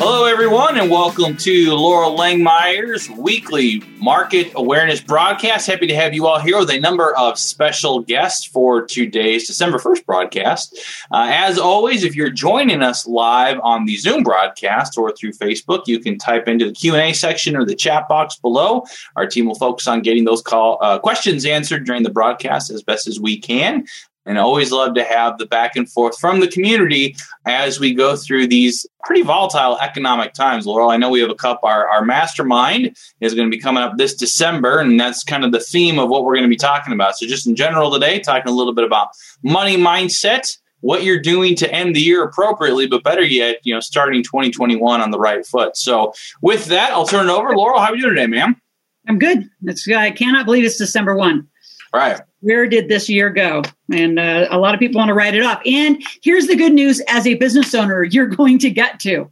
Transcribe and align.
Hello, 0.00 0.26
everyone, 0.26 0.78
and 0.78 0.88
welcome 0.88 1.36
to 1.38 1.70
Loral 1.70 2.16
Langemeier's 2.16 3.10
weekly 3.10 3.82
market 3.98 4.52
awareness 4.54 5.00
broadcast. 5.00 5.66
Happy 5.66 5.88
to 5.88 5.94
have 5.96 6.14
you 6.14 6.24
all 6.28 6.38
here 6.38 6.56
with 6.56 6.70
a 6.70 6.78
number 6.78 7.16
of 7.16 7.36
special 7.36 8.02
guests 8.02 8.46
for 8.46 8.86
today's 8.86 9.48
December 9.48 9.76
1st 9.76 10.06
broadcast. 10.06 10.78
Uh, 11.10 11.26
as 11.32 11.58
always, 11.58 12.04
if 12.04 12.14
you're 12.14 12.30
joining 12.30 12.80
us 12.80 13.08
live 13.08 13.58
on 13.64 13.86
the 13.86 13.96
Zoom 13.96 14.22
broadcast 14.22 14.96
or 14.96 15.10
through 15.10 15.32
Facebook, 15.32 15.88
you 15.88 15.98
can 15.98 16.16
type 16.16 16.46
into 16.46 16.66
the 16.66 16.72
Q&A 16.72 17.12
section 17.12 17.56
or 17.56 17.64
the 17.64 17.74
chat 17.74 18.08
box 18.08 18.36
below. 18.36 18.84
Our 19.16 19.26
team 19.26 19.46
will 19.46 19.56
focus 19.56 19.88
on 19.88 20.02
getting 20.02 20.24
those 20.24 20.42
call 20.42 20.78
uh, 20.80 21.00
questions 21.00 21.44
answered 21.44 21.84
during 21.84 22.04
the 22.04 22.10
broadcast 22.10 22.70
as 22.70 22.84
best 22.84 23.08
as 23.08 23.18
we 23.18 23.36
can 23.36 23.84
and 24.28 24.38
always 24.38 24.70
love 24.70 24.94
to 24.94 25.02
have 25.02 25.38
the 25.38 25.46
back 25.46 25.74
and 25.74 25.90
forth 25.90 26.18
from 26.18 26.40
the 26.40 26.46
community 26.46 27.16
as 27.46 27.80
we 27.80 27.94
go 27.94 28.14
through 28.14 28.46
these 28.46 28.86
pretty 29.04 29.22
volatile 29.22 29.78
economic 29.78 30.34
times. 30.34 30.66
Loral, 30.66 30.92
I 30.92 30.98
know 30.98 31.08
we 31.08 31.20
have 31.20 31.30
a 31.30 31.34
cup. 31.34 31.60
Our, 31.62 31.88
our 31.88 32.04
mastermind 32.04 32.94
is 33.20 33.34
going 33.34 33.50
to 33.50 33.56
be 33.56 33.60
coming 33.60 33.82
up 33.82 33.96
this 33.96 34.14
December, 34.14 34.78
and 34.78 35.00
that's 35.00 35.24
kind 35.24 35.44
of 35.44 35.52
the 35.52 35.60
theme 35.60 35.98
of 35.98 36.10
what 36.10 36.24
we're 36.24 36.34
going 36.34 36.44
to 36.44 36.48
be 36.48 36.56
talking 36.56 36.92
about. 36.92 37.16
So, 37.16 37.26
just 37.26 37.46
in 37.46 37.56
general 37.56 37.90
today, 37.90 38.20
talking 38.20 38.52
a 38.52 38.54
little 38.54 38.74
bit 38.74 38.84
about 38.84 39.08
money 39.42 39.78
mindset, 39.78 40.58
what 40.80 41.02
you're 41.02 41.20
doing 41.20 41.56
to 41.56 41.72
end 41.72 41.96
the 41.96 42.00
year 42.00 42.22
appropriately, 42.22 42.86
but 42.86 43.02
better 43.02 43.24
yet, 43.24 43.56
you 43.64 43.72
know, 43.72 43.80
starting 43.80 44.22
2021 44.22 45.00
on 45.00 45.10
the 45.10 45.18
right 45.18 45.44
foot. 45.44 45.76
So, 45.76 46.12
with 46.42 46.66
that, 46.66 46.92
I'll 46.92 47.06
turn 47.06 47.30
it 47.30 47.32
over. 47.32 47.48
Loral, 47.54 47.78
how 47.78 47.92
are 47.92 47.96
you 47.96 48.02
doing 48.02 48.16
today, 48.16 48.26
ma'am? 48.26 48.60
I'm 49.08 49.18
good. 49.18 49.48
It's, 49.62 49.88
I 49.88 50.10
cannot 50.10 50.44
believe 50.44 50.64
it's 50.64 50.76
December 50.76 51.16
1. 51.16 51.48
Right 51.94 52.20
where 52.40 52.66
did 52.66 52.88
this 52.88 53.08
year 53.08 53.30
go? 53.30 53.62
And 53.92 54.18
uh, 54.18 54.46
a 54.50 54.58
lot 54.58 54.74
of 54.74 54.80
people 54.80 54.98
want 54.98 55.08
to 55.08 55.14
write 55.14 55.34
it 55.34 55.42
off. 55.42 55.60
And 55.66 56.02
here's 56.22 56.46
the 56.46 56.56
good 56.56 56.72
news 56.72 57.00
as 57.08 57.26
a 57.26 57.34
business 57.34 57.74
owner, 57.74 58.02
you're 58.10 58.26
going 58.26 58.58
to 58.60 58.70
get 58.70 59.00
to. 59.00 59.30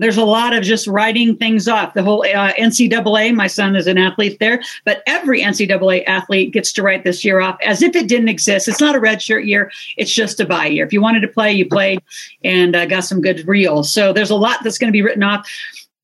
There's 0.00 0.16
a 0.16 0.24
lot 0.24 0.54
of 0.54 0.62
just 0.62 0.86
writing 0.86 1.36
things 1.36 1.66
off. 1.66 1.94
The 1.94 2.04
whole 2.04 2.22
uh, 2.22 2.52
NCAA, 2.52 3.34
my 3.34 3.48
son 3.48 3.74
is 3.74 3.88
an 3.88 3.98
athlete 3.98 4.38
there, 4.38 4.62
but 4.84 5.02
every 5.08 5.42
NCAA 5.42 6.04
athlete 6.06 6.52
gets 6.52 6.72
to 6.74 6.84
write 6.84 7.02
this 7.02 7.24
year 7.24 7.40
off 7.40 7.58
as 7.64 7.82
if 7.82 7.96
it 7.96 8.06
didn't 8.06 8.28
exist. 8.28 8.68
It's 8.68 8.80
not 8.80 8.94
a 8.94 9.00
red 9.00 9.20
shirt 9.20 9.44
year, 9.44 9.72
it's 9.96 10.12
just 10.12 10.38
a 10.38 10.46
buy 10.46 10.66
year. 10.66 10.86
If 10.86 10.92
you 10.92 11.02
wanted 11.02 11.20
to 11.22 11.28
play, 11.28 11.52
you 11.52 11.68
played 11.68 12.00
and 12.44 12.76
uh, 12.76 12.86
got 12.86 13.00
some 13.00 13.20
good 13.20 13.46
reels. 13.48 13.92
So 13.92 14.12
there's 14.12 14.30
a 14.30 14.36
lot 14.36 14.62
that's 14.62 14.78
going 14.78 14.86
to 14.88 14.96
be 14.96 15.02
written 15.02 15.24
off 15.24 15.48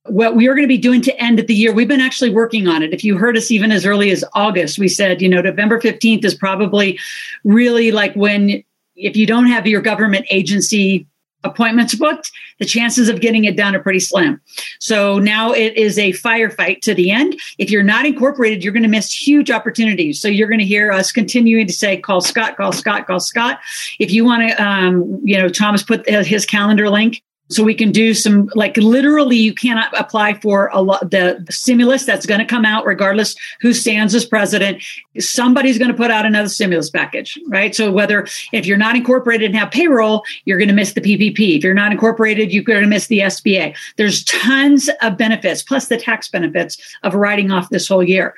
what 0.07 0.37
we 0.37 0.47
are 0.49 0.55
going 0.55 0.65
to 0.65 0.69
be 0.69 0.79
doing 0.79 1.01
to 1.03 1.23
end 1.23 1.39
at 1.39 1.47
the 1.47 1.55
year. 1.55 1.73
We've 1.73 1.89
been 1.89 2.01
actually 2.01 2.31
working 2.31 2.69
on 2.69 2.83
it. 2.83 2.93
If 2.93 3.05
you 3.05 3.17
heard 3.17 3.37
us 3.37 3.51
even 3.51 3.73
as 3.73 3.87
early 3.87 4.11
as 4.11 4.25
August, 4.35 4.79
we 4.79 4.89
said, 4.89 5.23
you 5.23 5.29
know, 5.29 5.41
November 5.41 5.81
15th 5.81 6.25
is 6.25 6.35
probably 6.35 6.99
really 7.43 7.91
like 7.91 8.15
when, 8.15 8.63
if 8.97 9.17
you 9.17 9.27
don't 9.27 9.47
have 9.47 9.67
your 9.67 9.81
government 9.81 10.27
agency 10.31 11.07
appointments 11.43 11.95
booked, 11.95 12.33
the 12.59 12.65
chances 12.65 13.09
of 13.09 13.21
getting 13.21 13.45
it 13.45 13.57
done 13.57 13.75
are 13.75 13.83
pretty 13.83 14.01
slim. 14.01 14.41
So 14.79 15.19
now 15.19 15.53
it 15.53 15.77
is 15.77 15.99
a 15.99 16.13
firefight 16.13 16.81
to 16.83 16.95
the 16.95 17.11
end. 17.11 17.39
If 17.59 17.71
you're 17.71 17.83
not 17.83 18.07
incorporated, 18.07 18.65
you're 18.65 18.73
going 18.73 18.83
to 18.83 18.89
miss 18.89 19.13
huge 19.13 19.51
opportunities. 19.51 20.21
So 20.21 20.29
you're 20.29 20.49
going 20.49 20.61
to 20.61 20.67
hear 20.67 20.91
us 20.91 21.13
continuing 21.13 21.67
to 21.67 21.73
say, 21.73 21.99
call 21.99 22.21
Scott, 22.21 22.57
call 22.57 22.73
Scott, 22.73 23.07
call 23.07 23.21
Scott. 23.21 23.59
If 23.99 24.11
you 24.11 24.25
want 24.25 24.49
to, 24.49 24.63
um, 24.63 25.21
you 25.23 25.37
know, 25.37 25.49
Thomas 25.49 25.83
put 25.83 26.09
his 26.09 26.47
calendar 26.47 26.89
link 26.89 27.23
so 27.51 27.63
we 27.63 27.75
can 27.75 27.93
do 27.93 28.15
some 28.15 28.51
like 28.55 28.77
literally 28.77 29.37
you 29.37 29.55
cannot 29.55 29.99
apply 29.99 30.35
for 30.35 30.71
a 30.73 30.81
lot 30.81 31.11
the 31.11 31.45
stimulus 31.51 32.05
that's 32.05 32.27
going 32.27 32.41
to 32.41 32.47
come 32.47 32.65
out 32.65 32.87
regardless 32.87 33.37
who 33.61 33.73
stands 33.73 34.15
as 34.15 34.25
president. 34.25 34.83
Somebody's 35.19 35.79
going 35.79 35.91
to 35.91 35.97
put 35.97 36.11
out 36.11 36.27
another 36.27 36.49
stimulus 36.49 36.91
package 36.91 37.39
right? 37.49 37.75
So 37.75 37.93
whether 37.93 38.27
if 38.53 38.67
you're 38.67 38.79
not 38.79 38.97
incorporated 38.97 39.51
and 39.51 39.57
have 39.57 39.71
payroll 39.71 40.23
you're 40.45 40.59
going 40.59 40.69
to 40.69 40.75
miss 40.75 40.93
the 40.93 41.01
ppp 41.01 41.59
if 41.59 41.65
you're 41.65 41.75
not 41.75 41.93
incorporated 41.93 42.53
you're 42.53 42.65
going 42.65 42.83
to 42.83 42.89
miss 42.89 43.09
the 43.09 43.21
sba 43.21 43.77
there's 43.97 44.25
tons 44.25 44.89
of 45.03 45.17
benefits 45.17 45.63
plus 45.63 45.89
the 45.89 45.97
tax 45.97 46.29
benefits 46.29 46.79
of 47.03 47.15
writing 47.15 47.51
off 47.51 47.71
this 47.71 47.89
whole 47.89 48.03
year. 48.03 48.35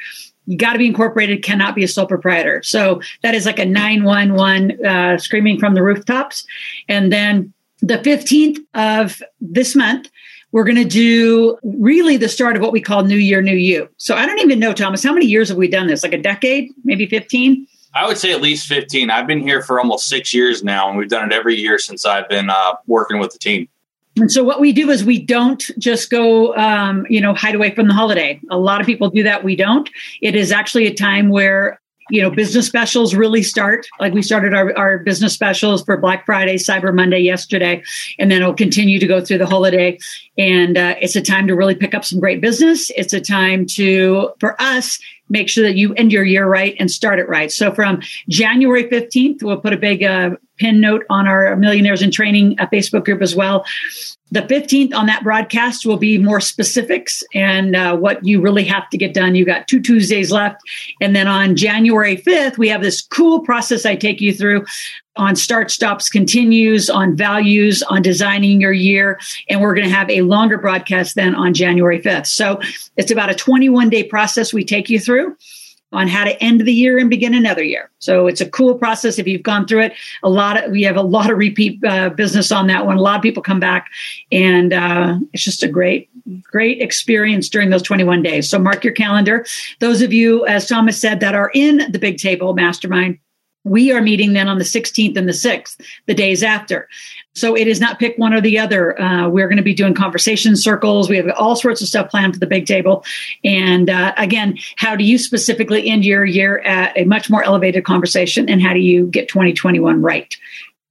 You 0.47 0.57
got 0.57 0.75
to 0.75 0.79
be 0.79 0.87
incorporated 0.87 1.43
cannot 1.43 1.75
be 1.75 1.83
a 1.83 1.89
sole 1.89 2.07
proprietor. 2.07 2.63
So 2.63 3.01
that 3.23 3.35
is 3.35 3.47
like 3.47 3.59
a 3.59 3.65
911 3.65 4.85
uh, 4.85 5.19
screaming 5.19 5.59
from 5.59 5.75
the 5.75 5.83
rooftops. 5.83 6.47
And 6.89 7.13
then 7.13 7.53
the 7.87 7.99
15th 7.99 8.59
of 8.75 9.23
this 9.41 9.77
month, 9.77 10.11
we're 10.53 10.65
going 10.65 10.77
to 10.77 10.85
do 10.85 11.59
really 11.63 12.17
the 12.17 12.29
start 12.29 12.57
of 12.57 12.63
what 12.63 12.73
we 12.73 12.81
call 12.81 13.05
New 13.05 13.17
Year, 13.17 13.43
New 13.43 13.55
You. 13.55 13.89
So 13.97 14.17
I 14.17 14.27
don't 14.27 14.41
even 14.41 14.59
know, 14.59 14.73
Thomas, 14.73 15.03
how 15.03 15.13
many 15.13 15.27
years 15.27 15.49
have 15.49 15.59
we 15.59 15.69
done 15.69 15.87
this? 15.87 16.03
Like 16.03 16.13
a 16.13 16.21
decade, 16.21 16.73
maybe 16.85 17.07
15? 17.07 17.67
I 17.95 18.07
would 18.07 18.19
say 18.19 18.33
at 18.33 18.43
least 18.43 18.67
15. 18.67 19.11
I've 19.11 19.27
been 19.27 19.41
here 19.41 19.63
for 19.63 19.79
almost 19.79 20.09
six 20.09 20.35
years 20.35 20.63
now, 20.63 20.89
and 20.89 20.99
we've 20.99 21.09
done 21.09 21.31
it 21.31 21.35
every 21.35 21.57
year 21.57 21.79
since 21.79 22.05
I've 22.05 22.29
been 22.29 22.51
uh, 22.51 22.75
working 22.87 23.19
with 23.19 23.33
the 23.33 23.39
team. 23.39 23.69
And 24.17 24.33
so 24.33 24.43
what 24.43 24.61
we 24.61 24.73
do 24.73 24.91
is 24.91 25.05
we 25.05 25.19
don't 25.23 25.71
just 25.79 26.11
go, 26.11 26.57
um, 26.57 27.07
you 27.09 27.21
know, 27.21 27.35
hide 27.35 27.55
away 27.55 27.75
from 27.75 27.89
the 27.89 27.95
holiday. 27.95 28.41
A 28.51 28.59
lot 28.59 28.81
of 28.81 28.87
people 28.87 29.11
do 29.11 29.23
that. 29.23 29.45
We 29.45 29.57
don't. 29.57 29.89
It 30.23 30.35
is 30.35 30.53
actually 30.53 30.87
a 30.87 30.95
time 30.95 31.29
where 31.29 31.81
you 32.11 32.23
know, 32.23 32.31
business 32.31 32.67
specials 32.67 33.15
really 33.15 33.43
start. 33.43 33.87
Like 33.99 34.13
we 34.13 34.23
started 34.23 34.55
our, 34.55 34.77
our 34.77 34.99
business 34.99 35.33
specials 35.33 35.83
for 35.83 35.97
Black 35.97 36.25
Friday, 36.25 36.57
Cyber 36.57 36.95
Monday 36.95 37.19
yesterday, 37.21 37.83
and 38.19 38.31
then 38.31 38.43
it'll 38.43 38.55
continue 38.55 38.99
to 38.99 39.07
go 39.07 39.21
through 39.21 39.39
the 39.39 39.47
holiday. 39.47 39.99
And 40.39 40.77
uh, 40.77 40.95
it's 41.01 41.17
a 41.17 41.23
time 41.23 41.47
to 41.49 41.57
really 41.57 41.75
pick 41.75 41.95
up 41.95 42.05
some 42.05 42.21
great 42.21 42.41
business. 42.41 42.91
It's 42.97 43.13
a 43.13 43.21
time 43.21 43.67
to, 43.75 44.31
for 44.39 44.61
us, 44.61 45.01
make 45.29 45.49
sure 45.49 45.65
that 45.65 45.77
you 45.77 45.95
end 45.95 46.13
your 46.13 46.25
year 46.25 46.47
right 46.47 46.75
and 46.79 46.91
start 46.91 47.19
it 47.19 47.29
right. 47.29 47.51
So 47.51 47.73
from 47.73 48.01
January 48.29 48.85
15th, 48.85 49.43
we'll 49.43 49.61
put 49.61 49.73
a 49.73 49.77
big 49.77 50.03
uh, 50.03 50.31
pin 50.59 50.81
note 50.81 51.05
on 51.11 51.27
our 51.27 51.57
Millionaires 51.57 52.03
in 52.03 52.11
Training 52.11 52.59
uh, 52.59 52.67
Facebook 52.67 53.05
group 53.05 53.23
as 53.23 53.35
well. 53.35 53.65
The 54.33 54.43
15th 54.43 54.93
on 54.93 55.07
that 55.07 55.23
broadcast 55.23 55.87
will 55.87 55.99
be 55.99 56.19
more 56.19 56.41
specifics 56.41 57.23
and 57.33 57.77
uh, 57.77 57.97
what 57.97 58.25
you 58.25 58.41
really 58.41 58.65
have 58.65 58.89
to 58.91 58.99
get 58.99 59.15
done. 59.15 59.37
You 59.37 59.45
got 59.45 59.69
two 59.69 59.81
Tuesdays 59.81 60.33
left. 60.33 60.61
And 61.01 61.15
then 61.15 61.29
on 61.29 61.55
January 61.55 62.17
5th, 62.17 62.59
we 62.59 62.69
have 62.69 62.83
this 62.83 63.03
cool 63.03 63.41
process 63.41 63.87
I 63.87 63.95
take 63.95 64.21
you 64.21 64.35
through 64.35 64.65
on 65.17 65.37
start 65.37 65.71
stops 65.71 66.09
continues, 66.09 66.91
on 66.91 67.17
values, 67.17 67.83
on 67.85 68.03
designing 68.03 68.61
your 68.61 68.73
year. 68.73 69.19
And 69.49 69.61
we're 69.61 69.75
going 69.75 69.89
to 69.89 69.95
have 69.95 70.11
a 70.11 70.23
longer 70.23 70.59
broadcast 70.59 71.15
then 71.15 71.35
on 71.35 71.55
January 71.55 72.01
5th. 72.01 72.27
So 72.27 72.61
it's 72.97 73.11
about 73.11 73.31
a 73.31 73.35
21 73.35 73.91
day 73.91 74.05
process 74.05 74.53
we 74.53 74.65
take 74.65 74.91
you 74.91 75.01
through 75.01 75.37
on 75.93 76.09
how 76.09 76.25
to 76.25 76.43
end 76.43 76.61
the 76.61 76.73
year 76.73 76.99
and 76.99 77.09
begin 77.09 77.33
another 77.33 77.63
year. 77.63 77.91
So 78.01 78.27
it's 78.27 78.41
a 78.41 78.51
cool 78.51 78.75
process. 78.75 79.19
If 79.19 79.27
you've 79.27 79.43
gone 79.43 79.67
through 79.67 79.83
it, 79.83 79.93
a 80.23 80.29
lot 80.29 80.63
of 80.63 80.71
we 80.71 80.83
have 80.83 80.97
a 80.97 81.03
lot 81.03 81.31
of 81.31 81.39
repeat 81.39 81.83
uh, 81.85 82.11
business 82.11 82.51
on 82.51 82.67
that 82.67 82.87
one. 82.87 82.97
A 82.97 83.01
lot 83.01 83.17
of 83.17 83.23
people 83.23 83.43
come 83.43 83.61
back, 83.61 83.89
and 84.33 84.73
uh, 84.73 85.19
it's 85.33 85.45
just 85.45 85.63
a 85.63 85.69
great, 85.69 86.11
great 86.43 86.83
experience 86.83 87.49
during 87.49 87.71
those 87.71 87.83
21 87.83 88.23
days. 88.23 88.51
So 88.51 88.59
mark 88.59 88.83
your 88.83 88.93
calendar. 88.93 89.47
Those 89.79 90.03
of 90.03 90.13
you, 90.13 90.45
as 90.47 90.67
Thomas 90.69 91.01
said, 91.01 91.21
that 91.21 91.35
are 91.35 91.51
in 91.55 91.91
the 91.91 91.99
Big 91.99 92.19
Table 92.19 92.53
Mastermind. 92.53 93.19
We 93.67 93.91
are 93.91 94.01
meeting 94.01 94.33
then 94.33 94.49
on 94.49 94.59
the 94.59 94.65
16th 94.65 95.17
and 95.17 95.29
the 95.29 95.33
6th, 95.33 95.81
the 96.07 96.15
days 96.15 96.43
after. 96.43 96.89
So 97.35 97.55
it 97.55 97.67
is 97.67 97.81
not 97.81 97.99
pick 97.99 98.17
one 98.17 98.33
or 98.33 98.41
the 98.41 98.59
other. 98.59 98.99
Uh, 98.99 99.29
we're 99.29 99.49
going 99.49 99.59
to 99.59 99.63
be 99.63 99.75
doing 99.75 99.93
conversation 99.93 100.57
circles. 100.57 101.11
We 101.11 101.17
have 101.17 101.29
all 101.37 101.57
sorts 101.57 101.83
of 101.83 101.89
stuff 101.89 102.11
planned 102.11 102.35
for 102.35 102.41
the 102.41 102.47
big 102.47 102.67
table. 102.67 103.05
And 103.45 103.91
uh, 103.91 104.15
again, 104.17 104.57
how 104.77 104.97
do 104.97 105.05
you 105.05 105.19
specifically 105.19 105.89
end 105.91 106.05
your 106.05 106.25
year 106.25 106.61
at 106.61 106.97
a 106.97 107.05
much 107.05 107.29
more 107.29 107.43
elevated 107.43 107.85
conversation? 107.85 108.49
And 108.49 108.63
how 108.63 108.73
do 108.73 108.79
you 108.79 109.07
get 109.09 109.29
2021 109.29 110.01
right? 110.01 110.35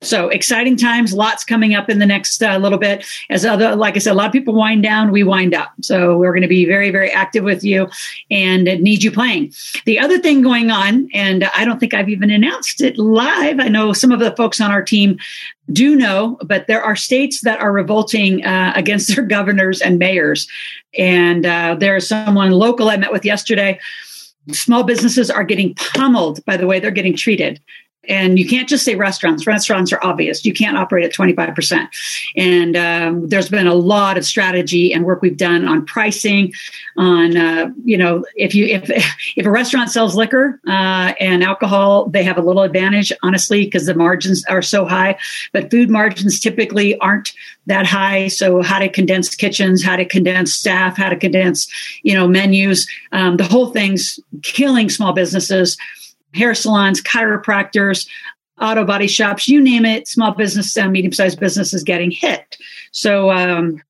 So 0.05 0.29
exciting 0.29 0.77
times, 0.77 1.13
lots 1.13 1.43
coming 1.43 1.73
up 1.73 1.89
in 1.89 1.99
the 1.99 2.05
next 2.05 2.41
uh, 2.43 2.57
little 2.57 2.77
bit. 2.77 3.05
As 3.29 3.45
other, 3.45 3.75
like 3.75 3.95
I 3.95 3.99
said, 3.99 4.11
a 4.11 4.15
lot 4.15 4.27
of 4.27 4.31
people 4.31 4.53
wind 4.53 4.83
down, 4.83 5.11
we 5.11 5.23
wind 5.23 5.53
up. 5.53 5.71
So 5.81 6.17
we're 6.17 6.31
going 6.31 6.41
to 6.41 6.47
be 6.47 6.65
very, 6.65 6.91
very 6.91 7.09
active 7.11 7.43
with 7.43 7.63
you 7.63 7.87
and 8.29 8.65
need 8.65 9.03
you 9.03 9.11
playing. 9.11 9.53
The 9.85 9.99
other 9.99 10.19
thing 10.19 10.41
going 10.41 10.71
on, 10.71 11.09
and 11.13 11.45
I 11.55 11.65
don't 11.65 11.79
think 11.79 11.93
I've 11.93 12.09
even 12.09 12.29
announced 12.29 12.81
it 12.81 12.97
live. 12.97 13.59
I 13.59 13.67
know 13.67 13.93
some 13.93 14.11
of 14.11 14.19
the 14.19 14.35
folks 14.35 14.61
on 14.61 14.71
our 14.71 14.83
team 14.83 15.17
do 15.71 15.95
know, 15.95 16.37
but 16.45 16.67
there 16.67 16.83
are 16.83 16.95
states 16.95 17.41
that 17.41 17.59
are 17.59 17.71
revolting 17.71 18.45
uh, 18.45 18.73
against 18.75 19.07
their 19.15 19.25
governors 19.25 19.81
and 19.81 19.97
mayors. 19.97 20.47
And 20.97 21.45
uh, 21.45 21.75
there's 21.79 22.07
someone 22.07 22.51
local 22.51 22.89
I 22.89 22.97
met 22.97 23.11
with 23.11 23.25
yesterday. 23.25 23.79
Small 24.51 24.83
businesses 24.83 25.31
are 25.31 25.43
getting 25.43 25.73
pummeled 25.73 26.45
by 26.45 26.55
the 26.55 26.67
way 26.67 26.79
they're 26.79 26.91
getting 26.91 27.17
treated 27.17 27.59
and 28.07 28.37
you 28.39 28.47
can't 28.47 28.67
just 28.67 28.85
say 28.85 28.95
restaurants. 28.95 29.47
Restaurants 29.47 29.91
are 29.91 30.03
obvious. 30.03 30.45
You 30.45 30.53
can't 30.53 30.77
operate 30.77 31.05
at 31.05 31.13
25%. 31.13 31.87
And 32.35 32.75
um, 32.75 33.27
there's 33.27 33.49
been 33.49 33.67
a 33.67 33.73
lot 33.73 34.17
of 34.17 34.25
strategy 34.25 34.93
and 34.93 35.05
work 35.05 35.21
we've 35.21 35.37
done 35.37 35.67
on 35.67 35.85
pricing, 35.85 36.53
on, 36.97 37.37
uh, 37.37 37.71
you 37.83 37.97
know, 37.97 38.25
if 38.35 38.55
you, 38.55 38.65
if, 38.65 38.89
if 39.35 39.45
a 39.45 39.51
restaurant 39.51 39.89
sells 39.91 40.15
liquor 40.15 40.59
uh, 40.67 41.13
and 41.19 41.43
alcohol, 41.43 42.07
they 42.07 42.23
have 42.23 42.37
a 42.37 42.41
little 42.41 42.63
advantage, 42.63 43.11
honestly, 43.23 43.65
because 43.65 43.85
the 43.85 43.95
margins 43.95 44.43
are 44.45 44.61
so 44.61 44.85
high. 44.85 45.17
But 45.51 45.71
food 45.71 45.89
margins 45.89 46.39
typically 46.39 46.97
aren't 46.99 47.33
that 47.67 47.85
high. 47.85 48.27
So 48.27 48.61
how 48.61 48.79
to 48.79 48.89
condense 48.89 49.33
kitchens, 49.35 49.83
how 49.83 49.95
to 49.95 50.05
condense 50.05 50.53
staff, 50.53 50.97
how 50.97 51.09
to 51.09 51.15
condense, 51.15 51.67
you 52.03 52.13
know, 52.13 52.27
menus, 52.27 52.87
um, 53.11 53.37
the 53.37 53.43
whole 53.43 53.71
thing's 53.71 54.19
killing 54.43 54.89
small 54.89 55.13
businesses 55.13 55.77
hair 56.35 56.53
salons, 56.53 57.01
chiropractors, 57.01 58.07
auto 58.61 58.85
body 58.85 59.07
shops, 59.07 59.47
you 59.47 59.61
name 59.61 59.85
it, 59.85 60.07
small 60.07 60.33
business, 60.33 60.75
uh, 60.77 60.87
medium 60.87 61.13
sized 61.13 61.39
business 61.39 61.73
is 61.73 61.83
getting 61.83 62.11
hit. 62.11 62.57
So, 62.91 63.31
um, 63.31 63.81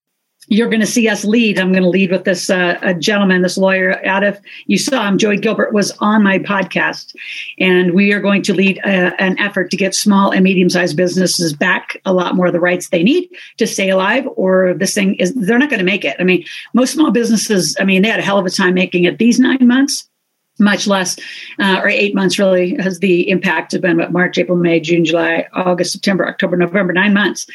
you're 0.48 0.70
going 0.70 0.82
to 0.82 0.88
see 0.88 1.08
us 1.08 1.26
lead. 1.26 1.60
I'm 1.60 1.72
going 1.72 1.84
to 1.84 1.90
lead 1.90 2.12
with 2.12 2.24
this 2.24 2.50
uh, 2.50 2.78
a 2.82 2.94
gentleman, 2.94 3.42
this 3.42 3.58
lawyer 3.58 4.06
out 4.06 4.24
of 4.24 4.40
you 4.68 4.78
saw 4.78 5.08
him. 5.08 5.18
Joey 5.18 5.38
Gilbert 5.38 5.74
was 5.74 5.92
on 6.00 6.24
my 6.24 6.40
podcast, 6.40 7.16
and 7.60 7.94
we 7.94 8.14
are 8.14 8.20
going 8.20 8.42
to 8.44 8.54
lead 8.54 8.80
uh, 8.86 9.12
an 9.18 9.40
effort 9.40 9.72
to 9.72 9.78
get 9.78 9.96
small 9.96 10.32
and 10.32 10.44
medium 10.44 10.70
sized 10.70 10.96
businesses 10.96 11.54
back 11.54 11.98
a 12.06 12.14
lot 12.14 12.36
more 12.36 12.48
of 12.48 12.54
the 12.54 12.60
rights 12.60 12.90
they 12.90 13.04
need 13.04 13.30
to 13.58 13.66
stay 13.66 13.90
alive. 13.90 14.28
Or 14.36 14.74
this 14.76 14.94
thing 14.94 15.16
is 15.16 15.34
they're 15.34 15.60
not 15.60 15.70
going 15.70 15.80
to 15.80 15.86
make 15.86 16.06
it. 16.06 16.16
I 16.20 16.24
mean, 16.24 16.44
most 16.74 16.94
small 16.94 17.12
businesses. 17.12 17.76
I 17.80 17.84
mean, 17.84 18.02
they 18.02 18.10
had 18.10 18.20
a 18.20 18.24
hell 18.24 18.38
of 18.38 18.46
a 18.46 18.52
time 18.52 18.74
making 18.74 19.06
it 19.06 19.18
these 19.18 19.40
nine 19.40 19.68
months 19.68 20.08
much 20.60 20.88
less, 20.88 21.18
uh, 21.60 21.80
or 21.82 21.90
eight 21.90 22.16
months 22.16 22.40
really 22.40 22.76
has 22.76 23.00
the 23.00 23.30
impact 23.30 23.72
have 23.74 23.82
been 23.82 23.98
what 23.98 24.12
March, 24.12 24.38
April, 24.38 24.58
May, 24.58 24.80
June, 24.80 25.06
July, 25.06 25.48
August, 25.54 25.92
September, 25.92 26.28
October, 26.28 26.58
November, 26.58 26.94
nine 26.94 27.14
months. 27.14 27.46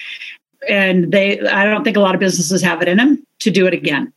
And 0.69 1.11
they, 1.11 1.41
I 1.41 1.65
don't 1.65 1.85
think 1.85 1.97
a 1.97 2.01
lot 2.01 2.15
of 2.15 2.21
businesses 2.21 2.63
have 2.63 2.83
it 2.83 2.89
in 2.89 2.99
them 2.99 3.25
to 3.41 3.51
do 3.51 3.67
it 3.67 3.73
again 3.73 4.13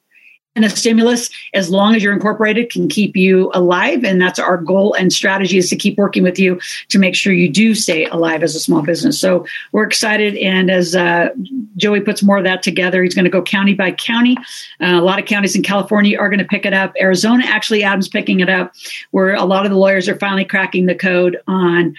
and 0.55 0.65
a 0.65 0.69
stimulus, 0.69 1.29
as 1.53 1.69
long 1.69 1.95
as 1.95 2.03
you're 2.03 2.13
incorporated, 2.13 2.69
can 2.69 2.87
keep 2.87 3.15
you 3.15 3.49
alive. 3.53 4.03
And 4.03 4.21
that's 4.21 4.37
our 4.37 4.57
goal 4.57 4.93
and 4.93 5.11
strategy 5.11 5.57
is 5.57 5.69
to 5.69 5.75
keep 5.75 5.97
working 5.97 6.21
with 6.21 6.37
you 6.37 6.59
to 6.89 6.99
make 6.99 7.15
sure 7.15 7.33
you 7.33 7.49
do 7.49 7.73
stay 7.73 8.05
alive 8.05 8.43
as 8.43 8.55
a 8.55 8.59
small 8.59 8.83
business. 8.83 9.19
So 9.19 9.45
we're 9.71 9.85
excited. 9.85 10.37
And 10.37 10.69
as 10.69 10.95
uh, 10.95 11.29
Joey 11.75 12.01
puts 12.01 12.21
more 12.21 12.37
of 12.37 12.43
that 12.43 12.61
together, 12.61 13.01
he's 13.01 13.15
going 13.15 13.25
to 13.25 13.31
go 13.31 13.41
county 13.41 13.73
by 13.73 13.91
county. 13.93 14.37
Uh, 14.79 14.99
a 14.99 15.01
lot 15.01 15.19
of 15.19 15.25
counties 15.25 15.55
in 15.55 15.63
California 15.63 16.19
are 16.19 16.29
going 16.29 16.39
to 16.39 16.45
pick 16.45 16.65
it 16.65 16.73
up. 16.73 16.93
Arizona, 16.99 17.43
actually, 17.47 17.83
Adam's 17.83 18.07
picking 18.07 18.39
it 18.39 18.49
up, 18.49 18.73
where 19.11 19.33
a 19.33 19.45
lot 19.45 19.65
of 19.65 19.71
the 19.71 19.77
lawyers 19.77 20.07
are 20.07 20.19
finally 20.19 20.45
cracking 20.45 20.85
the 20.85 20.95
code 20.95 21.37
on 21.47 21.95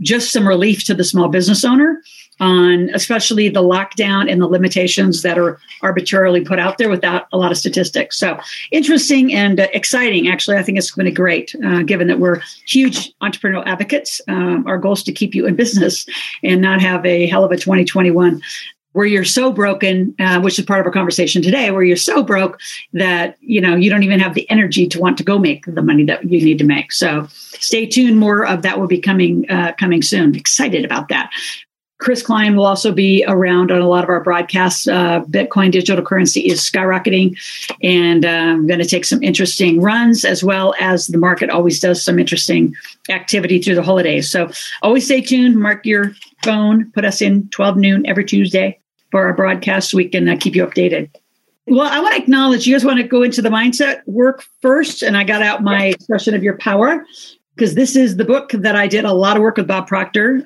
just 0.00 0.32
some 0.32 0.48
relief 0.48 0.84
to 0.84 0.94
the 0.94 1.04
small 1.04 1.28
business 1.28 1.64
owner 1.64 2.02
on 2.40 2.90
especially 2.94 3.48
the 3.48 3.62
lockdown 3.62 4.30
and 4.30 4.40
the 4.40 4.46
limitations 4.46 5.22
that 5.22 5.38
are 5.38 5.58
arbitrarily 5.82 6.40
put 6.40 6.58
out 6.58 6.78
there 6.78 6.88
without 6.88 7.26
a 7.32 7.38
lot 7.38 7.50
of 7.52 7.58
statistics. 7.58 8.18
So 8.18 8.38
interesting 8.70 9.32
and 9.32 9.60
uh, 9.60 9.68
exciting. 9.72 10.28
Actually, 10.28 10.56
I 10.56 10.62
think 10.62 10.78
it's 10.78 10.90
going 10.90 11.04
to 11.04 11.10
be 11.10 11.14
great, 11.14 11.54
uh, 11.64 11.82
given 11.82 12.08
that 12.08 12.18
we're 12.18 12.40
huge 12.66 13.12
entrepreneurial 13.20 13.66
advocates. 13.66 14.20
Um, 14.28 14.66
our 14.66 14.78
goal 14.78 14.94
is 14.94 15.02
to 15.04 15.12
keep 15.12 15.34
you 15.34 15.46
in 15.46 15.54
business 15.54 16.06
and 16.42 16.60
not 16.60 16.80
have 16.80 17.04
a 17.04 17.26
hell 17.26 17.44
of 17.44 17.52
a 17.52 17.56
2021 17.56 18.40
where 18.92 19.06
you're 19.06 19.24
so 19.24 19.52
broken, 19.52 20.14
uh, 20.18 20.40
which 20.40 20.58
is 20.58 20.64
part 20.64 20.80
of 20.80 20.86
our 20.86 20.92
conversation 20.92 21.42
today, 21.42 21.70
where 21.70 21.82
you're 21.82 21.96
so 21.96 22.22
broke 22.22 22.58
that 22.92 23.36
you 23.40 23.60
know 23.60 23.76
you 23.76 23.90
don't 23.90 24.02
even 24.02 24.18
have 24.18 24.34
the 24.34 24.50
energy 24.50 24.86
to 24.88 24.98
want 24.98 25.16
to 25.18 25.24
go 25.24 25.38
make 25.38 25.64
the 25.66 25.82
money 25.82 26.04
that 26.04 26.24
you 26.24 26.44
need 26.44 26.58
to 26.58 26.64
make. 26.64 26.92
So 26.92 27.26
stay 27.30 27.86
tuned. 27.86 28.18
More 28.18 28.46
of 28.46 28.62
that 28.62 28.80
will 28.80 28.88
be 28.88 29.00
coming 29.00 29.48
uh, 29.50 29.74
coming 29.78 30.02
soon. 30.02 30.34
Excited 30.34 30.84
about 30.84 31.08
that. 31.08 31.30
Chris 32.00 32.22
Klein 32.22 32.56
will 32.56 32.64
also 32.64 32.92
be 32.92 33.24
around 33.28 33.70
on 33.70 33.80
a 33.80 33.86
lot 33.86 34.02
of 34.02 34.10
our 34.10 34.22
broadcasts. 34.22 34.88
Uh, 34.88 35.20
Bitcoin 35.26 35.70
digital 35.70 36.04
currency 36.04 36.40
is 36.40 36.60
skyrocketing, 36.60 37.38
and 37.82 38.24
uh, 38.24 38.28
I'm 38.28 38.66
going 38.66 38.80
to 38.80 38.86
take 38.86 39.04
some 39.04 39.22
interesting 39.22 39.80
runs 39.80 40.24
as 40.24 40.42
well 40.42 40.74
as 40.80 41.06
the 41.08 41.18
market 41.18 41.50
always 41.50 41.78
does 41.78 42.02
some 42.02 42.18
interesting 42.18 42.74
activity 43.10 43.60
through 43.60 43.74
the 43.74 43.82
holidays. 43.82 44.30
So 44.30 44.50
always 44.82 45.04
stay 45.04 45.20
tuned. 45.20 45.56
Mark 45.56 45.84
your 45.84 46.12
phone. 46.42 46.90
Put 46.92 47.04
us 47.04 47.20
in 47.20 47.48
12 47.50 47.76
noon 47.76 48.06
every 48.06 48.24
Tuesday 48.24 48.78
for 49.10 49.26
our 49.26 49.34
broadcast 49.34 49.90
so 49.90 49.98
we 49.98 50.08
can 50.08 50.26
uh, 50.26 50.36
keep 50.40 50.56
you 50.56 50.66
updated. 50.66 51.10
Well, 51.66 51.86
I 51.86 52.00
want 52.00 52.16
to 52.16 52.22
acknowledge 52.22 52.66
you 52.66 52.74
guys 52.74 52.84
want 52.84 52.98
to 52.98 53.04
go 53.04 53.22
into 53.22 53.42
the 53.42 53.50
mindset 53.50 54.00
work 54.06 54.44
first, 54.62 55.02
and 55.02 55.18
I 55.18 55.24
got 55.24 55.42
out 55.42 55.62
my 55.62 55.86
expression 55.86 56.34
of 56.34 56.42
your 56.42 56.56
power 56.56 57.04
because 57.54 57.74
this 57.74 57.94
is 57.94 58.16
the 58.16 58.24
book 58.24 58.52
that 58.52 58.74
I 58.74 58.86
did 58.86 59.04
a 59.04 59.12
lot 59.12 59.36
of 59.36 59.42
work 59.42 59.58
with 59.58 59.66
Bob 59.66 59.86
Proctor 59.86 60.42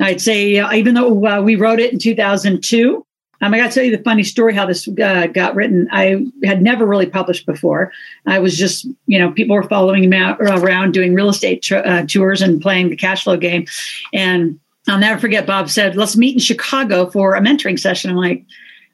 I'd 0.00 0.20
say, 0.20 0.58
uh, 0.58 0.72
even 0.72 0.94
though 0.94 1.26
uh, 1.26 1.42
we 1.42 1.56
wrote 1.56 1.80
it 1.80 1.92
in 1.92 1.98
2002, 1.98 3.06
um, 3.42 3.52
I 3.52 3.58
got 3.58 3.68
to 3.68 3.74
tell 3.74 3.84
you 3.84 3.94
the 3.96 4.02
funny 4.04 4.22
story 4.22 4.54
how 4.54 4.66
this 4.66 4.86
uh, 4.86 5.26
got 5.26 5.56
written. 5.56 5.88
I 5.90 6.24
had 6.44 6.62
never 6.62 6.86
really 6.86 7.06
published 7.06 7.44
before. 7.44 7.92
I 8.24 8.38
was 8.38 8.56
just, 8.56 8.86
you 9.06 9.18
know, 9.18 9.32
people 9.32 9.56
were 9.56 9.64
following 9.64 10.08
me 10.08 10.16
out, 10.16 10.40
around 10.40 10.92
doing 10.92 11.12
real 11.12 11.28
estate 11.28 11.62
tr- 11.62 11.76
uh, 11.76 12.06
tours 12.06 12.40
and 12.40 12.62
playing 12.62 12.90
the 12.90 12.96
cash 12.96 13.24
flow 13.24 13.36
game. 13.36 13.66
And 14.12 14.60
I'll 14.88 14.98
never 14.98 15.20
forget, 15.20 15.44
Bob 15.44 15.70
said, 15.70 15.96
let's 15.96 16.16
meet 16.16 16.34
in 16.34 16.40
Chicago 16.40 17.10
for 17.10 17.34
a 17.34 17.40
mentoring 17.40 17.78
session. 17.78 18.12
I'm 18.12 18.16
like, 18.16 18.44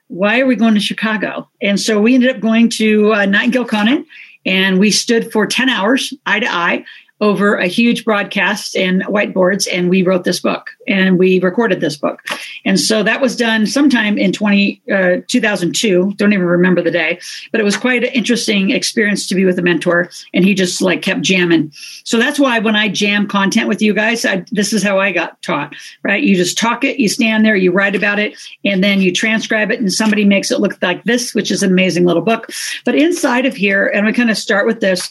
why 0.08 0.40
are 0.40 0.46
we 0.46 0.56
going 0.56 0.74
to 0.74 0.80
Chicago? 0.80 1.46
And 1.60 1.78
so 1.78 2.00
we 2.00 2.14
ended 2.14 2.34
up 2.34 2.40
going 2.40 2.70
to 2.70 3.12
uh, 3.12 3.26
Nightingale 3.26 3.66
Conant 3.66 4.06
and 4.46 4.78
we 4.78 4.90
stood 4.90 5.30
for 5.30 5.46
10 5.46 5.68
hours 5.68 6.14
eye 6.24 6.40
to 6.40 6.50
eye 6.50 6.84
over 7.20 7.56
a 7.56 7.66
huge 7.66 8.04
broadcast 8.04 8.76
and 8.76 9.02
whiteboards 9.04 9.66
and 9.72 9.90
we 9.90 10.02
wrote 10.02 10.24
this 10.24 10.40
book 10.40 10.70
and 10.86 11.18
we 11.18 11.40
recorded 11.40 11.80
this 11.80 11.96
book. 11.96 12.22
And 12.64 12.78
so 12.78 13.02
that 13.02 13.20
was 13.20 13.34
done 13.34 13.66
sometime 13.66 14.18
in 14.18 14.32
20, 14.32 14.82
uh, 14.92 15.16
2002 15.26 16.14
don't 16.16 16.32
even 16.32 16.46
remember 16.46 16.82
the 16.82 16.90
day 16.90 17.18
but 17.50 17.60
it 17.60 17.64
was 17.64 17.76
quite 17.76 18.04
an 18.04 18.12
interesting 18.12 18.70
experience 18.70 19.26
to 19.28 19.34
be 19.34 19.44
with 19.44 19.58
a 19.58 19.62
mentor 19.62 20.10
and 20.32 20.44
he 20.44 20.54
just 20.54 20.80
like 20.80 21.02
kept 21.02 21.22
jamming. 21.22 21.72
So 22.04 22.18
that's 22.18 22.38
why 22.38 22.58
when 22.58 22.76
i 22.76 22.88
jam 22.88 23.26
content 23.26 23.68
with 23.68 23.82
you 23.82 23.94
guys 23.94 24.24
I, 24.24 24.44
this 24.52 24.72
is 24.72 24.82
how 24.82 25.00
i 25.00 25.12
got 25.12 25.40
taught 25.42 25.74
right? 26.02 26.22
You 26.22 26.36
just 26.36 26.56
talk 26.56 26.84
it 26.84 27.00
you 27.00 27.08
stand 27.08 27.44
there 27.44 27.56
you 27.56 27.72
write 27.72 27.96
about 27.96 28.18
it 28.18 28.38
and 28.64 28.82
then 28.82 29.00
you 29.00 29.12
transcribe 29.12 29.70
it 29.70 29.80
and 29.80 29.92
somebody 29.92 30.24
makes 30.24 30.50
it 30.50 30.60
look 30.60 30.80
like 30.82 31.02
this 31.04 31.34
which 31.34 31.50
is 31.50 31.62
an 31.62 31.70
amazing 31.70 32.04
little 32.04 32.22
book. 32.22 32.50
But 32.84 32.94
inside 32.94 33.46
of 33.46 33.56
here 33.56 33.86
and 33.88 34.06
we 34.06 34.12
kind 34.12 34.30
of 34.30 34.38
start 34.38 34.66
with 34.66 34.80
this 34.80 35.10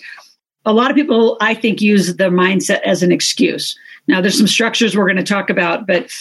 a 0.68 0.74
lot 0.74 0.92
of 0.92 0.98
people, 0.98 1.38
I 1.40 1.54
think, 1.54 1.82
use 1.82 2.18
the 2.18 2.26
mindset 2.26 2.82
as 2.82 3.02
an 3.02 3.12
excuse. 3.12 3.78
Now, 4.08 4.20
there's 4.20 4.38
some 4.38 4.48
structures 4.48 4.96
we're 4.96 5.06
going 5.06 5.16
to 5.16 5.24
talk 5.24 5.50
about, 5.50 5.88
but 5.88 6.12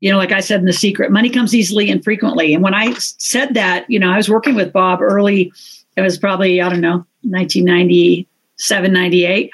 you 0.00 0.12
know, 0.12 0.18
like 0.18 0.32
I 0.32 0.40
said 0.40 0.60
in 0.60 0.66
the 0.66 0.72
secret, 0.74 1.10
money 1.10 1.30
comes 1.30 1.54
easily 1.54 1.90
and 1.90 2.04
frequently. 2.04 2.52
And 2.52 2.62
when 2.62 2.74
I 2.74 2.92
said 2.98 3.54
that, 3.54 3.88
you 3.88 3.98
know, 3.98 4.10
I 4.10 4.18
was 4.18 4.28
working 4.28 4.54
with 4.54 4.74
Bob 4.74 5.00
early. 5.00 5.50
It 5.96 6.02
was 6.02 6.18
probably 6.18 6.60
I 6.60 6.68
don't 6.68 6.82
know, 6.82 7.06
1997, 7.22 8.92
98, 8.92 9.50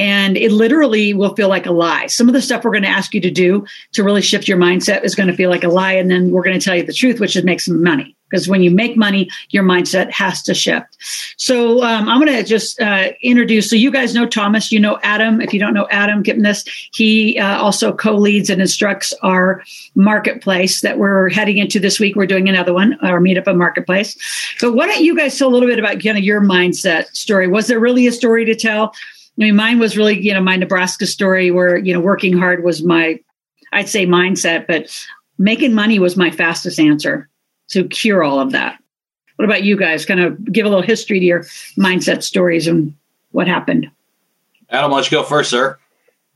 and 0.00 0.36
it 0.36 0.50
literally 0.50 1.14
will 1.14 1.36
feel 1.36 1.48
like 1.48 1.66
a 1.66 1.72
lie. 1.72 2.08
Some 2.08 2.26
of 2.26 2.34
the 2.34 2.42
stuff 2.42 2.64
we're 2.64 2.72
going 2.72 2.82
to 2.82 2.88
ask 2.88 3.14
you 3.14 3.20
to 3.20 3.30
do 3.30 3.64
to 3.92 4.02
really 4.02 4.22
shift 4.22 4.48
your 4.48 4.58
mindset 4.58 5.04
is 5.04 5.14
going 5.14 5.28
to 5.28 5.36
feel 5.36 5.50
like 5.50 5.62
a 5.62 5.68
lie, 5.68 5.92
and 5.92 6.10
then 6.10 6.32
we're 6.32 6.42
going 6.42 6.58
to 6.58 6.64
tell 6.64 6.74
you 6.74 6.82
the 6.82 6.92
truth, 6.92 7.20
which 7.20 7.36
is 7.36 7.44
make 7.44 7.60
some 7.60 7.84
money 7.84 8.16
because 8.32 8.48
when 8.48 8.62
you 8.62 8.70
make 8.70 8.96
money, 8.96 9.28
your 9.50 9.62
mindset 9.62 10.10
has 10.10 10.42
to 10.42 10.54
shift. 10.54 10.96
So 11.36 11.82
um, 11.82 12.08
I'm 12.08 12.18
going 12.18 12.34
to 12.34 12.42
just 12.42 12.80
uh, 12.80 13.10
introduce. 13.20 13.68
So 13.68 13.76
you 13.76 13.90
guys 13.90 14.14
know 14.14 14.26
Thomas, 14.26 14.72
you 14.72 14.80
know 14.80 14.98
Adam. 15.02 15.40
If 15.40 15.52
you 15.52 15.60
don't 15.60 15.74
know 15.74 15.86
Adam 15.90 16.22
this, 16.22 16.64
he 16.94 17.38
uh, 17.38 17.58
also 17.58 17.92
co-leads 17.92 18.48
and 18.48 18.60
instructs 18.60 19.12
our 19.22 19.62
marketplace 19.94 20.80
that 20.80 20.98
we're 20.98 21.28
heading 21.28 21.58
into 21.58 21.78
this 21.78 22.00
week. 22.00 22.16
We're 22.16 22.26
doing 22.26 22.48
another 22.48 22.72
one, 22.72 22.98
our 23.02 23.20
meetup 23.20 23.46
of 23.46 23.56
marketplace. 23.56 24.16
But 24.60 24.72
why 24.72 24.86
don't 24.86 25.02
you 25.02 25.16
guys 25.16 25.38
tell 25.38 25.48
a 25.48 25.52
little 25.52 25.68
bit 25.68 25.78
about 25.78 26.02
kind 26.02 26.16
of 26.16 26.24
your 26.24 26.40
mindset 26.40 27.08
story? 27.14 27.48
Was 27.48 27.66
there 27.66 27.78
really 27.78 28.06
a 28.06 28.12
story 28.12 28.46
to 28.46 28.54
tell? 28.54 28.94
I 29.38 29.44
mean, 29.44 29.56
mine 29.56 29.78
was 29.78 29.96
really, 29.96 30.18
you 30.20 30.32
know, 30.32 30.40
my 30.40 30.56
Nebraska 30.56 31.06
story 31.06 31.50
where, 31.50 31.76
you 31.76 31.92
know, 31.92 32.00
working 32.00 32.36
hard 32.36 32.64
was 32.64 32.82
my, 32.82 33.20
I'd 33.72 33.88
say 33.88 34.06
mindset, 34.06 34.66
but 34.66 34.90
making 35.38 35.74
money 35.74 35.98
was 35.98 36.16
my 36.16 36.30
fastest 36.30 36.78
answer 36.78 37.28
to 37.72 37.88
cure 37.88 38.22
all 38.22 38.40
of 38.40 38.52
that. 38.52 38.78
What 39.36 39.44
about 39.44 39.64
you 39.64 39.76
guys? 39.76 40.06
Kind 40.06 40.20
of 40.20 40.52
give 40.52 40.66
a 40.66 40.68
little 40.68 40.84
history 40.84 41.18
to 41.18 41.24
your 41.24 41.40
mindset 41.76 42.22
stories 42.22 42.66
and 42.66 42.94
what 43.32 43.48
happened. 43.48 43.90
Adam, 44.70 44.90
why 44.90 44.98
don't 44.98 45.10
you 45.10 45.18
go 45.18 45.24
first, 45.24 45.50
sir? 45.50 45.78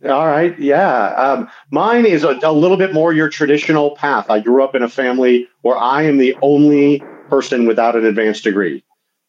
All 0.05 0.27
right. 0.27 0.59
Yeah. 0.59 1.09
Um, 1.15 1.49
mine 1.71 2.05
is 2.05 2.23
a, 2.23 2.39
a, 2.43 2.53
little 2.53 2.77
bit 2.77 2.93
more 2.93 3.13
your 3.13 3.31
traditional 3.31 3.97
path. 3.97 4.29
I 4.29 4.41
grew 4.41 4.63
up 4.63 4.75
in 4.75 4.83
a 4.83 4.89
family 4.89 5.49
where 5.63 5.79
I 5.79 6.03
am 6.03 6.19
the 6.19 6.37
only 6.43 7.03
person 7.29 7.67
without 7.67 7.97
an 7.97 8.05
advanced 8.05 8.45
degree. 8.45 8.85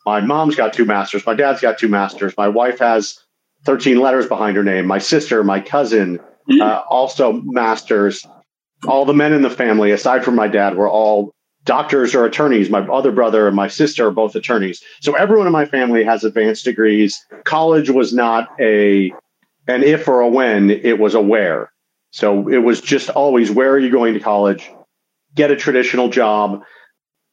My 0.05 0.19
mom's 0.21 0.55
got 0.55 0.73
two 0.73 0.85
masters. 0.85 1.25
My 1.25 1.35
dad's 1.35 1.61
got 1.61 1.77
two 1.77 1.87
masters. 1.87 2.33
My 2.37 2.47
wife 2.47 2.79
has 2.79 3.19
13 3.65 3.99
letters 3.99 4.27
behind 4.27 4.57
her 4.57 4.63
name. 4.63 4.85
My 4.85 4.99
sister, 4.99 5.43
my 5.43 5.59
cousin, 5.59 6.17
mm-hmm. 6.17 6.61
uh, 6.61 6.81
also 6.89 7.33
masters. 7.43 8.25
All 8.87 9.05
the 9.05 9.13
men 9.13 9.33
in 9.33 9.41
the 9.41 9.49
family, 9.49 9.91
aside 9.91 10.23
from 10.23 10.35
my 10.35 10.47
dad, 10.47 10.75
were 10.75 10.89
all 10.89 11.33
doctors 11.67 12.15
or 12.15 12.25
attorneys. 12.25 12.71
My 12.71 12.79
other 12.88 13.12
brother 13.12 13.45
and 13.45 13.55
my 13.55 13.67
sister 13.67 14.07
are 14.07 14.12
both 14.12 14.36
attorneys. 14.36 14.81
So 15.01 15.13
everyone 15.13 15.45
in 15.45 15.53
my 15.53 15.65
family 15.65 16.03
has 16.03 16.24
advanced 16.24 16.65
degrees. 16.65 17.24
College 17.43 17.91
was 17.91 18.13
not 18.13 18.50
a 18.59 19.13
an 19.67 19.83
if 19.83 20.07
or 20.07 20.21
a 20.21 20.29
when, 20.29 20.71
it 20.71 20.97
was 20.97 21.13
a 21.13 21.21
where. 21.21 21.71
So 22.12 22.47
it 22.47 22.59
was 22.59 22.81
just 22.81 23.09
always 23.09 23.51
where 23.51 23.71
are 23.71 23.79
you 23.79 23.91
going 23.91 24.13
to 24.15 24.19
college? 24.19 24.71
Get 25.36 25.51
a 25.51 25.55
traditional 25.55 26.09
job. 26.09 26.62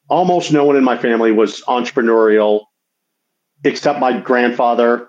Almost 0.09 0.53
no 0.53 0.65
one 0.65 0.77
in 0.77 0.85
my 0.85 0.99
family 0.99 1.33
was 1.33 1.63
entrepreneurial, 1.63 2.65
except 3.63 4.01
my 4.01 4.19
grandfather 4.21 5.09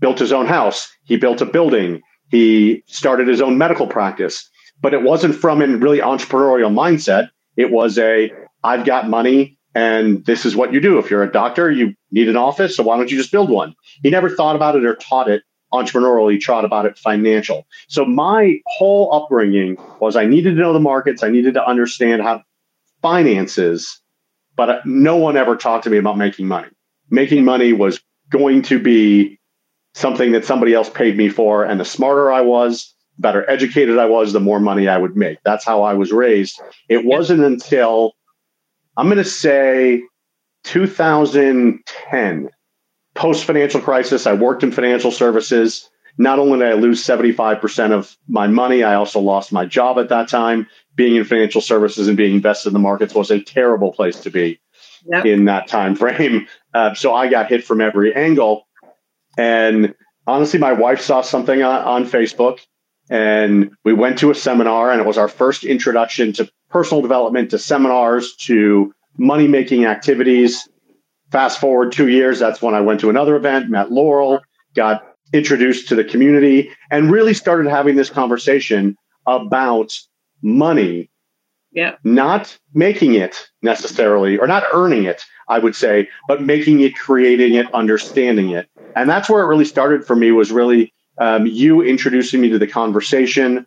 built 0.00 0.18
his 0.18 0.32
own 0.32 0.46
house. 0.46 0.90
He 1.04 1.16
built 1.16 1.40
a 1.40 1.46
building. 1.46 2.00
He 2.30 2.82
started 2.86 3.28
his 3.28 3.42
own 3.42 3.58
medical 3.58 3.86
practice. 3.86 4.48
But 4.80 4.94
it 4.94 5.02
wasn't 5.02 5.36
from 5.36 5.62
a 5.62 5.66
really 5.66 5.98
entrepreneurial 5.98 6.72
mindset. 6.72 7.28
It 7.56 7.70
was 7.70 7.98
a 7.98 8.32
I've 8.64 8.84
got 8.84 9.08
money 9.08 9.58
and 9.74 10.24
this 10.24 10.46
is 10.46 10.56
what 10.56 10.72
you 10.72 10.80
do. 10.80 10.98
If 10.98 11.10
you're 11.10 11.22
a 11.22 11.30
doctor, 11.30 11.70
you 11.70 11.94
need 12.10 12.28
an 12.28 12.36
office. 12.36 12.76
So 12.76 12.82
why 12.82 12.96
don't 12.96 13.10
you 13.10 13.16
just 13.16 13.32
build 13.32 13.50
one? 13.50 13.74
He 14.02 14.10
never 14.10 14.30
thought 14.30 14.56
about 14.56 14.76
it 14.76 14.84
or 14.84 14.94
taught 14.96 15.28
it 15.28 15.42
entrepreneurial. 15.72 16.32
He 16.32 16.38
taught 16.38 16.64
about 16.64 16.86
it 16.86 16.96
financial. 16.96 17.66
So 17.88 18.04
my 18.04 18.60
whole 18.66 19.12
upbringing 19.12 19.76
was 20.00 20.16
I 20.16 20.26
needed 20.26 20.54
to 20.54 20.60
know 20.60 20.72
the 20.72 20.80
markets. 20.80 21.22
I 21.22 21.28
needed 21.28 21.54
to 21.54 21.66
understand 21.66 22.22
how 22.22 22.42
finances, 23.02 24.00
but 24.56 24.86
no 24.86 25.16
one 25.16 25.36
ever 25.36 25.56
talked 25.56 25.84
to 25.84 25.90
me 25.90 25.98
about 25.98 26.16
making 26.16 26.46
money. 26.46 26.68
Making 27.10 27.44
money 27.44 27.72
was 27.72 28.00
going 28.30 28.62
to 28.62 28.78
be 28.78 29.38
something 29.94 30.32
that 30.32 30.44
somebody 30.44 30.72
else 30.72 30.88
paid 30.88 31.16
me 31.16 31.28
for. 31.28 31.64
And 31.64 31.78
the 31.78 31.84
smarter 31.84 32.32
I 32.32 32.40
was, 32.40 32.94
better 33.18 33.48
educated 33.50 33.98
I 33.98 34.06
was, 34.06 34.32
the 34.32 34.40
more 34.40 34.60
money 34.60 34.88
I 34.88 34.96
would 34.96 35.16
make. 35.16 35.38
That's 35.44 35.64
how 35.64 35.82
I 35.82 35.94
was 35.94 36.12
raised. 36.12 36.60
It 36.88 37.04
wasn't 37.04 37.42
until 37.42 38.14
I'm 38.96 39.06
going 39.06 39.18
to 39.18 39.24
say 39.24 40.02
2010, 40.64 42.50
post 43.14 43.44
financial 43.44 43.80
crisis. 43.80 44.26
I 44.26 44.32
worked 44.32 44.62
in 44.62 44.72
financial 44.72 45.10
services. 45.10 45.88
Not 46.16 46.38
only 46.38 46.60
did 46.60 46.68
I 46.68 46.74
lose 46.74 47.04
75% 47.04 47.90
of 47.90 48.16
my 48.28 48.46
money, 48.46 48.84
I 48.84 48.94
also 48.94 49.20
lost 49.20 49.52
my 49.52 49.64
job 49.64 49.98
at 49.98 50.08
that 50.10 50.28
time. 50.28 50.68
Being 50.94 51.16
in 51.16 51.24
financial 51.24 51.60
services 51.60 52.06
and 52.06 52.16
being 52.16 52.36
invested 52.36 52.68
in 52.68 52.72
the 52.72 52.78
markets 52.78 53.14
was 53.14 53.30
a 53.30 53.40
terrible 53.40 53.92
place 53.92 54.20
to 54.20 54.30
be 54.30 54.60
yep. 55.06 55.26
in 55.26 55.46
that 55.46 55.68
time 55.68 55.94
frame. 55.96 56.46
Uh, 56.74 56.92
so 56.92 57.14
I 57.14 57.28
got 57.28 57.48
hit 57.48 57.62
from 57.62 57.80
every 57.80 58.12
angle. 58.16 58.66
And 59.38 59.94
honestly, 60.26 60.58
my 60.58 60.72
wife 60.72 61.00
saw 61.00 61.20
something 61.20 61.62
on, 61.62 61.84
on 61.84 62.04
Facebook 62.04 62.58
and 63.08 63.70
we 63.84 63.92
went 63.92 64.18
to 64.18 64.32
a 64.32 64.34
seminar 64.34 64.90
and 64.90 65.00
it 65.00 65.06
was 65.06 65.16
our 65.16 65.28
first 65.28 65.62
introduction 65.62 66.32
to 66.32 66.50
personal 66.74 67.00
development 67.00 67.52
to 67.52 67.56
seminars 67.56 68.34
to 68.34 68.92
money 69.16 69.46
making 69.46 69.84
activities. 69.84 70.68
Fast 71.30 71.60
forward 71.60 71.92
two 71.92 72.08
years, 72.08 72.40
that's 72.40 72.60
when 72.60 72.74
I 72.74 72.80
went 72.80 72.98
to 72.98 73.10
another 73.10 73.36
event, 73.36 73.70
met 73.70 73.90
Loral, 73.90 74.40
got 74.74 75.06
introduced 75.32 75.86
to 75.88 75.94
the 75.94 76.02
community, 76.02 76.68
and 76.90 77.12
really 77.12 77.32
started 77.32 77.70
having 77.70 77.94
this 77.94 78.10
conversation 78.10 78.96
about 79.24 79.92
money. 80.42 81.08
Yeah. 81.70 81.94
Not 82.02 82.58
making 82.74 83.14
it 83.14 83.48
necessarily, 83.62 84.36
or 84.36 84.48
not 84.48 84.64
earning 84.72 85.04
it, 85.04 85.24
I 85.48 85.60
would 85.60 85.76
say, 85.76 86.08
but 86.26 86.42
making 86.42 86.80
it, 86.80 86.96
creating 86.96 87.54
it, 87.54 87.72
understanding 87.72 88.50
it. 88.50 88.68
And 88.96 89.08
that's 89.08 89.30
where 89.30 89.44
it 89.44 89.46
really 89.46 89.64
started 89.64 90.04
for 90.04 90.16
me 90.16 90.32
was 90.32 90.50
really 90.50 90.92
um, 91.18 91.46
you 91.46 91.82
introducing 91.82 92.40
me 92.40 92.48
to 92.48 92.58
the 92.58 92.66
conversation, 92.66 93.64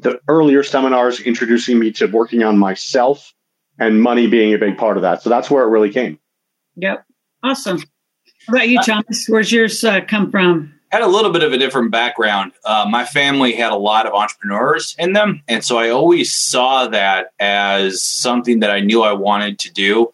the 0.00 0.20
earlier 0.28 0.62
seminars 0.62 1.20
introducing 1.20 1.78
me 1.78 1.92
to 1.92 2.06
working 2.06 2.42
on 2.42 2.58
myself 2.58 3.34
and 3.78 4.02
money 4.02 4.26
being 4.26 4.54
a 4.54 4.58
big 4.58 4.76
part 4.76 4.96
of 4.96 5.02
that. 5.02 5.22
So 5.22 5.30
that's 5.30 5.50
where 5.50 5.64
it 5.64 5.68
really 5.68 5.90
came. 5.90 6.18
Yep. 6.76 7.04
Awesome. 7.42 7.78
How 8.46 8.54
about 8.54 8.68
you, 8.68 8.80
Thomas? 8.82 9.26
Where's 9.28 9.52
yours 9.52 9.82
uh, 9.84 10.00
come 10.06 10.30
from? 10.30 10.74
Had 10.90 11.02
a 11.02 11.06
little 11.06 11.30
bit 11.30 11.42
of 11.42 11.52
a 11.52 11.58
different 11.58 11.90
background. 11.90 12.52
Uh, 12.64 12.86
my 12.90 13.04
family 13.04 13.52
had 13.52 13.72
a 13.72 13.76
lot 13.76 14.06
of 14.06 14.12
entrepreneurs 14.12 14.96
in 14.98 15.12
them. 15.12 15.42
And 15.46 15.64
so 15.64 15.78
I 15.78 15.90
always 15.90 16.34
saw 16.34 16.88
that 16.88 17.28
as 17.38 18.02
something 18.02 18.60
that 18.60 18.70
I 18.70 18.80
knew 18.80 19.02
I 19.02 19.12
wanted 19.12 19.58
to 19.60 19.72
do, 19.72 20.10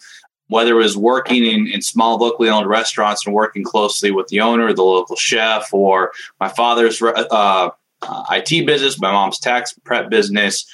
whether 0.48 0.72
it 0.72 0.82
was 0.82 0.96
working 0.96 1.44
in, 1.44 1.66
in 1.66 1.82
small 1.82 2.18
locally 2.18 2.48
owned 2.48 2.68
restaurants 2.68 3.26
and 3.26 3.34
working 3.34 3.64
closely 3.64 4.10
with 4.10 4.28
the 4.28 4.40
owner, 4.40 4.72
the 4.72 4.82
local 4.82 5.16
chef, 5.16 5.72
or 5.72 6.12
my 6.38 6.48
father's 6.48 7.02
uh, 7.02 7.70
uh, 8.02 8.24
IT 8.30 8.66
business, 8.66 9.00
my 9.00 9.12
mom's 9.12 9.38
tax 9.38 9.74
prep 9.84 10.10
business. 10.10 10.66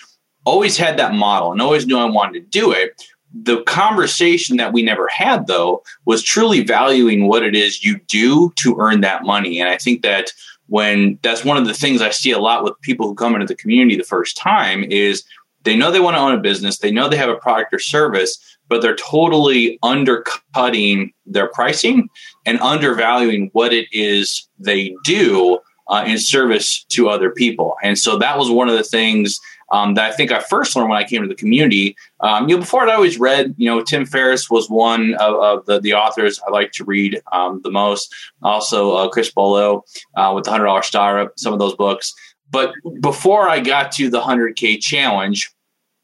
Always 0.44 0.76
had 0.76 0.98
that 0.98 1.14
model 1.14 1.52
and 1.52 1.62
always 1.62 1.86
knew 1.86 1.98
I 1.98 2.04
wanted 2.04 2.40
to 2.40 2.58
do 2.58 2.72
it. 2.72 3.00
The 3.34 3.62
conversation 3.62 4.56
that 4.58 4.72
we 4.72 4.82
never 4.82 5.08
had, 5.08 5.46
though, 5.46 5.82
was 6.04 6.22
truly 6.22 6.62
valuing 6.62 7.28
what 7.28 7.42
it 7.42 7.54
is 7.54 7.84
you 7.84 7.98
do 8.08 8.52
to 8.56 8.76
earn 8.78 9.00
that 9.00 9.24
money. 9.24 9.60
And 9.60 9.68
I 9.68 9.78
think 9.78 10.02
that 10.02 10.32
when 10.66 11.18
that's 11.22 11.44
one 11.44 11.56
of 11.56 11.66
the 11.66 11.74
things 11.74 12.02
I 12.02 12.10
see 12.10 12.30
a 12.30 12.38
lot 12.38 12.64
with 12.64 12.80
people 12.82 13.06
who 13.06 13.14
come 13.14 13.34
into 13.34 13.46
the 13.46 13.54
community 13.54 13.96
the 13.96 14.04
first 14.04 14.36
time 14.36 14.84
is 14.84 15.24
they 15.62 15.76
know 15.76 15.90
they 15.90 16.00
want 16.00 16.16
to 16.16 16.20
own 16.20 16.34
a 16.34 16.40
business, 16.40 16.78
they 16.78 16.90
know 16.90 17.08
they 17.08 17.16
have 17.16 17.28
a 17.28 17.36
product 17.36 17.72
or 17.72 17.78
service, 17.78 18.38
but 18.68 18.82
they're 18.82 18.96
totally 18.96 19.78
undercutting 19.82 21.12
their 21.26 21.48
pricing 21.48 22.08
and 22.46 22.58
undervaluing 22.60 23.50
what 23.52 23.72
it 23.72 23.86
is 23.92 24.48
they 24.58 24.94
do 25.04 25.58
uh, 25.92 26.04
in 26.06 26.18
service 26.18 26.84
to 26.88 27.08
other 27.10 27.30
people. 27.30 27.76
And 27.82 27.98
so 27.98 28.16
that 28.18 28.38
was 28.38 28.50
one 28.50 28.68
of 28.68 28.76
the 28.76 28.82
things 28.82 29.38
um, 29.70 29.94
that 29.94 30.10
I 30.10 30.14
think 30.14 30.32
I 30.32 30.40
first 30.40 30.74
learned 30.74 30.88
when 30.90 30.98
I 30.98 31.04
came 31.04 31.22
to 31.22 31.28
the 31.28 31.34
community. 31.34 31.94
Um, 32.20 32.48
you 32.48 32.56
know, 32.56 32.60
before 32.60 32.88
I 32.88 32.94
always 32.94 33.18
read, 33.18 33.54
you 33.58 33.68
know, 33.68 33.82
Tim 33.82 34.06
Ferriss 34.06 34.50
was 34.50 34.68
one 34.68 35.14
of, 35.14 35.34
of 35.34 35.66
the, 35.66 35.80
the 35.80 35.92
authors 35.94 36.40
I 36.46 36.50
like 36.50 36.72
to 36.72 36.84
read 36.84 37.20
um, 37.32 37.60
the 37.62 37.70
most. 37.70 38.14
Also, 38.42 38.92
uh, 38.92 39.08
Chris 39.08 39.30
Bolo 39.30 39.84
uh, 40.16 40.32
with 40.34 40.44
the 40.44 40.50
hundred 40.50 40.66
dollar 40.66 40.82
startup, 40.82 41.38
some 41.38 41.52
of 41.52 41.58
those 41.58 41.74
books. 41.74 42.14
But 42.50 42.74
before 43.00 43.48
I 43.48 43.60
got 43.60 43.92
to 43.92 44.10
the 44.10 44.20
hundred 44.20 44.56
K 44.56 44.78
challenge, 44.78 45.50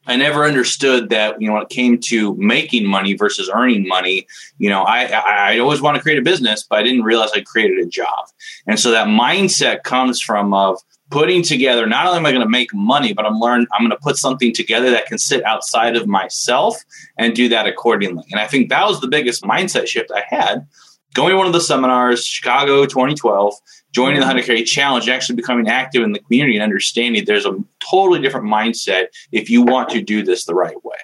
I 0.08 0.16
never 0.16 0.44
understood 0.44 1.10
that, 1.10 1.40
you 1.40 1.46
know, 1.46 1.54
when 1.54 1.62
it 1.62 1.68
came 1.68 1.98
to 2.06 2.34
making 2.36 2.86
money 2.86 3.14
versus 3.14 3.50
earning 3.52 3.86
money, 3.86 4.26
you 4.56 4.70
know, 4.70 4.82
I, 4.82 5.04
I 5.04 5.58
always 5.58 5.82
want 5.82 5.96
to 5.96 6.02
create 6.02 6.18
a 6.18 6.22
business, 6.22 6.66
but 6.68 6.78
I 6.78 6.82
didn't 6.82 7.02
realize 7.02 7.30
I 7.34 7.42
created 7.42 7.78
a 7.78 7.86
job. 7.86 8.26
And 8.66 8.80
so 8.80 8.90
that 8.90 9.06
mindset 9.06 9.82
comes 9.82 10.20
from 10.20 10.54
of 10.54 10.80
putting 11.10 11.42
together, 11.42 11.86
not 11.86 12.06
only 12.06 12.18
am 12.18 12.26
I 12.26 12.32
going 12.32 12.42
to 12.42 12.48
make 12.48 12.72
money, 12.74 13.12
but 13.12 13.26
I'm 13.26 13.38
learn, 13.38 13.66
I'm 13.72 13.80
going 13.80 13.90
to 13.90 14.02
put 14.02 14.16
something 14.16 14.52
together 14.52 14.90
that 14.90 15.06
can 15.06 15.18
sit 15.18 15.44
outside 15.44 15.96
of 15.96 16.06
myself 16.06 16.82
and 17.16 17.34
do 17.34 17.48
that 17.50 17.66
accordingly. 17.66 18.24
And 18.30 18.40
I 18.40 18.46
think 18.46 18.70
that 18.70 18.86
was 18.86 19.00
the 19.00 19.08
biggest 19.08 19.42
mindset 19.42 19.86
shift 19.86 20.10
I 20.10 20.24
had 20.26 20.66
going 21.14 21.30
to 21.30 21.36
one 21.36 21.46
of 21.46 21.52
the 21.52 21.60
seminars, 21.60 22.24
Chicago 22.24 22.84
2012, 22.84 23.54
joining 23.92 24.20
the 24.20 24.26
100K 24.26 24.44
mm-hmm. 24.44 24.64
challenge, 24.64 25.08
actually 25.08 25.36
becoming 25.36 25.68
active 25.68 26.02
in 26.02 26.12
the 26.12 26.20
community 26.20 26.56
and 26.56 26.62
understanding 26.62 27.24
there's 27.24 27.46
a 27.46 27.56
totally 27.90 28.20
different 28.20 28.46
mindset 28.46 29.06
if 29.32 29.50
you 29.50 29.62
want 29.62 29.88
to 29.90 30.02
do 30.02 30.22
this 30.22 30.44
the 30.44 30.54
right 30.54 30.82
way. 30.84 30.96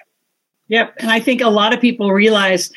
Yep. 0.67 0.95
And 0.97 1.11
I 1.11 1.19
think 1.19 1.41
a 1.41 1.49
lot 1.49 1.73
of 1.73 1.81
people 1.81 2.11
realize 2.11 2.71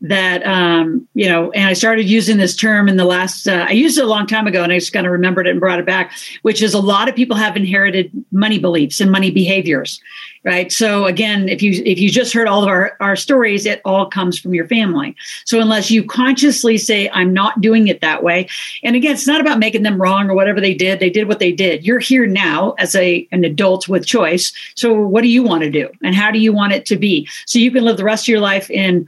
that, 0.00 0.44
um, 0.44 1.06
you 1.14 1.28
know, 1.28 1.52
and 1.52 1.66
I 1.66 1.72
started 1.72 2.08
using 2.08 2.36
this 2.36 2.56
term 2.56 2.88
in 2.88 2.96
the 2.96 3.04
last, 3.04 3.46
uh, 3.46 3.66
I 3.68 3.72
used 3.72 3.96
it 3.96 4.04
a 4.04 4.08
long 4.08 4.26
time 4.26 4.48
ago 4.48 4.64
and 4.64 4.72
I 4.72 4.78
just 4.78 4.92
kind 4.92 5.06
of 5.06 5.12
remembered 5.12 5.46
it 5.46 5.50
and 5.50 5.60
brought 5.60 5.78
it 5.78 5.86
back, 5.86 6.12
which 6.42 6.62
is 6.62 6.74
a 6.74 6.80
lot 6.80 7.08
of 7.08 7.14
people 7.14 7.36
have 7.36 7.56
inherited 7.56 8.10
money 8.32 8.58
beliefs 8.58 9.00
and 9.00 9.10
money 9.10 9.30
behaviors 9.30 10.00
right? 10.48 10.72
So 10.72 11.04
again 11.04 11.46
if 11.50 11.60
you 11.60 11.82
if 11.84 11.98
you 11.98 12.08
just 12.08 12.32
heard 12.32 12.48
all 12.48 12.62
of 12.62 12.68
our, 12.70 12.96
our 13.00 13.16
stories 13.16 13.66
it 13.66 13.82
all 13.84 14.06
comes 14.06 14.38
from 14.38 14.54
your 14.54 14.66
family. 14.66 15.14
So 15.44 15.60
unless 15.60 15.90
you 15.90 16.02
consciously 16.02 16.78
say 16.78 17.10
i'm 17.12 17.34
not 17.34 17.60
doing 17.60 17.88
it 17.88 18.00
that 18.00 18.22
way 18.22 18.48
and 18.82 18.96
again 18.96 19.12
it's 19.12 19.26
not 19.26 19.42
about 19.42 19.58
making 19.58 19.82
them 19.82 20.00
wrong 20.00 20.30
or 20.30 20.34
whatever 20.34 20.58
they 20.58 20.72
did 20.72 21.00
they 21.00 21.10
did 21.10 21.28
what 21.28 21.38
they 21.38 21.52
did. 21.52 21.86
You're 21.86 21.98
here 21.98 22.26
now 22.26 22.72
as 22.78 22.94
a 22.94 23.28
an 23.30 23.44
adult 23.44 23.88
with 23.88 24.06
choice. 24.06 24.54
So 24.74 24.94
what 24.94 25.20
do 25.20 25.28
you 25.28 25.42
want 25.42 25.64
to 25.64 25.70
do? 25.70 25.90
And 26.02 26.14
how 26.14 26.30
do 26.30 26.38
you 26.38 26.54
want 26.54 26.72
it 26.72 26.86
to 26.86 26.96
be? 26.96 27.28
So 27.44 27.58
you 27.58 27.70
can 27.70 27.84
live 27.84 27.98
the 27.98 28.04
rest 28.04 28.24
of 28.24 28.28
your 28.28 28.40
life 28.40 28.70
in 28.70 29.06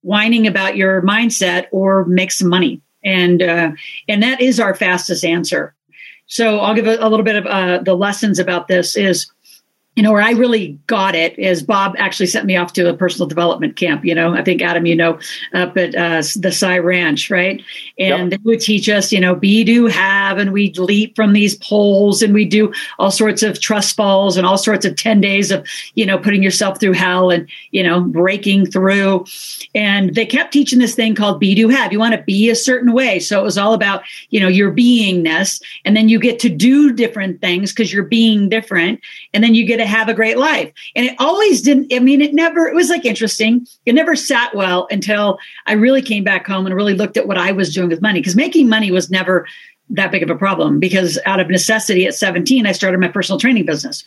whining 0.00 0.46
about 0.46 0.78
your 0.78 1.02
mindset 1.02 1.66
or 1.70 2.06
make 2.06 2.32
some 2.32 2.48
money. 2.48 2.80
And 3.04 3.42
uh, 3.42 3.72
and 4.08 4.22
that 4.22 4.40
is 4.40 4.58
our 4.58 4.74
fastest 4.74 5.22
answer. 5.22 5.74
So 6.28 6.60
i'll 6.60 6.74
give 6.74 6.86
a, 6.86 6.96
a 6.96 7.08
little 7.08 7.24
bit 7.24 7.36
of 7.36 7.46
uh, 7.46 7.78
the 7.78 7.94
lessons 7.94 8.38
about 8.38 8.68
this 8.68 8.96
is 8.96 9.30
you 9.98 10.04
know, 10.04 10.12
where 10.12 10.22
I 10.22 10.30
really 10.30 10.78
got 10.86 11.16
it 11.16 11.36
is 11.40 11.60
Bob 11.60 11.96
actually 11.98 12.28
sent 12.28 12.46
me 12.46 12.56
off 12.56 12.72
to 12.74 12.88
a 12.88 12.94
personal 12.94 13.26
development 13.26 13.74
camp. 13.74 14.04
You 14.04 14.14
know, 14.14 14.32
I 14.32 14.44
think 14.44 14.62
Adam, 14.62 14.86
you 14.86 14.94
know, 14.94 15.18
up 15.52 15.76
at 15.76 15.92
uh, 15.96 16.22
the 16.36 16.52
Cy 16.52 16.78
Ranch, 16.78 17.30
right? 17.30 17.60
And 17.98 18.30
yep. 18.30 18.38
they 18.38 18.44
would 18.44 18.60
teach 18.60 18.88
us, 18.88 19.10
you 19.10 19.18
know, 19.18 19.34
be, 19.34 19.64
do, 19.64 19.86
have, 19.86 20.38
and 20.38 20.52
we'd 20.52 20.78
leap 20.78 21.16
from 21.16 21.32
these 21.32 21.56
poles 21.56 22.22
and 22.22 22.32
we 22.32 22.44
do 22.44 22.72
all 23.00 23.10
sorts 23.10 23.42
of 23.42 23.60
trust 23.60 23.96
falls 23.96 24.36
and 24.36 24.46
all 24.46 24.56
sorts 24.56 24.86
of 24.86 24.94
10 24.94 25.20
days 25.20 25.50
of, 25.50 25.66
you 25.96 26.06
know, 26.06 26.16
putting 26.16 26.44
yourself 26.44 26.78
through 26.78 26.92
hell 26.92 27.30
and, 27.30 27.48
you 27.72 27.82
know, 27.82 28.00
breaking 28.00 28.66
through. 28.66 29.26
And 29.74 30.14
they 30.14 30.26
kept 30.26 30.52
teaching 30.52 30.78
this 30.78 30.94
thing 30.94 31.16
called 31.16 31.40
be, 31.40 31.56
do, 31.56 31.70
have. 31.70 31.92
You 31.92 31.98
want 31.98 32.14
to 32.14 32.22
be 32.22 32.50
a 32.50 32.54
certain 32.54 32.92
way. 32.92 33.18
So 33.18 33.40
it 33.40 33.42
was 33.42 33.58
all 33.58 33.72
about, 33.72 34.04
you 34.30 34.38
know, 34.38 34.46
your 34.46 34.70
beingness. 34.70 35.60
And 35.84 35.96
then 35.96 36.08
you 36.08 36.20
get 36.20 36.38
to 36.38 36.48
do 36.48 36.92
different 36.92 37.40
things 37.40 37.72
because 37.72 37.92
you're 37.92 38.04
being 38.04 38.48
different. 38.48 39.00
And 39.34 39.42
then 39.42 39.56
you 39.56 39.66
get 39.66 39.78
to 39.78 39.87
have 39.88 40.08
a 40.08 40.14
great 40.14 40.38
life. 40.38 40.72
And 40.94 41.06
it 41.06 41.16
always 41.18 41.62
didn't, 41.62 41.92
I 41.92 41.98
mean, 41.98 42.20
it 42.20 42.34
never, 42.34 42.68
it 42.68 42.74
was 42.74 42.90
like 42.90 43.04
interesting. 43.04 43.66
It 43.86 43.94
never 43.94 44.14
sat 44.14 44.54
well 44.54 44.86
until 44.90 45.38
I 45.66 45.72
really 45.72 46.02
came 46.02 46.24
back 46.24 46.46
home 46.46 46.66
and 46.66 46.74
really 46.74 46.94
looked 46.94 47.16
at 47.16 47.26
what 47.26 47.38
I 47.38 47.52
was 47.52 47.74
doing 47.74 47.88
with 47.88 48.02
money 48.02 48.20
because 48.20 48.36
making 48.36 48.68
money 48.68 48.90
was 48.90 49.10
never 49.10 49.46
that 49.90 50.12
big 50.12 50.22
of 50.22 50.30
a 50.30 50.36
problem 50.36 50.78
because 50.78 51.18
out 51.24 51.40
of 51.40 51.48
necessity 51.48 52.06
at 52.06 52.14
17, 52.14 52.66
I 52.66 52.72
started 52.72 53.00
my 53.00 53.08
personal 53.08 53.40
training 53.40 53.64
business. 53.64 54.04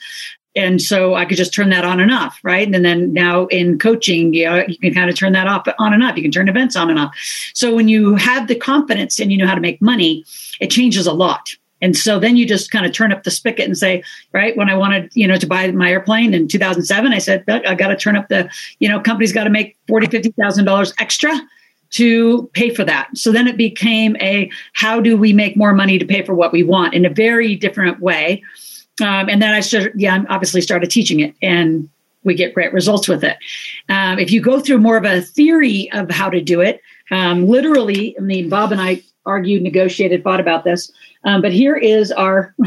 And 0.56 0.82
so 0.82 1.16
I 1.16 1.26
could 1.26 1.38
just 1.38 1.54
turn 1.54 1.70
that 1.70 1.86
on 1.86 2.00
and 2.00 2.12
off, 2.12 2.40
right? 2.44 2.68
And 2.72 2.84
then 2.84 3.14
now 3.14 3.48
in 3.48 3.80
coaching, 3.80 4.34
you, 4.34 4.46
know, 4.46 4.66
you 4.68 4.78
can 4.78 4.94
kind 4.94 5.10
of 5.10 5.16
turn 5.16 5.32
that 5.32 5.48
off 5.48 5.66
on 5.80 5.94
and 5.94 6.04
off. 6.04 6.18
You 6.18 6.24
can 6.24 6.32
turn 6.32 6.50
events 6.50 6.76
on 6.76 6.90
and 6.90 7.00
off. 7.00 7.16
So 7.54 7.74
when 7.74 7.88
you 7.88 8.16
have 8.16 8.48
the 8.48 8.56
confidence 8.56 9.20
and 9.20 9.32
you 9.32 9.38
know 9.38 9.48
how 9.48 9.56
to 9.56 9.62
make 9.62 9.82
money, 9.82 10.26
it 10.60 10.70
changes 10.70 11.08
a 11.08 11.14
lot. 11.14 11.56
And 11.82 11.98
so 11.98 12.20
then 12.20 12.38
you 12.38 12.46
just 12.46 12.72
kind 12.72 12.86
of 12.86 12.94
turn 12.94 13.12
up 13.12 13.24
the 13.24 13.32
spigot 13.32 13.66
and 13.66 13.78
say, 13.78 14.04
right, 14.34 14.56
when 14.56 14.70
I 14.70 14.76
wanted, 14.76 15.12
you 15.14 15.28
know, 15.28 15.38
to 15.38 15.48
buy 15.48 15.70
my 15.72 15.90
airplane 15.90 16.34
in 16.34 16.48
2007, 16.48 17.12
I 17.12 17.18
said, 17.18 17.44
I 17.48 17.76
got 17.76 17.88
to 17.88 17.98
turn 17.98 18.16
up 18.16 18.30
the, 18.30 18.50
you 18.80 18.88
know, 18.88 19.00
company's 19.00 19.34
got 19.34 19.46
to 19.46 19.50
make 19.50 19.78
forty, 19.88 20.08
fifty 20.08 20.32
thousand 20.32 20.66
dollars 20.66 20.94
extra 21.00 21.32
to 21.92 22.50
pay 22.54 22.74
for 22.74 22.84
that. 22.86 23.10
So 23.18 23.32
then 23.32 23.48
it 23.48 23.58
became 23.58 24.16
a 24.18 24.50
how 24.74 25.02
do 25.02 25.18
we 25.18 25.34
make 25.34 25.58
more 25.58 25.74
money 25.74 26.00
to 26.00 26.06
pay 26.06 26.24
for 26.24 26.34
what 26.34 26.52
we 26.52 26.64
want 26.64 26.94
in 26.94 27.06
a 27.06 27.10
very 27.10 27.56
different 27.56 28.00
way. 28.00 28.44
Um, 29.02 29.30
and 29.30 29.42
then 29.42 29.54
I 29.54 29.60
started, 29.60 29.94
yeah, 29.96 30.24
obviously 30.30 30.62
started 30.62 30.90
teaching 30.90 31.20
it 31.20 31.36
and 31.42 31.90
we 32.24 32.36
get 32.36 32.54
great 32.54 32.72
results 32.72 33.08
with 33.08 33.24
it. 33.24 33.38
Um, 33.90 34.20
if 34.20 34.32
you 34.32 34.42
go 34.42 34.60
through 34.60 34.78
more 34.78 34.98
of 34.98 35.06
a 35.06 35.22
theory 35.22 35.92
of 35.92 36.10
how 36.12 36.30
to 36.30 36.42
do 36.42 36.62
it, 36.62 36.82
um, 37.10 37.48
literally, 37.48 38.16
I 38.18 38.22
mean, 38.22 38.48
Bob 38.48 38.72
and 38.72 38.80
I 38.80 39.02
argued, 39.26 39.64
negotiated, 39.64 40.24
fought 40.24 40.40
about 40.40 40.64
this, 40.64 40.92
um, 41.24 41.42
but 41.42 41.52
here 41.52 41.76
is 41.76 42.12
our 42.12 42.56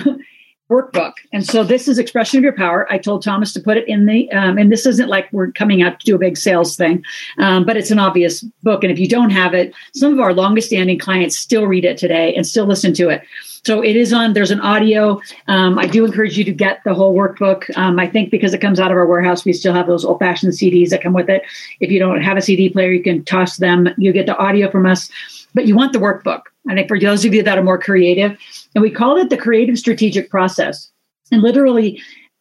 workbook. 0.70 1.12
And 1.32 1.46
so 1.46 1.62
this 1.62 1.88
is 1.88 1.98
expression 1.98 2.38
of 2.38 2.44
your 2.44 2.54
power. 2.54 2.90
I 2.90 2.98
told 2.98 3.22
Thomas 3.22 3.52
to 3.52 3.60
put 3.60 3.76
it 3.76 3.86
in 3.86 4.06
the, 4.06 4.30
um, 4.32 4.56
and 4.56 4.72
this 4.72 4.86
isn't 4.86 5.08
like 5.08 5.30
we're 5.30 5.52
coming 5.52 5.82
out 5.82 6.00
to 6.00 6.06
do 6.06 6.14
a 6.16 6.18
big 6.18 6.36
sales 6.36 6.74
thing, 6.74 7.04
um, 7.38 7.64
but 7.66 7.76
it's 7.76 7.90
an 7.90 7.98
obvious 7.98 8.42
book. 8.62 8.82
And 8.82 8.90
if 8.90 8.98
you 8.98 9.08
don't 9.08 9.30
have 9.30 9.52
it, 9.52 9.74
some 9.94 10.12
of 10.12 10.20
our 10.20 10.32
longest 10.32 10.68
standing 10.68 10.98
clients 10.98 11.38
still 11.38 11.66
read 11.66 11.84
it 11.84 11.98
today 11.98 12.34
and 12.34 12.46
still 12.46 12.64
listen 12.64 12.94
to 12.94 13.10
it. 13.10 13.22
So 13.66 13.82
it 13.82 13.96
is 13.96 14.12
on, 14.12 14.32
there's 14.32 14.50
an 14.50 14.60
audio. 14.60 15.20
Um, 15.48 15.78
I 15.78 15.86
do 15.86 16.04
encourage 16.04 16.36
you 16.36 16.44
to 16.44 16.52
get 16.52 16.82
the 16.84 16.94
whole 16.94 17.14
workbook. 17.14 17.74
Um, 17.78 17.98
I 17.98 18.06
think 18.06 18.30
because 18.30 18.52
it 18.52 18.60
comes 18.60 18.80
out 18.80 18.90
of 18.90 18.96
our 18.96 19.06
warehouse, 19.06 19.44
we 19.44 19.52
still 19.52 19.72
have 19.74 19.86
those 19.86 20.04
old 20.04 20.18
fashioned 20.18 20.52
CDs 20.52 20.90
that 20.90 21.02
come 21.02 21.14
with 21.14 21.30
it. 21.30 21.42
If 21.80 21.90
you 21.90 21.98
don't 21.98 22.22
have 22.22 22.36
a 22.36 22.42
CD 22.42 22.68
player, 22.68 22.92
you 22.92 23.02
can 23.02 23.24
toss 23.24 23.58
them. 23.58 23.88
You 23.96 24.12
get 24.12 24.26
the 24.26 24.36
audio 24.36 24.70
from 24.70 24.86
us, 24.86 25.10
but 25.54 25.66
you 25.66 25.76
want 25.76 25.92
the 25.92 25.98
workbook. 25.98 26.42
I 26.68 26.74
think 26.74 26.88
for 26.88 26.98
those 26.98 27.24
of 27.24 27.34
you 27.34 27.42
that 27.42 27.58
are 27.58 27.62
more 27.62 27.78
creative, 27.78 28.38
and 28.74 28.82
we 28.82 28.90
call 28.90 29.16
it 29.16 29.30
the 29.30 29.36
creative 29.36 29.78
strategic 29.78 30.30
process. 30.30 30.90
And 31.30 31.42
literally, 31.42 32.00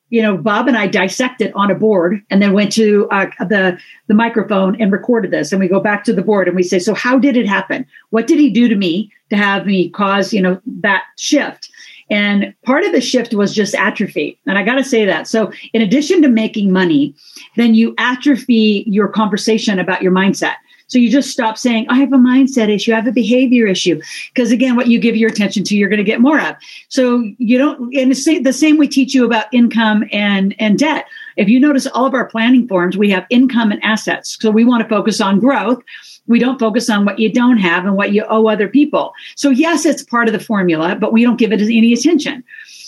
you 0.09 0.21
know, 0.21 0.37
Bob 0.37 0.67
and 0.67 0.77
I 0.77 0.87
dissected 0.87 1.47
it 1.47 1.55
on 1.55 1.71
a 1.71 1.75
board 1.75 2.21
and 2.29 2.41
then 2.41 2.53
went 2.53 2.71
to 2.73 3.07
uh, 3.09 3.25
the 3.39 3.79
the 4.07 4.13
microphone 4.13 4.79
and 4.79 4.91
recorded 4.91 5.31
this. 5.31 5.51
And 5.51 5.59
we 5.59 5.67
go 5.67 5.79
back 5.79 6.03
to 6.03 6.13
the 6.13 6.21
board 6.21 6.47
and 6.47 6.55
we 6.55 6.63
say, 6.63 6.79
"So 6.79 6.93
how 6.93 7.17
did 7.17 7.35
it 7.35 7.47
happen? 7.47 7.85
What 8.11 8.27
did 8.27 8.39
he 8.39 8.49
do 8.49 8.67
to 8.67 8.75
me 8.75 9.11
to 9.29 9.35
have 9.35 9.65
me 9.65 9.89
cause 9.89 10.31
you 10.31 10.41
know 10.41 10.61
that 10.81 11.03
shift?" 11.17 11.69
And 12.09 12.53
part 12.63 12.83
of 12.83 12.91
the 12.91 13.01
shift 13.01 13.33
was 13.33 13.55
just 13.55 13.73
atrophy. 13.73 14.37
And 14.45 14.57
I 14.57 14.63
got 14.63 14.75
to 14.75 14.83
say 14.83 15.03
that. 15.05 15.27
So, 15.27 15.51
in 15.73 15.81
addition 15.81 16.21
to 16.21 16.27
making 16.27 16.71
money, 16.71 17.15
then 17.55 17.73
you 17.73 17.95
atrophy 17.97 18.83
your 18.85 19.07
conversation 19.07 19.79
about 19.79 20.03
your 20.03 20.11
mindset. 20.11 20.55
So 20.93 20.99
you 20.99 21.09
just 21.09 21.31
stop 21.31 21.57
saying, 21.57 21.87
I 21.89 21.97
have 21.97 22.13
a 22.13 22.17
mindset 22.17 22.69
issue, 22.69 22.91
I 22.91 22.97
have 22.97 23.07
a 23.07 23.11
behavior 23.11 23.65
issue. 23.65 23.99
Because 24.31 24.51
again, 24.51 24.75
what 24.75 24.89
you 24.89 24.99
give 24.99 25.15
your 25.15 25.31
attention 25.31 25.63
to, 25.63 25.75
you're 25.75 25.89
going 25.89 25.97
to 25.97 26.03
get 26.03 26.21
more 26.21 26.39
of. 26.39 26.55
So 26.87 27.23
you 27.39 27.57
don't, 27.57 27.95
and 27.95 28.11
the 28.11 28.53
same 28.53 28.77
we 28.77 28.87
teach 28.87 29.15
you 29.15 29.25
about 29.25 29.51
income 29.51 30.03
and, 30.11 30.55
and 30.59 30.77
debt. 30.77 31.07
If 31.35 31.49
you 31.49 31.59
notice 31.59 31.87
all 31.87 32.05
of 32.05 32.13
our 32.13 32.27
planning 32.27 32.67
forms, 32.67 32.95
we 32.95 33.09
have 33.09 33.25
income 33.31 33.71
and 33.71 33.83
assets. 33.83 34.37
So 34.39 34.51
we 34.51 34.65
want 34.65 34.83
to 34.83 34.87
focus 34.87 35.19
on 35.19 35.39
growth. 35.39 35.81
We 36.27 36.37
don't 36.37 36.59
focus 36.59 36.91
on 36.91 37.05
what 37.05 37.17
you 37.17 37.33
don't 37.33 37.57
have 37.57 37.85
and 37.85 37.95
what 37.95 38.13
you 38.13 38.23
owe 38.29 38.45
other 38.45 38.67
people. 38.67 39.13
So 39.35 39.49
yes, 39.49 39.87
it's 39.87 40.03
part 40.03 40.27
of 40.27 40.33
the 40.33 40.39
formula, 40.39 40.95
but 40.95 41.11
we 41.11 41.23
don't 41.23 41.37
give 41.37 41.51
it 41.51 41.59
any 41.59 41.91
attention. 41.93 42.43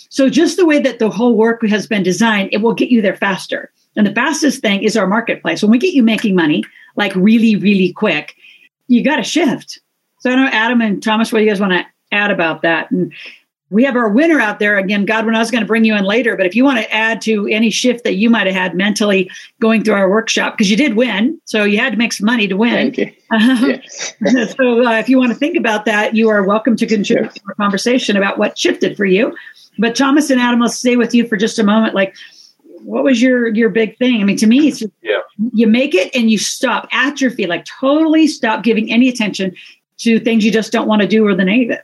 So 0.10 0.30
just 0.30 0.58
the 0.58 0.66
way 0.68 0.78
that 0.78 1.00
the 1.00 1.10
whole 1.10 1.36
work 1.36 1.66
has 1.66 1.88
been 1.88 2.04
designed, 2.04 2.50
it 2.52 2.62
will 2.62 2.76
get 2.76 2.90
you 2.90 3.02
there 3.02 3.18
faster. 3.18 3.72
And 3.96 4.06
the 4.06 4.14
fastest 4.14 4.62
thing 4.62 4.84
is 4.84 4.98
our 4.98 5.08
marketplace. 5.08 5.62
When 5.62 5.72
we 5.72 5.78
get 5.78 5.94
you 5.94 6.04
making 6.04 6.36
money, 6.36 6.64
like 6.96 7.16
really, 7.16 7.56
really 7.56 7.94
quick, 7.94 8.36
you 8.88 9.04
got 9.04 9.18
to 9.18 9.24
shift. 9.24 9.80
So 10.20 10.32
I 10.32 10.36
know 10.36 10.48
Adam 10.48 10.82
and 10.82 11.02
Thomas, 11.02 11.32
what 11.32 11.40
do 11.40 11.46
you 11.46 11.52
guys 11.52 11.60
want 11.60 11.74
to 11.74 11.86
add 12.12 12.32
about 12.32 12.62
that? 12.64 12.92
And 12.92 13.14
we 13.72 13.84
have 13.84 13.96
our 13.96 14.10
winner 14.10 14.40
out 14.40 14.60
there 14.60 14.78
again. 14.78 15.06
Godwin, 15.06 15.36
I 15.36 15.40
was 15.40 15.50
going 15.50 15.64
to 15.64 15.68
bring 15.68 15.86
you 15.86 15.96
in 15.96 16.04
later, 16.04 16.38
but 16.38 16.46
if 16.46 16.56
you 16.56 16.64
want 16.64 16.78
to 16.78 16.94
add 16.94 17.22
to 17.24 17.48
any 17.48 17.72
shift 17.72 18.04
that 18.04 18.16
you 18.16 18.30
might 18.30 18.46
have 18.46 18.56
had 18.56 18.76
mentally 18.76 19.30
going 19.60 19.84
through 19.84 19.96
our 19.96 20.10
workshop, 20.10 20.54
because 20.54 20.70
you 20.70 20.78
did 20.78 20.96
win, 20.96 21.40
so 21.46 21.64
you 21.64 21.80
had 21.80 21.92
to 21.92 21.98
make 21.98 22.14
some 22.14 22.26
money 22.26 22.48
to 22.48 22.56
win. 22.56 22.94
Thank 22.94 22.98
you. 22.98 23.12
yes. 23.32 24.14
so 24.56 24.86
uh, 24.86 25.00
if 25.00 25.10
you 25.10 25.18
want 25.18 25.32
to 25.32 25.38
think 25.38 25.58
about 25.58 25.86
that, 25.86 26.16
you 26.16 26.30
are 26.30 26.44
welcome 26.44 26.76
to 26.78 26.86
contribute 26.86 27.34
to 27.34 27.42
our 27.48 27.56
conversation 27.56 28.16
about 28.16 28.38
what 28.38 28.58
shifted 28.58 28.96
for 28.96 29.06
you. 29.06 29.36
But 29.80 29.96
Thomas 29.96 30.30
and 30.30 30.40
Adam, 30.40 30.60
let's 30.60 30.78
stay 30.78 30.96
with 30.96 31.14
you 31.14 31.28
for 31.28 31.36
just 31.36 31.60
a 31.60 31.64
moment. 31.64 31.96
Like, 31.96 32.16
what 32.86 33.04
was 33.04 33.22
your 33.22 33.48
your 33.48 33.70
big 33.70 33.98
thing? 33.98 34.22
I 34.22 34.24
mean, 34.24 34.38
to 34.38 34.48
me, 34.48 34.68
it's 34.68 34.80
just, 34.80 34.94
yeah. 35.02 35.20
you 35.54 35.68
make 35.68 35.96
it 35.96 36.16
and 36.16 36.30
you 36.30 36.38
stop 36.38 36.88
atrophy, 36.92 37.48
like 37.48 37.66
totally 37.66 38.28
stop 38.28 38.64
giving 38.64 38.92
any 38.92 39.10
attention 39.10 39.56
to 39.98 40.20
things 40.20 40.46
you 40.46 40.52
just 40.52 40.72
don't 40.72 40.88
want 40.88 41.02
to 41.02 41.08
do 41.08 41.26
or 41.26 41.36
the 41.36 41.44
negative. 41.44 41.84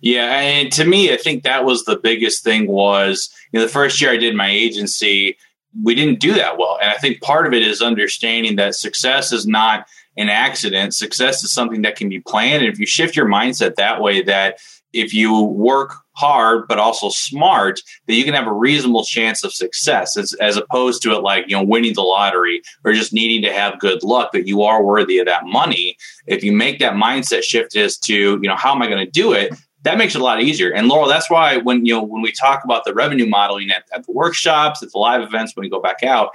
Yeah, 0.00 0.40
and 0.40 0.70
to 0.72 0.84
me, 0.84 1.12
I 1.12 1.16
think 1.16 1.44
that 1.44 1.64
was 1.64 1.84
the 1.84 1.96
biggest 1.96 2.44
thing 2.44 2.66
was 2.68 3.30
you 3.52 3.58
know 3.58 3.66
the 3.66 3.72
first 3.72 4.00
year 4.00 4.10
I 4.10 4.16
did 4.16 4.34
my 4.34 4.50
agency, 4.50 5.36
we 5.82 5.94
didn't 5.94 6.20
do 6.20 6.34
that 6.34 6.58
well, 6.58 6.78
and 6.80 6.90
I 6.90 6.96
think 6.98 7.22
part 7.22 7.46
of 7.46 7.54
it 7.54 7.62
is 7.62 7.80
understanding 7.80 8.56
that 8.56 8.74
success 8.74 9.32
is 9.32 9.46
not 9.46 9.86
an 10.18 10.28
accident. 10.28 10.94
Success 10.94 11.42
is 11.42 11.52
something 11.52 11.82
that 11.82 11.96
can 11.96 12.10
be 12.10 12.20
planned, 12.20 12.62
and 12.62 12.72
if 12.72 12.78
you 12.78 12.86
shift 12.86 13.16
your 13.16 13.26
mindset 13.26 13.76
that 13.76 14.02
way, 14.02 14.22
that 14.22 14.58
if 14.92 15.14
you 15.14 15.42
work 15.42 15.94
hard 16.14 16.68
but 16.68 16.78
also 16.78 17.08
smart 17.08 17.80
that 18.06 18.14
you 18.14 18.24
can 18.24 18.34
have 18.34 18.46
a 18.46 18.52
reasonable 18.52 19.04
chance 19.04 19.42
of 19.42 19.52
success 19.52 20.16
as, 20.16 20.34
as 20.34 20.58
opposed 20.58 21.00
to 21.02 21.12
it 21.12 21.22
like 21.22 21.44
you 21.48 21.56
know 21.56 21.62
winning 21.62 21.94
the 21.94 22.02
lottery 22.02 22.60
or 22.84 22.92
just 22.92 23.12
needing 23.12 23.40
to 23.42 23.52
have 23.52 23.78
good 23.78 24.02
luck 24.02 24.32
that 24.32 24.46
you 24.46 24.62
are 24.62 24.84
worthy 24.84 25.18
of 25.18 25.26
that 25.26 25.46
money. 25.46 25.96
If 26.26 26.44
you 26.44 26.52
make 26.52 26.78
that 26.80 26.94
mindset 26.94 27.42
shift 27.42 27.74
as 27.76 27.96
to 28.00 28.14
you 28.14 28.48
know 28.48 28.56
how 28.56 28.74
am 28.74 28.82
i 28.82 28.88
going 28.88 29.04
to 29.04 29.10
do 29.10 29.32
it 29.32 29.54
that 29.82 29.98
makes 29.98 30.14
it 30.14 30.20
a 30.20 30.24
lot 30.24 30.40
easier. 30.40 30.72
And 30.72 30.88
Loral 30.88 31.08
that's 31.08 31.28
why 31.28 31.56
when 31.58 31.84
you 31.84 31.94
know 31.94 32.02
when 32.02 32.22
we 32.22 32.32
talk 32.32 32.64
about 32.64 32.84
the 32.84 32.94
revenue 32.94 33.26
modeling 33.26 33.70
at, 33.70 33.84
at 33.92 34.06
the 34.06 34.12
workshops 34.12 34.82
at 34.82 34.92
the 34.92 34.98
live 34.98 35.22
events 35.22 35.54
when 35.56 35.62
we 35.62 35.70
go 35.70 35.80
back 35.80 36.02
out 36.02 36.32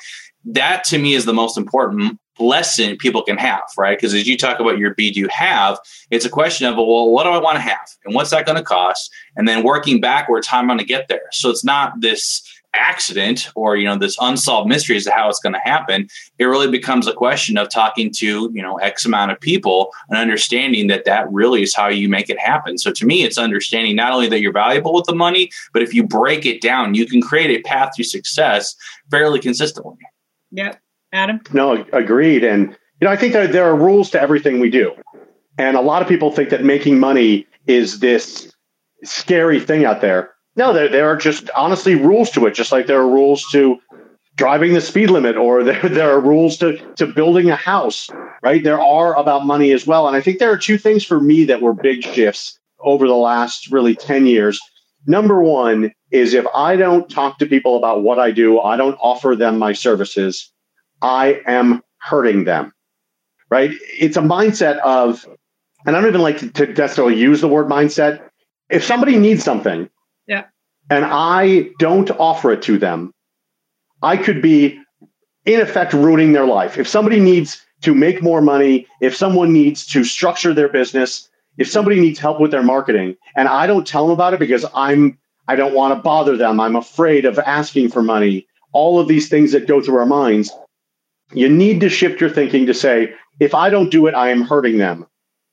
that 0.48 0.84
to 0.86 0.98
me 0.98 1.14
is 1.14 1.26
the 1.26 1.34
most 1.34 1.58
important 1.58 2.20
lesson 2.40 2.98
people 2.98 3.24
can 3.24 3.38
have, 3.38 3.64
right? 3.78 3.98
Because 3.98 4.14
as 4.14 4.28
you 4.28 4.38
talk 4.38 4.60
about 4.60 4.78
your 4.78 4.94
be 4.94 5.12
do 5.12 5.28
have, 5.30 5.80
it's 6.12 6.26
a 6.26 6.30
question 6.30 6.68
of, 6.68 6.76
well, 6.76 7.10
what 7.10 7.24
do 7.24 7.30
I 7.30 7.40
want 7.40 7.56
to 7.56 7.62
have? 7.62 7.90
And 8.06 8.14
what's 8.14 8.30
that 8.30 8.46
going 8.46 8.58
to 8.58 8.64
cost? 8.64 9.12
And 9.36 9.48
then 9.48 9.64
working 9.64 10.00
backwards, 10.00 10.48
how 10.48 10.60
am 10.60 10.66
I 10.66 10.68
going 10.76 10.80
to 10.80 10.86
get 10.86 11.08
there? 11.08 11.24
So 11.32 11.50
it's 11.50 11.64
not 11.64 12.00
this 12.00 12.44
accident 12.74 13.50
or 13.56 13.76
you 13.76 13.86
know 13.86 13.98
this 13.98 14.16
unsolved 14.20 14.70
mystery 14.70 14.96
as 14.96 15.04
to 15.04 15.12
how 15.12 15.28
it's 15.30 15.40
going 15.40 15.54
to 15.54 15.60
happen 15.60 16.08
it 16.38 16.46
really 16.46 16.70
becomes 16.70 17.08
a 17.08 17.14
question 17.14 17.58
of 17.58 17.70
talking 17.70 18.12
to 18.12 18.52
you 18.54 18.62
know 18.62 18.76
x 18.76 19.06
amount 19.06 19.32
of 19.32 19.40
people 19.40 19.92
and 20.10 20.18
understanding 20.18 20.86
that 20.88 21.06
that 21.06 21.32
really 21.32 21.64
is 21.64 21.74
how 21.74 21.88
you 21.88 22.08
make 22.08 22.30
it 22.30 22.38
happen 22.38 22.78
so 22.78 22.92
to 22.92 23.06
me 23.06 23.24
it's 23.24 23.38
understanding 23.38 23.96
not 23.96 24.14
only 24.14 24.28
that 24.28 24.42
you're 24.42 24.52
valuable 24.52 24.94
with 24.94 25.06
the 25.06 25.16
money 25.16 25.50
but 25.74 25.82
if 25.82 25.94
you 25.94 26.04
break 26.06 26.46
it 26.46 26.62
down 26.62 26.94
you 26.94 27.08
can 27.08 27.22
create 27.22 27.50
a 27.50 27.68
path 27.68 27.92
to 27.96 28.04
success 28.04 28.76
fairly 29.10 29.40
consistently 29.40 29.98
yep 30.52 30.82
Adam? 31.14 31.42
No, 31.54 31.86
agreed. 31.94 32.44
And, 32.44 32.70
you 33.02 33.08
know, 33.08 33.12
I 33.12 33.16
think 33.16 33.34
that 33.34 33.52
there 33.52 33.66
are 33.66 33.76
rules 33.76 34.10
to 34.12 34.22
everything 34.22 34.60
we 34.60 34.70
do. 34.70 34.94
And 35.58 35.76
a 35.78 35.82
lot 35.82 36.02
of 36.02 36.08
people 36.08 36.32
think 36.32 36.50
that 36.50 36.64
making 36.64 37.00
money 37.00 37.48
is 37.66 38.00
this 38.00 38.52
scary 39.04 39.60
thing 39.60 39.86
out 39.86 40.02
there. 40.02 40.32
No, 40.56 40.74
there, 40.74 40.90
there 40.90 41.10
are 41.10 41.16
just 41.16 41.50
honestly 41.52 41.96
rules 41.96 42.32
to 42.32 42.46
it, 42.46 42.54
just 42.54 42.72
like 42.72 42.88
there 42.88 43.00
are 43.00 43.10
rules 43.10 43.46
to 43.52 43.78
driving 44.36 44.74
the 44.74 44.82
speed 44.82 45.10
limit 45.10 45.36
or 45.36 45.64
there, 45.64 45.82
there 45.82 46.12
are 46.12 46.20
rules 46.20 46.58
to, 46.58 46.78
to 46.96 47.08
building 47.08 47.50
a 47.50 47.56
house, 47.56 48.10
right? 48.44 48.64
There 48.64 48.82
are 48.82 49.16
about 49.16 49.46
money 49.46 49.72
as 49.72 49.88
well. 49.88 50.08
And 50.08 50.16
I 50.16 50.22
think 50.22 50.40
there 50.40 50.52
are 50.52 50.58
two 50.58 50.78
things 50.78 51.04
for 51.04 51.20
me 51.20 51.46
that 51.46 51.62
were 51.62 51.74
big 51.74 52.04
shifts 52.04 52.60
over 52.80 53.08
the 53.08 53.16
last 53.16 53.72
really 53.72 53.96
10 53.96 54.26
years. 54.26 54.60
Number 55.06 55.42
one 55.42 55.92
is 56.12 56.34
if 56.34 56.46
I 56.56 56.76
don't 56.76 57.10
talk 57.10 57.38
to 57.40 57.46
people 57.46 57.78
about 57.78 58.04
what 58.04 58.20
I 58.20 58.32
do, 58.32 58.60
I 58.60 58.78
don't 58.78 58.98
offer 59.02 59.36
them 59.36 59.60
my 59.60 59.74
services, 59.74 60.52
I 61.02 61.42
am 61.46 61.82
hurting 62.00 62.46
them. 62.46 62.74
Right? 63.50 63.72
It's 63.98 64.18
a 64.18 64.22
mindset 64.22 64.78
of, 64.80 65.26
and 65.86 65.96
I 65.96 66.02
don't 66.02 66.10
even 66.10 66.22
like 66.22 66.40
to, 66.40 66.50
to 66.50 66.68
necessarily 66.68 67.16
use 67.16 67.42
the 67.42 67.48
word 67.48 67.68
mindset. 67.68 68.22
If 68.70 68.84
somebody 68.84 69.18
needs 69.18 69.44
something, 69.44 69.90
yeah, 70.28 70.46
and 70.90 71.06
I 71.06 71.70
don't 71.80 72.10
offer 72.12 72.52
it 72.52 72.62
to 72.64 72.78
them, 72.78 73.14
I 74.02 74.18
could 74.18 74.42
be 74.42 74.80
in 75.46 75.62
effect 75.62 75.94
ruining 75.94 76.34
their 76.34 76.46
life. 76.46 76.78
If 76.78 76.88
somebody 76.88 77.22
needs 77.22 77.66
to 77.82 77.96
make 77.96 78.22
more 78.22 78.42
money, 78.42 78.86
if 79.02 79.16
someone 79.16 79.54
needs 79.54 79.86
to 79.88 80.04
structure 80.04 80.54
their 80.54 80.68
business, 80.68 81.30
if 81.58 81.70
somebody 81.70 82.00
needs 82.00 82.20
help 82.20 82.40
with 82.40 82.52
their 82.52 82.64
marketing, 82.64 83.16
and 83.36 83.48
I 83.48 83.66
don't 83.66 83.88
tell 83.88 84.06
them 84.06 84.14
about 84.14 84.34
it 84.34 84.40
because 84.40 84.66
I'm 84.74 85.18
I 85.48 85.56
don't 85.56 85.74
want 85.74 85.94
to 85.94 86.02
bother 86.02 86.36
them, 86.36 86.60
I'm 86.60 86.76
afraid 86.76 87.26
of 87.26 87.40
asking 87.40 87.90
for 87.90 88.02
money, 88.02 88.48
all 88.74 89.00
of 89.00 89.08
these 89.08 89.30
things 89.30 89.52
that 89.54 89.68
go 89.68 89.82
through 89.82 89.98
our 89.98 90.06
minds, 90.06 90.52
you 91.34 91.50
need 91.50 91.82
to 91.82 91.90
shift 91.90 92.22
your 92.22 92.30
thinking 92.30 92.66
to 92.66 92.74
say, 92.74 93.14
if 93.40 93.54
I 93.54 93.70
don't 93.70 93.90
do 93.90 94.08
it, 94.08 94.14
I 94.14 94.30
am 94.30 94.42
hurting 94.42 94.78
them. 94.78 95.06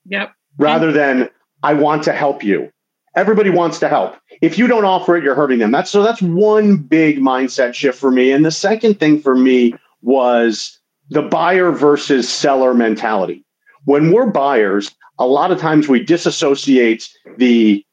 Yep. 0.06 0.32
Rather 0.58 0.92
than 0.92 1.30
I 1.62 1.74
want 1.74 2.02
to 2.04 2.12
help 2.12 2.44
you. 2.44 2.70
Everybody 3.16 3.50
wants 3.50 3.78
to 3.78 3.88
help. 3.88 4.16
If 4.42 4.58
you 4.58 4.66
don't 4.66 4.84
offer 4.84 5.16
it, 5.16 5.24
you're 5.24 5.34
hurting 5.34 5.60
them. 5.60 5.70
That's 5.70 5.90
so 5.90 6.02
that's 6.02 6.20
one 6.20 6.76
big 6.76 7.18
mindset 7.18 7.74
shift 7.74 7.98
for 7.98 8.10
me. 8.10 8.32
And 8.32 8.44
the 8.44 8.50
second 8.50 8.98
thing 8.98 9.20
for 9.20 9.36
me 9.36 9.74
was 10.02 10.78
the 11.10 11.22
buyer 11.22 11.70
versus 11.70 12.28
seller 12.28 12.74
mentality. 12.74 13.44
When 13.84 14.12
we're 14.12 14.26
buyers, 14.26 14.94
a 15.18 15.26
lot 15.26 15.52
of 15.52 15.58
times 15.58 15.88
we 15.88 16.02
disassociate 16.02 17.08
the 17.38 17.84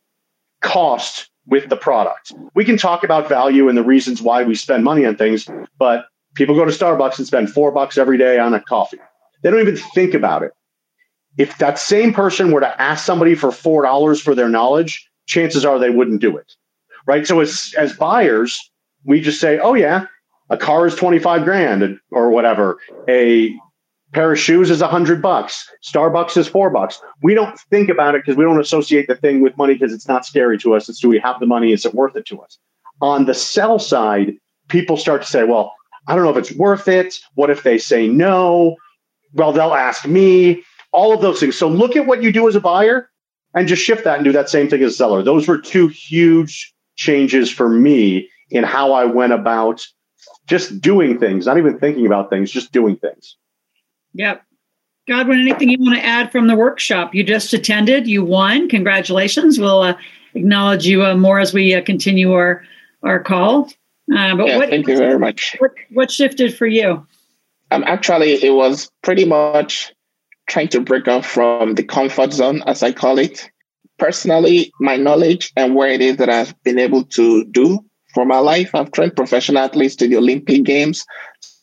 cost 0.61 1.29
with 1.51 1.69
the 1.69 1.75
product. 1.75 2.31
We 2.55 2.65
can 2.65 2.77
talk 2.77 3.03
about 3.03 3.29
value 3.29 3.69
and 3.69 3.77
the 3.77 3.83
reasons 3.83 4.21
why 4.21 4.41
we 4.43 4.55
spend 4.55 4.85
money 4.85 5.05
on 5.05 5.17
things, 5.17 5.47
but 5.77 6.05
people 6.33 6.55
go 6.55 6.65
to 6.65 6.71
Starbucks 6.71 7.17
and 7.17 7.27
spend 7.27 7.51
four 7.51 7.71
bucks 7.71 7.97
every 7.97 8.17
day 8.17 8.39
on 8.39 8.53
a 8.53 8.61
coffee. 8.61 8.97
They 9.43 9.51
don't 9.51 9.59
even 9.59 9.75
think 9.93 10.13
about 10.13 10.43
it. 10.43 10.53
If 11.37 11.57
that 11.59 11.77
same 11.77 12.13
person 12.13 12.51
were 12.51 12.61
to 12.61 12.81
ask 12.81 13.05
somebody 13.05 13.35
for 13.35 13.51
four 13.51 13.83
dollars 13.83 14.21
for 14.21 14.33
their 14.33 14.49
knowledge, 14.49 15.07
chances 15.27 15.65
are 15.65 15.77
they 15.77 15.89
wouldn't 15.89 16.21
do 16.21 16.37
it. 16.37 16.55
Right. 17.05 17.27
So 17.27 17.41
as 17.41 17.73
as 17.77 17.93
buyers, 17.93 18.71
we 19.03 19.19
just 19.21 19.41
say, 19.41 19.59
oh 19.59 19.73
yeah, 19.73 20.05
a 20.49 20.57
car 20.57 20.85
is 20.85 20.95
25 20.95 21.43
grand 21.43 21.99
or 22.11 22.29
whatever. 22.29 22.79
A 23.09 23.53
pair 24.13 24.31
of 24.31 24.39
shoes 24.39 24.69
is 24.69 24.81
a 24.81 24.87
hundred 24.87 25.21
bucks. 25.21 25.69
Starbucks 25.83 26.37
is 26.37 26.47
four 26.47 26.69
bucks. 26.69 27.01
We 27.23 27.33
don't 27.33 27.57
think 27.59 27.89
about 27.89 28.15
it 28.15 28.23
because 28.23 28.37
we 28.37 28.43
don't 28.43 28.59
associate 28.59 29.07
the 29.07 29.15
thing 29.15 29.41
with 29.41 29.57
money 29.57 29.73
because 29.73 29.93
it's 29.93 30.07
not 30.07 30.25
scary 30.25 30.57
to 30.59 30.75
us. 30.75 30.89
It's 30.89 30.99
do 30.99 31.09
we 31.09 31.19
have 31.19 31.39
the 31.39 31.45
money? 31.45 31.71
Is 31.71 31.85
it 31.85 31.93
worth 31.93 32.15
it 32.15 32.25
to 32.27 32.39
us? 32.41 32.57
On 33.01 33.25
the 33.25 33.33
sell 33.33 33.79
side, 33.79 34.33
people 34.67 34.97
start 34.97 35.21
to 35.23 35.27
say, 35.27 35.43
well, 35.43 35.73
I 36.07 36.15
don't 36.15 36.23
know 36.23 36.31
if 36.31 36.37
it's 36.37 36.51
worth 36.57 36.87
it. 36.87 37.15
What 37.35 37.49
if 37.49 37.63
they 37.63 37.77
say 37.77 38.07
no? 38.07 38.75
Well, 39.33 39.51
they'll 39.51 39.73
ask 39.73 40.07
me. 40.07 40.63
All 40.93 41.13
of 41.13 41.21
those 41.21 41.39
things. 41.39 41.57
So 41.57 41.69
look 41.69 41.95
at 41.95 42.05
what 42.05 42.21
you 42.21 42.33
do 42.33 42.49
as 42.49 42.55
a 42.55 42.59
buyer 42.59 43.09
and 43.53 43.65
just 43.65 43.81
shift 43.81 44.03
that 44.03 44.15
and 44.15 44.25
do 44.25 44.33
that 44.33 44.49
same 44.49 44.69
thing 44.69 44.83
as 44.83 44.91
a 44.91 44.95
seller. 44.95 45.23
Those 45.23 45.47
were 45.47 45.57
two 45.57 45.87
huge 45.87 46.73
changes 46.97 47.49
for 47.49 47.69
me 47.69 48.27
in 48.49 48.65
how 48.65 48.91
I 48.91 49.05
went 49.05 49.31
about 49.31 49.87
just 50.47 50.81
doing 50.81 51.17
things, 51.17 51.45
not 51.45 51.57
even 51.57 51.79
thinking 51.79 52.05
about 52.05 52.29
things, 52.29 52.51
just 52.51 52.73
doing 52.73 52.97
things. 52.97 53.37
Yep. 54.13 54.43
Godwin, 55.07 55.39
anything 55.39 55.69
you 55.69 55.77
want 55.79 55.95
to 55.95 56.05
add 56.05 56.31
from 56.31 56.47
the 56.47 56.55
workshop 56.55 57.15
you 57.15 57.23
just 57.23 57.53
attended? 57.53 58.07
You 58.07 58.23
won. 58.23 58.69
Congratulations. 58.69 59.59
We'll 59.59 59.81
uh, 59.81 59.97
acknowledge 60.35 60.85
you 60.85 61.03
uh, 61.03 61.15
more 61.15 61.39
as 61.39 61.53
we 61.53 61.73
uh, 61.73 61.81
continue 61.81 62.31
our 62.33 62.63
our 63.03 63.19
call. 63.19 63.71
Uh, 64.13 64.35
but 64.35 64.47
yeah, 64.47 64.57
what, 64.57 64.69
thank 64.69 64.87
you 64.87 64.97
very 64.97 65.17
much. 65.17 65.55
What, 65.59 65.71
what 65.91 66.11
shifted 66.11 66.55
for 66.55 66.67
you? 66.67 67.05
Um, 67.71 67.83
actually, 67.87 68.33
it 68.43 68.53
was 68.53 68.91
pretty 69.01 69.25
much 69.25 69.93
trying 70.47 70.67
to 70.69 70.81
break 70.81 71.07
off 71.07 71.25
from 71.25 71.75
the 71.75 71.83
comfort 71.83 72.33
zone, 72.33 72.61
as 72.67 72.83
I 72.83 72.91
call 72.91 73.17
it. 73.17 73.49
Personally, 73.97 74.71
my 74.79 74.97
knowledge 74.97 75.53
and 75.55 75.75
where 75.75 75.89
it 75.89 76.01
is 76.01 76.17
that 76.17 76.29
I've 76.29 76.53
been 76.63 76.79
able 76.79 77.03
to 77.05 77.45
do 77.45 77.79
for 78.13 78.25
my 78.25 78.39
life, 78.39 78.75
I've 78.75 78.91
trained 78.91 79.15
professional 79.15 79.63
athletes 79.63 79.95
to 79.97 80.07
the 80.07 80.17
Olympic 80.17 80.63
Games, 80.63 81.05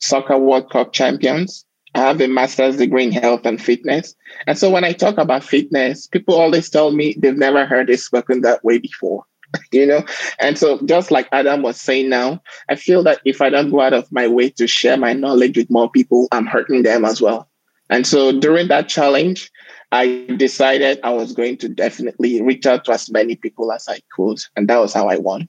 soccer 0.01 0.39
World 0.39 0.71
Cup 0.71 0.93
champions. 0.93 1.65
I 1.95 2.01
have 2.01 2.21
a 2.21 2.29
master's 2.29 2.77
degree 2.77 3.05
in 3.05 3.13
health 3.13 3.45
and 3.45 3.61
fitness. 3.61 4.15
And 4.47 4.59
so 4.59 4.71
when 4.71 4.85
I 4.85 4.93
talk 4.93 5.19
about 5.19 5.45
fitness, 5.45 6.07
people 6.07 6.35
always 6.35 6.69
tell 6.69 6.91
me 6.93 7.17
they've 7.19 7.37
never 7.37 7.65
heard 7.67 7.91
it 7.91 8.01
spoken 8.01 8.43
that 8.43 8.65
way 8.65 8.79
before. 8.79 9.25
you 9.73 9.87
know? 9.87 10.05
And 10.39 10.59
so 10.59 10.81
just 10.85 11.11
like 11.11 11.29
Adam 11.33 11.63
was 11.63 11.81
saying 11.81 12.09
now, 12.09 12.43
I 12.69 12.77
feel 12.77 13.03
that 13.05 13.21
if 13.25 13.41
I 13.41 13.51
don't 13.51 13.71
go 13.71 13.81
out 13.81 13.93
of 13.93 14.11
my 14.13 14.29
way 14.29 14.51
to 14.51 14.67
share 14.67 14.97
my 14.97 15.13
knowledge 15.13 15.57
with 15.57 15.71
more 15.71 15.91
people, 15.91 16.29
I'm 16.33 16.47
hurting 16.47 16.83
them 16.83 17.05
as 17.05 17.21
well. 17.21 17.49
And 17.91 18.07
so 18.07 18.39
during 18.39 18.69
that 18.69 18.89
challenge, 18.89 19.51
I 19.93 20.27
decided 20.37 21.01
I 21.03 21.11
was 21.11 21.33
going 21.33 21.57
to 21.59 21.69
definitely 21.69 22.43
reach 22.43 22.67
out 22.67 22.85
to 22.85 22.93
as 22.93 23.11
many 23.11 23.37
people 23.37 23.73
as 23.73 23.89
I 23.89 24.01
could. 24.15 24.39
And 24.57 24.69
that 24.69 24.79
was 24.79 24.93
how 24.93 25.09
I 25.09 25.17
won 25.17 25.49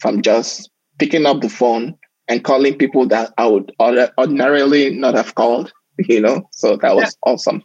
from 0.00 0.22
just 0.22 0.70
picking 0.98 1.26
up 1.26 1.40
the 1.40 1.48
phone 1.48 1.96
and 2.28 2.44
calling 2.44 2.76
people 2.76 3.06
that 3.06 3.32
I 3.38 3.46
would 3.46 3.72
ordinarily 3.80 4.90
not 4.90 5.14
have 5.14 5.34
called, 5.34 5.72
you 5.98 6.20
know? 6.20 6.48
So 6.52 6.76
that 6.76 6.94
was 6.94 7.16
yeah. 7.24 7.32
awesome. 7.32 7.64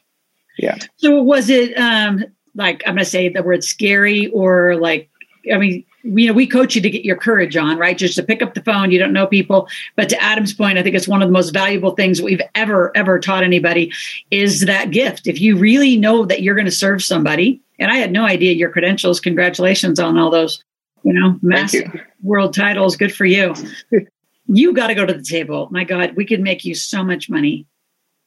Yeah. 0.57 0.77
So 0.97 1.21
was 1.21 1.49
it 1.49 1.77
um 1.77 2.23
like 2.55 2.83
I'm 2.85 2.95
gonna 2.95 3.05
say 3.05 3.29
the 3.29 3.43
word 3.43 3.63
scary 3.63 4.27
or 4.27 4.75
like 4.75 5.09
I 5.51 5.57
mean, 5.57 5.83
you 6.03 6.27
know, 6.27 6.33
we 6.33 6.47
coach 6.47 6.75
you 6.75 6.81
to 6.81 6.89
get 6.89 7.05
your 7.05 7.15
courage 7.15 7.55
on, 7.57 7.77
right? 7.77 7.97
Just 7.97 8.15
to 8.15 8.23
pick 8.23 8.41
up 8.41 8.53
the 8.53 8.63
phone. 8.63 8.91
You 8.91 8.99
don't 8.99 9.13
know 9.13 9.27
people, 9.27 9.67
but 9.95 10.09
to 10.09 10.21
Adam's 10.21 10.53
point, 10.53 10.77
I 10.77 10.83
think 10.83 10.95
it's 10.95 11.07
one 11.07 11.21
of 11.21 11.27
the 11.27 11.33
most 11.33 11.51
valuable 11.51 11.91
things 11.91 12.21
we've 12.21 12.41
ever, 12.55 12.95
ever 12.95 13.19
taught 13.19 13.43
anybody 13.43 13.91
is 14.29 14.61
that 14.61 14.91
gift. 14.91 15.27
If 15.27 15.41
you 15.41 15.57
really 15.57 15.97
know 15.97 16.25
that 16.25 16.41
you're 16.41 16.55
going 16.55 16.65
to 16.65 16.71
serve 16.71 17.03
somebody, 17.03 17.61
and 17.79 17.91
I 17.91 17.95
had 17.95 18.11
no 18.11 18.23
idea 18.23 18.53
your 18.53 18.69
credentials. 18.69 19.19
Congratulations 19.19 19.99
on 19.99 20.17
all 20.17 20.29
those, 20.29 20.63
you 21.03 21.13
know, 21.13 21.39
massive 21.41 21.91
you. 21.93 22.01
world 22.21 22.53
titles. 22.53 22.95
Good 22.95 23.13
for 23.13 23.25
you. 23.25 23.55
you 24.53 24.73
got 24.73 24.87
to 24.87 24.95
go 24.95 25.05
to 25.05 25.13
the 25.13 25.23
table. 25.23 25.67
My 25.71 25.83
God, 25.83 26.15
we 26.15 26.25
could 26.25 26.41
make 26.41 26.65
you 26.65 26.75
so 26.75 27.03
much 27.03 27.29
money. 27.29 27.65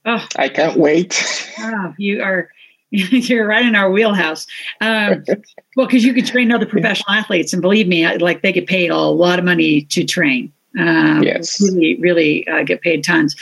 Oh, 0.05 0.27
I 0.37 0.49
can't 0.49 0.77
wait. 0.77 1.51
oh, 1.59 1.95
you 1.99 2.23
are 2.23 2.49
you're 2.91 3.47
right 3.47 3.65
in 3.65 3.75
our 3.75 3.91
wheelhouse. 3.91 4.47
Um, 4.81 5.25
well, 5.77 5.87
because 5.87 6.05
you 6.05 6.15
could 6.15 6.27
train 6.27 6.53
other 6.53 6.67
professional 6.67 7.11
athletes, 7.11 7.53
and 7.53 7.61
believe 7.61 7.89
me, 7.89 8.07
like 8.19 8.43
they 8.43 8.53
get 8.53 8.67
paid 8.67 8.91
a 8.91 8.97
lot 8.97 9.39
of 9.39 9.45
money 9.45 9.83
to 9.83 10.05
train. 10.05 10.53
Um, 10.79 11.23
yes, 11.23 11.61
really, 11.61 11.97
really 12.01 12.47
uh, 12.49 12.63
get 12.63 12.81
paid 12.83 13.05
tons. 13.05 13.35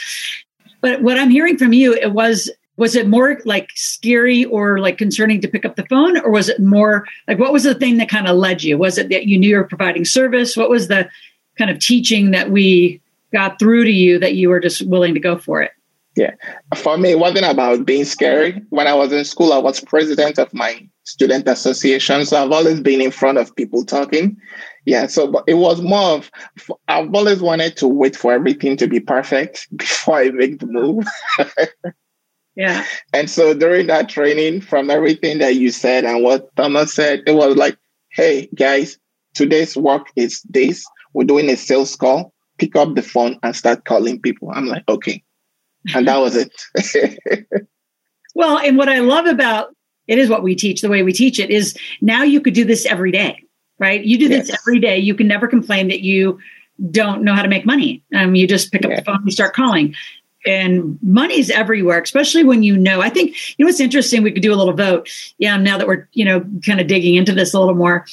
But 0.81 1.01
what 1.01 1.17
I'm 1.17 1.29
hearing 1.29 1.57
from 1.57 1.73
you, 1.73 1.93
it 1.93 2.13
was 2.13 2.49
was 2.75 2.95
it 2.95 3.07
more 3.07 3.39
like 3.45 3.69
scary 3.75 4.45
or 4.45 4.79
like 4.79 4.97
concerning 4.97 5.39
to 5.41 5.47
pick 5.47 5.65
up 5.65 5.75
the 5.75 5.85
phone, 5.85 6.17
or 6.19 6.31
was 6.31 6.49
it 6.49 6.59
more 6.59 7.05
like 7.27 7.37
what 7.37 7.53
was 7.53 7.63
the 7.63 7.75
thing 7.75 7.97
that 7.97 8.09
kind 8.09 8.27
of 8.27 8.35
led 8.35 8.63
you? 8.63 8.77
Was 8.77 8.97
it 8.97 9.09
that 9.09 9.27
you 9.27 9.37
knew 9.37 9.49
you 9.49 9.57
were 9.57 9.63
providing 9.65 10.05
service? 10.05 10.57
What 10.57 10.69
was 10.69 10.87
the 10.87 11.07
kind 11.57 11.69
of 11.69 11.79
teaching 11.79 12.31
that 12.31 12.51
we 12.51 13.01
got 13.31 13.59
through 13.59 13.83
to 13.85 13.91
you 13.91 14.19
that 14.19 14.35
you 14.35 14.49
were 14.49 14.59
just 14.59 14.85
willing 14.87 15.13
to 15.13 15.19
go 15.19 15.37
for 15.37 15.61
it? 15.61 15.71
Yeah. 16.15 16.35
For 16.75 16.97
me, 16.97 17.11
it 17.11 17.19
wasn't 17.19 17.45
about 17.45 17.85
being 17.85 18.05
scary. 18.05 18.61
When 18.69 18.87
I 18.87 18.93
was 18.93 19.11
in 19.11 19.25
school, 19.25 19.51
I 19.51 19.57
was 19.57 19.81
president 19.81 20.37
of 20.37 20.53
my 20.53 20.87
student 21.05 21.47
association. 21.47 22.25
So 22.25 22.43
I've 22.43 22.51
always 22.51 22.79
been 22.81 23.01
in 23.01 23.11
front 23.11 23.39
of 23.39 23.55
people 23.55 23.83
talking. 23.83 24.37
Yeah. 24.85 25.07
So 25.07 25.31
but 25.31 25.43
it 25.47 25.55
was 25.55 25.81
more 25.81 26.11
of, 26.11 26.29
I've 26.87 27.13
always 27.13 27.41
wanted 27.41 27.77
to 27.77 27.87
wait 27.87 28.15
for 28.15 28.31
everything 28.31 28.77
to 28.77 28.87
be 28.87 28.99
perfect 28.99 29.67
before 29.75 30.19
I 30.19 30.29
make 30.29 30.59
the 30.59 30.67
move. 30.67 31.07
yeah. 32.55 32.85
And 33.11 33.29
so 33.29 33.55
during 33.55 33.87
that 33.87 34.07
training, 34.07 34.61
from 34.61 34.91
everything 34.91 35.39
that 35.39 35.55
you 35.55 35.71
said 35.71 36.05
and 36.05 36.23
what 36.23 36.55
Thomas 36.55 36.93
said, 36.93 37.23
it 37.25 37.33
was 37.33 37.55
like, 37.55 37.77
hey, 38.09 38.49
guys, 38.53 38.99
today's 39.33 39.75
work 39.75 40.11
is 40.15 40.43
this. 40.43 40.85
We're 41.13 41.25
doing 41.25 41.49
a 41.49 41.55
sales 41.55 41.95
call. 41.95 42.33
Pick 42.57 42.75
up 42.75 42.95
the 42.95 43.01
phone 43.01 43.39
and 43.43 43.55
start 43.55 43.85
calling 43.85 44.21
people. 44.21 44.51
I'm 44.53 44.67
like, 44.67 44.83
okay 44.87 45.23
and 45.93 46.07
that 46.07 46.17
was 46.17 46.35
it. 46.35 47.57
well, 48.35 48.57
and 48.59 48.77
what 48.77 48.89
I 48.89 48.99
love 48.99 49.25
about 49.25 49.75
it 50.07 50.17
is 50.17 50.29
what 50.29 50.43
we 50.43 50.55
teach, 50.55 50.81
the 50.81 50.89
way 50.89 51.03
we 51.03 51.13
teach 51.13 51.39
it 51.39 51.49
is 51.49 51.75
now 52.01 52.23
you 52.23 52.41
could 52.41 52.53
do 52.53 52.65
this 52.65 52.85
every 52.85 53.11
day, 53.11 53.41
right? 53.79 54.03
You 54.03 54.17
do 54.17 54.27
this 54.27 54.49
yes. 54.49 54.59
every 54.61 54.79
day. 54.79 54.97
You 54.97 55.15
can 55.15 55.27
never 55.27 55.47
complain 55.47 55.87
that 55.89 56.01
you 56.01 56.39
don't 56.91 57.23
know 57.23 57.33
how 57.33 57.41
to 57.41 57.47
make 57.47 57.65
money. 57.65 58.03
Um, 58.13 58.35
you 58.35 58.47
just 58.47 58.71
pick 58.71 58.83
up 58.83 58.91
yeah. 58.91 58.99
the 58.99 59.05
phone, 59.05 59.21
you 59.25 59.31
start 59.31 59.55
calling. 59.55 59.95
And 60.45 60.99
money's 61.01 61.49
everywhere, 61.49 62.01
especially 62.01 62.43
when 62.43 62.63
you 62.63 62.77
know. 62.77 63.01
I 63.01 63.09
think 63.09 63.35
you 63.57 63.63
know 63.63 63.69
what's 63.69 63.79
interesting. 63.79 64.23
We 64.23 64.31
could 64.31 64.41
do 64.41 64.53
a 64.53 64.55
little 64.55 64.73
vote. 64.73 65.09
Yeah, 65.37 65.57
now 65.57 65.77
that 65.77 65.87
we're 65.87 66.07
you 66.13 66.25
know 66.25 66.45
kind 66.65 66.79
of 66.79 66.87
digging 66.87 67.15
into 67.15 67.33
this 67.33 67.53
a 67.53 67.59
little 67.59 67.75
more, 67.75 68.05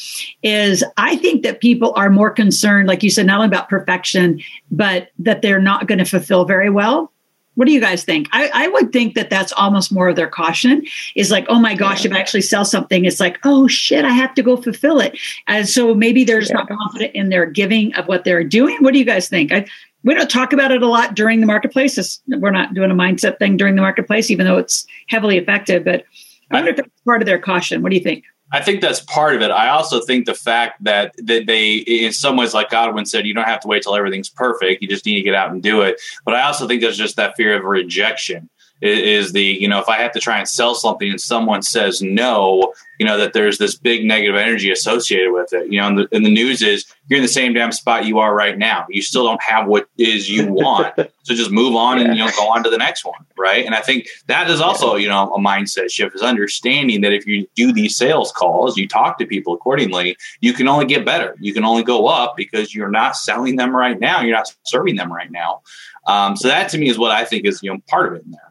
is 0.43 0.85
I 0.97 1.17
think 1.17 1.43
that 1.43 1.61
people 1.61 1.93
are 1.97 2.11
more 2.11 2.31
concerned, 2.31 2.89
like 2.89 3.03
you 3.03 3.11
said, 3.11 3.27
not 3.27 3.37
only 3.37 3.49
about 3.49 3.69
perfection, 3.69 4.41
but 4.71 5.11
that 5.19 5.43
they're 5.43 5.61
not 5.61 5.87
going 5.87 5.99
to 5.99 6.05
fulfill 6.05 6.45
very 6.45 6.71
well 6.71 7.13
what 7.61 7.67
do 7.67 7.73
you 7.73 7.81
guys 7.81 8.05
think? 8.05 8.29
I, 8.33 8.51
I, 8.55 8.69
would 8.69 8.93
think 8.93 9.15
that 9.17 9.29
that's 9.29 9.53
almost 9.53 9.93
more 9.93 10.09
of 10.09 10.17
their 10.17 10.29
caution 10.29 10.83
is 11.15 11.31
like, 11.31 11.45
oh 11.49 11.59
my 11.59 11.75
gosh, 11.75 12.07
if 12.07 12.13
I 12.13 12.19
actually 12.19 12.43
sell 12.43 12.65
something, 12.65 13.05
it's 13.05 13.21
like, 13.21 13.39
oh 13.45 13.69
shit, 13.69 14.05
I 14.05 14.13
have 14.13 14.35
to 14.37 14.43
go 14.43 14.57
fulfill 14.57 15.01
it. 15.01 15.19
And 15.47 15.69
so 15.69 15.95
maybe 15.95 16.25
they're 16.25 16.41
just 16.41 16.53
yeah. 16.53 16.61
not 16.61 16.69
confident 16.69 17.15
in 17.15 17.29
their 17.29 17.45
giving 17.45 17.95
of 17.97 18.07
what 18.07 18.25
they're 18.25 18.45
doing. 18.45 18.79
What 18.81 18.95
do 18.95 18.99
you 18.99 19.05
guys 19.05 19.29
think? 19.29 19.53
I, 19.53 19.67
we 20.05 20.15
don't 20.15 20.31
talk 20.31 20.53
about 20.53 20.71
it 20.71 20.83
a 20.83 20.87
lot 20.87 21.15
during 21.15 21.41
the 21.41 21.47
marketplace. 21.47 22.21
We're 22.27 22.51
not 22.51 22.75
doing 22.75 22.91
a 22.91 22.95
mindset 22.95 23.39
thing 23.39 23.57
during 23.57 23.77
the 23.77 23.83
marketplace, 23.83 24.31
even 24.31 24.47
though 24.47 24.59
it's 24.59 24.87
heavily 25.09 25.37
effective. 25.37 25.85
But 25.85 26.05
I 26.51 26.57
wonder 26.57 26.71
if 26.71 26.79
it's 26.79 26.89
part 27.05 27.23
of 27.23 27.27
their 27.27 27.39
caution. 27.39 27.83
What 27.83 27.91
do 27.91 27.97
you 27.97 28.03
think? 28.03 28.25
I 28.53 28.61
think 28.61 28.81
that's 28.81 29.01
part 29.01 29.37
of 29.37 29.43
it. 29.43 29.53
I 29.53 29.69
also 29.69 30.01
think 30.01 30.27
the 30.27 30.35
fact 30.35 30.83
that, 30.83 31.15
that 31.19 31.47
they, 31.47 31.75
in 31.75 32.13
some 32.13 32.37
ways, 32.37 32.53
like 32.53 32.71
Godwin 32.71 33.07
said, 33.07 33.25
you 33.25 33.33
don't 33.35 33.47
have 33.47 33.61
to 33.61 33.69
wait 33.69 33.85
till 33.85 33.95
everything's 33.95 34.29
perfect. 34.29 34.83
You 34.83 34.89
just 34.89 35.07
need 35.07 35.15
to 35.15 35.23
get 35.23 35.37
out 35.37 35.53
and 35.53 35.63
do 35.63 35.83
it. 35.83 36.01
But 36.25 36.35
I 36.35 36.43
also 36.43 36.67
think 36.67 36.81
there's 36.81 36.99
just 36.99 37.15
that 37.15 37.37
fear 37.37 37.57
of 37.57 37.65
rejection. 37.65 38.51
Is 38.81 39.33
the 39.33 39.43
you 39.43 39.69
know 39.69 39.79
if 39.79 39.89
i 39.89 39.97
have 39.97 40.13
to 40.13 40.21
try 40.21 40.39
and 40.39 40.49
sell 40.49 40.75
something 40.75 41.11
and 41.11 41.21
someone 41.21 41.63
says 41.63 42.01
no 42.03 42.73
you 43.01 43.07
know 43.07 43.17
that 43.17 43.33
there's 43.33 43.57
this 43.57 43.77
big 43.77 44.05
negative 44.05 44.37
energy 44.37 44.71
associated 44.71 45.33
with 45.33 45.55
it. 45.55 45.73
You 45.73 45.81
know 45.81 45.87
and 45.89 45.99
the, 45.99 46.09
and 46.13 46.25
the 46.25 46.31
news 46.31 46.61
is 46.61 46.85
you're 47.09 47.17
in 47.17 47.23
the 47.23 47.29
same 47.29 47.55
damn 47.55 47.73
spot 47.73 48.05
you 48.05 48.19
are 48.19 48.35
right 48.35 48.59
now. 48.59 48.85
You 48.91 49.01
still 49.01 49.25
don't 49.25 49.43
have 49.43 49.67
what 49.67 49.89
is 49.99 50.31
you 50.31 50.47
want. 50.47 50.95
So 51.23 51.35
just 51.35 51.51
move 51.51 51.77
on 51.77 51.99
yeah. 51.99 52.07
and 52.07 52.17
you 52.17 52.25
know 52.25 52.31
go 52.37 52.51
on 52.51 52.65
to 52.65 52.71
the 52.71 52.79
next 52.79 53.05
one 53.05 53.25
right? 53.39 53.65
And 53.65 53.75
i 53.75 53.81
think 53.81 54.09
that 54.27 54.51
is 54.51 54.61
also 54.61 54.97
you 54.97 55.07
know 55.07 55.33
a 55.33 55.39
mindset 55.39 55.91
shift 55.91 56.17
is 56.17 56.23
understanding 56.23 57.03
that 57.03 57.13
if 57.13 57.25
you 57.25 57.47
do 57.55 57.73
these 57.73 57.95
sales 57.95 58.33
calls 58.33 58.77
you 58.77 58.89
talk 58.89 59.17
to 59.19 59.27
people 59.27 59.53
accordingly 59.55 60.17
you 60.41 60.53
can 60.53 60.67
only 60.67 60.87
get 60.87 61.05
better. 61.05 61.37
You 61.39 61.53
can 61.53 61.63
only 61.63 61.85
go 61.85 62.09
up 62.09 62.37
because 62.37 62.75
you're 62.75 62.91
not 62.91 63.17
selling 63.17 63.57
them 63.57 63.77
right 63.77 64.01
now. 64.01 64.23
You're 64.23 64.35
not 64.35 64.53
serving 64.65 64.97
them 64.97 65.13
right 65.13 65.31
now. 65.31 65.61
Um, 66.07 66.37
so 66.37 66.49
that 66.49 66.71
to 66.71 66.79
me 66.79 66.89
is 66.89 66.99
what 66.99 67.13
i 67.13 67.25
think 67.25 67.45
is 67.45 67.63
you 67.63 67.73
know 67.73 67.79
part 67.87 68.09
of 68.09 68.15
it 68.15 68.25
in 68.25 68.33
there 68.33 68.50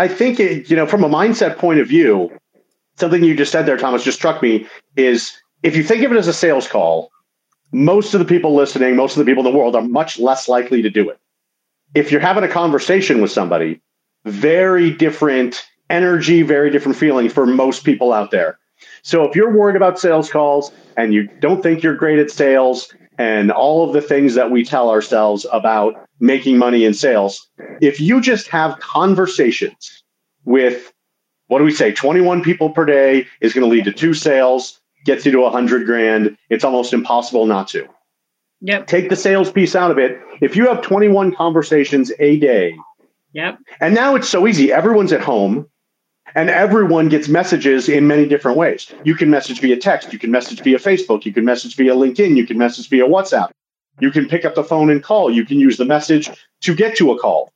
I 0.00 0.08
think 0.08 0.40
it, 0.40 0.70
you 0.70 0.76
know 0.76 0.86
from 0.86 1.04
a 1.04 1.10
mindset 1.10 1.58
point 1.58 1.78
of 1.78 1.86
view, 1.86 2.30
something 2.96 3.22
you 3.22 3.36
just 3.36 3.52
said 3.52 3.66
there, 3.66 3.76
Thomas, 3.76 4.02
just 4.02 4.16
struck 4.16 4.40
me 4.40 4.66
is 4.96 5.36
if 5.62 5.76
you 5.76 5.82
think 5.82 6.02
of 6.02 6.10
it 6.10 6.16
as 6.16 6.26
a 6.26 6.32
sales 6.32 6.66
call, 6.66 7.10
most 7.70 8.14
of 8.14 8.18
the 8.18 8.24
people 8.24 8.54
listening, 8.54 8.96
most 8.96 9.18
of 9.18 9.18
the 9.18 9.30
people 9.30 9.46
in 9.46 9.52
the 9.52 9.58
world 9.58 9.76
are 9.76 9.82
much 9.82 10.18
less 10.18 10.48
likely 10.48 10.80
to 10.80 10.88
do 10.88 11.10
it. 11.10 11.18
If 11.94 12.10
you're 12.10 12.22
having 12.22 12.44
a 12.44 12.48
conversation 12.48 13.20
with 13.20 13.30
somebody, 13.30 13.82
very 14.24 14.90
different 14.90 15.62
energy, 15.90 16.40
very 16.40 16.70
different 16.70 16.96
feeling 16.96 17.28
for 17.28 17.44
most 17.44 17.84
people 17.84 18.14
out 18.14 18.30
there. 18.30 18.58
So 19.02 19.24
if 19.24 19.36
you're 19.36 19.52
worried 19.54 19.76
about 19.76 19.98
sales 19.98 20.30
calls 20.30 20.72
and 20.96 21.12
you 21.12 21.28
don't 21.40 21.62
think 21.62 21.82
you're 21.82 21.94
great 21.94 22.18
at 22.18 22.30
sales 22.30 22.90
and 23.20 23.52
all 23.52 23.86
of 23.86 23.92
the 23.92 24.00
things 24.00 24.34
that 24.34 24.50
we 24.50 24.64
tell 24.64 24.88
ourselves 24.88 25.44
about 25.52 26.08
making 26.20 26.56
money 26.56 26.86
in 26.86 26.94
sales. 26.94 27.50
If 27.82 28.00
you 28.00 28.18
just 28.18 28.48
have 28.48 28.80
conversations 28.80 30.02
with, 30.46 30.90
what 31.48 31.58
do 31.58 31.64
we 31.64 31.70
say, 31.70 31.92
21 31.92 32.42
people 32.42 32.70
per 32.70 32.86
day 32.86 33.26
is 33.42 33.52
going 33.52 33.62
to 33.62 33.70
lead 33.70 33.84
to 33.84 33.92
two 33.92 34.14
sales, 34.14 34.80
gets 35.04 35.26
you 35.26 35.32
to 35.32 35.40
100 35.40 35.84
grand. 35.84 36.34
It's 36.48 36.64
almost 36.64 36.94
impossible 36.94 37.44
not 37.44 37.68
to. 37.68 37.86
Yep. 38.62 38.86
Take 38.86 39.10
the 39.10 39.16
sales 39.16 39.52
piece 39.52 39.76
out 39.76 39.90
of 39.90 39.98
it. 39.98 40.18
If 40.40 40.56
you 40.56 40.66
have 40.68 40.80
21 40.80 41.34
conversations 41.34 42.10
a 42.20 42.38
day, 42.38 42.74
yep. 43.34 43.58
And 43.80 43.94
now 43.94 44.14
it's 44.14 44.30
so 44.30 44.46
easy. 44.46 44.72
Everyone's 44.72 45.12
at 45.12 45.20
home 45.20 45.68
and 46.34 46.50
everyone 46.50 47.08
gets 47.08 47.28
messages 47.28 47.88
in 47.88 48.06
many 48.06 48.26
different 48.26 48.56
ways. 48.56 48.92
You 49.04 49.14
can 49.14 49.30
message 49.30 49.60
via 49.60 49.76
text, 49.76 50.12
you 50.12 50.18
can 50.18 50.30
message 50.30 50.60
via 50.60 50.78
Facebook, 50.78 51.24
you 51.24 51.32
can 51.32 51.44
message 51.44 51.76
via 51.76 51.94
LinkedIn, 51.94 52.36
you 52.36 52.46
can 52.46 52.58
message 52.58 52.88
via 52.88 53.06
WhatsApp. 53.06 53.50
You 54.00 54.10
can 54.10 54.26
pick 54.26 54.44
up 54.44 54.54
the 54.54 54.64
phone 54.64 54.90
and 54.90 55.02
call. 55.02 55.30
You 55.30 55.44
can 55.44 55.58
use 55.60 55.76
the 55.76 55.84
message 55.84 56.30
to 56.62 56.74
get 56.74 56.96
to 56.96 57.12
a 57.12 57.18
call. 57.18 57.52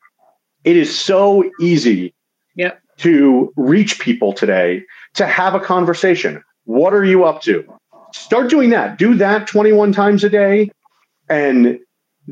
It 0.64 0.76
is 0.76 0.96
so 0.96 1.50
easy 1.60 2.14
yep. 2.54 2.80
to 2.98 3.52
reach 3.56 3.98
people 3.98 4.32
today 4.32 4.84
to 5.14 5.26
have 5.26 5.54
a 5.54 5.60
conversation. 5.60 6.42
What 6.64 6.94
are 6.94 7.04
you 7.04 7.24
up 7.24 7.42
to? 7.42 7.64
Start 8.12 8.50
doing 8.50 8.70
that. 8.70 8.98
Do 8.98 9.14
that 9.16 9.46
21 9.46 9.92
times 9.92 10.22
a 10.22 10.30
day 10.30 10.70
and 11.28 11.78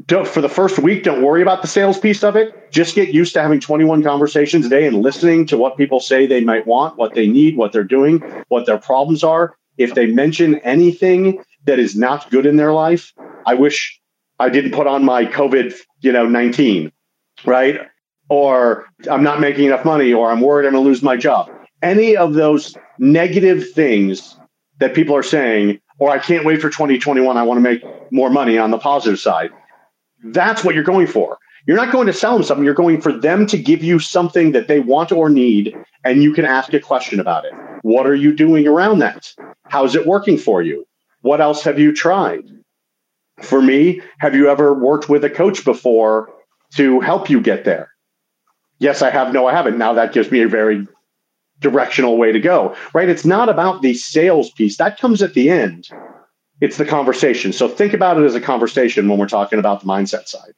don't, 0.06 0.26
for 0.26 0.40
the 0.40 0.48
first 0.48 0.78
week, 0.78 1.02
don't 1.02 1.22
worry 1.22 1.42
about 1.42 1.60
the 1.60 1.68
sales 1.68 1.98
piece 1.98 2.24
of 2.24 2.34
it. 2.34 2.72
Just 2.72 2.94
get 2.94 3.10
used 3.10 3.34
to 3.34 3.42
having 3.42 3.60
21 3.60 4.02
conversations 4.02 4.66
a 4.66 4.68
day 4.68 4.86
and 4.86 5.02
listening 5.02 5.46
to 5.46 5.58
what 5.58 5.76
people 5.76 6.00
say 6.00 6.26
they 6.26 6.40
might 6.40 6.66
want, 6.66 6.96
what 6.96 7.14
they 7.14 7.26
need, 7.26 7.56
what 7.56 7.72
they're 7.72 7.84
doing, 7.84 8.20
what 8.48 8.64
their 8.64 8.78
problems 8.78 9.22
are. 9.22 9.54
If 9.76 9.94
they 9.94 10.06
mention 10.06 10.56
anything 10.60 11.44
that 11.66 11.78
is 11.78 11.94
not 11.94 12.30
good 12.30 12.46
in 12.46 12.56
their 12.56 12.72
life, 12.72 13.12
I 13.46 13.54
wish 13.54 14.00
I 14.38 14.48
didn't 14.48 14.72
put 14.72 14.86
on 14.86 15.04
my 15.04 15.26
COVID, 15.26 15.74
you 16.00 16.12
know, 16.12 16.26
19, 16.26 16.90
right? 17.44 17.80
Or 18.30 18.86
I'm 19.10 19.22
not 19.22 19.40
making 19.40 19.66
enough 19.66 19.84
money, 19.84 20.12
or 20.12 20.30
I'm 20.30 20.40
worried 20.40 20.66
I'm 20.66 20.72
going 20.72 20.84
to 20.84 20.88
lose 20.88 21.02
my 21.02 21.16
job. 21.16 21.50
Any 21.82 22.16
of 22.16 22.32
those 22.32 22.76
negative 22.98 23.72
things 23.72 24.38
that 24.78 24.94
people 24.94 25.14
are 25.14 25.22
saying, 25.22 25.80
or 25.98 26.10
I 26.10 26.18
can't 26.18 26.46
wait 26.46 26.62
for 26.62 26.70
2021, 26.70 27.36
I 27.36 27.42
want 27.42 27.58
to 27.58 27.62
make 27.62 27.82
more 28.10 28.30
money 28.30 28.56
on 28.56 28.70
the 28.70 28.78
positive 28.78 29.18
side 29.18 29.50
that's 30.24 30.64
what 30.64 30.74
you're 30.74 30.84
going 30.84 31.06
for. 31.06 31.38
You're 31.66 31.76
not 31.76 31.92
going 31.92 32.06
to 32.06 32.12
sell 32.12 32.34
them 32.34 32.42
something. 32.42 32.64
You're 32.64 32.74
going 32.74 33.00
for 33.00 33.12
them 33.12 33.46
to 33.46 33.58
give 33.58 33.84
you 33.84 33.98
something 33.98 34.52
that 34.52 34.66
they 34.68 34.80
want 34.80 35.12
or 35.12 35.28
need, 35.28 35.76
and 36.04 36.22
you 36.22 36.32
can 36.32 36.44
ask 36.44 36.72
a 36.74 36.80
question 36.80 37.20
about 37.20 37.44
it. 37.44 37.52
What 37.82 38.06
are 38.06 38.14
you 38.14 38.34
doing 38.34 38.66
around 38.66 38.98
that? 38.98 39.32
How's 39.64 39.94
it 39.94 40.06
working 40.06 40.38
for 40.38 40.62
you? 40.62 40.86
What 41.20 41.40
else 41.40 41.62
have 41.62 41.78
you 41.78 41.92
tried? 41.92 42.44
For 43.42 43.62
me, 43.62 44.00
have 44.18 44.34
you 44.34 44.48
ever 44.48 44.74
worked 44.74 45.08
with 45.08 45.24
a 45.24 45.30
coach 45.30 45.64
before 45.64 46.30
to 46.74 47.00
help 47.00 47.30
you 47.30 47.40
get 47.40 47.64
there? 47.64 47.90
Yes, 48.78 49.02
I 49.02 49.10
have. 49.10 49.32
No, 49.32 49.46
I 49.46 49.52
haven't. 49.52 49.78
Now 49.78 49.92
that 49.92 50.12
gives 50.12 50.30
me 50.30 50.42
a 50.42 50.48
very 50.48 50.86
directional 51.60 52.16
way 52.18 52.32
to 52.32 52.40
go, 52.40 52.76
right? 52.92 53.08
It's 53.08 53.24
not 53.24 53.48
about 53.48 53.82
the 53.82 53.94
sales 53.94 54.50
piece. 54.50 54.76
That 54.76 54.98
comes 54.98 55.22
at 55.22 55.34
the 55.34 55.48
end 55.48 55.88
it's 56.62 56.76
the 56.76 56.84
conversation. 56.84 57.52
So 57.52 57.68
think 57.68 57.92
about 57.92 58.18
it 58.18 58.24
as 58.24 58.36
a 58.36 58.40
conversation 58.40 59.08
when 59.08 59.18
we're 59.18 59.26
talking 59.26 59.58
about 59.58 59.80
the 59.80 59.86
mindset 59.86 60.28
side. 60.28 60.52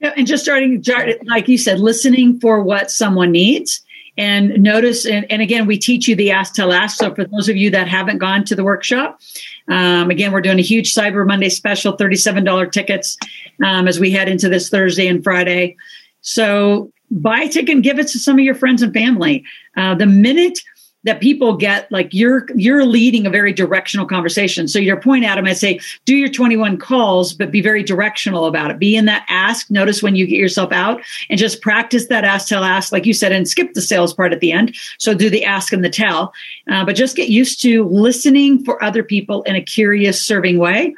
Yeah, 0.00 0.14
and 0.16 0.26
just 0.26 0.42
starting, 0.42 0.82
like 1.26 1.46
you 1.46 1.58
said, 1.58 1.78
listening 1.78 2.40
for 2.40 2.62
what 2.62 2.90
someone 2.90 3.30
needs. 3.30 3.82
And 4.16 4.62
notice, 4.62 5.04
and, 5.04 5.30
and 5.30 5.42
again, 5.42 5.66
we 5.66 5.76
teach 5.76 6.08
you 6.08 6.16
the 6.16 6.30
ask 6.30 6.54
to 6.54 6.70
ask. 6.70 6.96
So 6.96 7.14
for 7.14 7.24
those 7.26 7.50
of 7.50 7.56
you 7.56 7.70
that 7.70 7.86
haven't 7.86 8.16
gone 8.16 8.44
to 8.46 8.56
the 8.56 8.64
workshop, 8.64 9.20
um, 9.68 10.10
again, 10.10 10.32
we're 10.32 10.40
doing 10.40 10.58
a 10.58 10.62
huge 10.62 10.94
Cyber 10.94 11.26
Monday 11.26 11.50
special, 11.50 11.98
$37 11.98 12.72
tickets 12.72 13.18
um, 13.62 13.86
as 13.86 14.00
we 14.00 14.10
head 14.10 14.30
into 14.30 14.48
this 14.48 14.70
Thursday 14.70 15.06
and 15.06 15.22
Friday. 15.22 15.76
So 16.22 16.90
buy 17.10 17.42
a 17.42 17.48
ticket 17.48 17.74
and 17.74 17.84
give 17.84 17.98
it 17.98 18.08
to 18.08 18.18
some 18.18 18.38
of 18.38 18.44
your 18.44 18.54
friends 18.54 18.80
and 18.80 18.94
family. 18.94 19.44
Uh, 19.76 19.94
the 19.96 20.06
minute 20.06 20.60
that 21.04 21.20
people 21.20 21.56
get 21.56 21.90
like 21.90 22.08
you're 22.12 22.46
you're 22.54 22.84
leading 22.84 23.26
a 23.26 23.30
very 23.30 23.52
directional 23.52 24.06
conversation. 24.06 24.68
So 24.68 24.78
your 24.78 25.00
point 25.00 25.24
adam 25.24 25.46
i 25.46 25.52
say 25.52 25.80
do 26.04 26.14
your 26.14 26.28
21 26.28 26.78
calls 26.78 27.32
but 27.32 27.50
be 27.50 27.60
very 27.60 27.82
directional 27.82 28.46
about 28.46 28.70
it. 28.70 28.78
Be 28.78 28.96
in 28.96 29.06
that 29.06 29.24
ask. 29.28 29.70
Notice 29.70 30.02
when 30.02 30.16
you 30.16 30.26
get 30.26 30.38
yourself 30.38 30.72
out 30.72 31.02
and 31.28 31.38
just 31.38 31.60
practice 31.60 32.06
that 32.06 32.24
ask 32.24 32.48
tell 32.48 32.64
ask 32.64 32.92
like 32.92 33.06
you 33.06 33.14
said 33.14 33.32
and 33.32 33.48
skip 33.48 33.74
the 33.74 33.82
sales 33.82 34.14
part 34.14 34.32
at 34.32 34.40
the 34.40 34.52
end. 34.52 34.74
So 34.98 35.14
do 35.14 35.30
the 35.30 35.44
ask 35.44 35.72
and 35.72 35.84
the 35.84 35.90
tell. 35.90 36.32
Uh, 36.70 36.84
but 36.84 36.96
just 36.96 37.16
get 37.16 37.28
used 37.28 37.60
to 37.62 37.84
listening 37.84 38.64
for 38.64 38.82
other 38.82 39.02
people 39.02 39.42
in 39.42 39.56
a 39.56 39.62
curious 39.62 40.22
serving 40.22 40.58
way. 40.58 40.94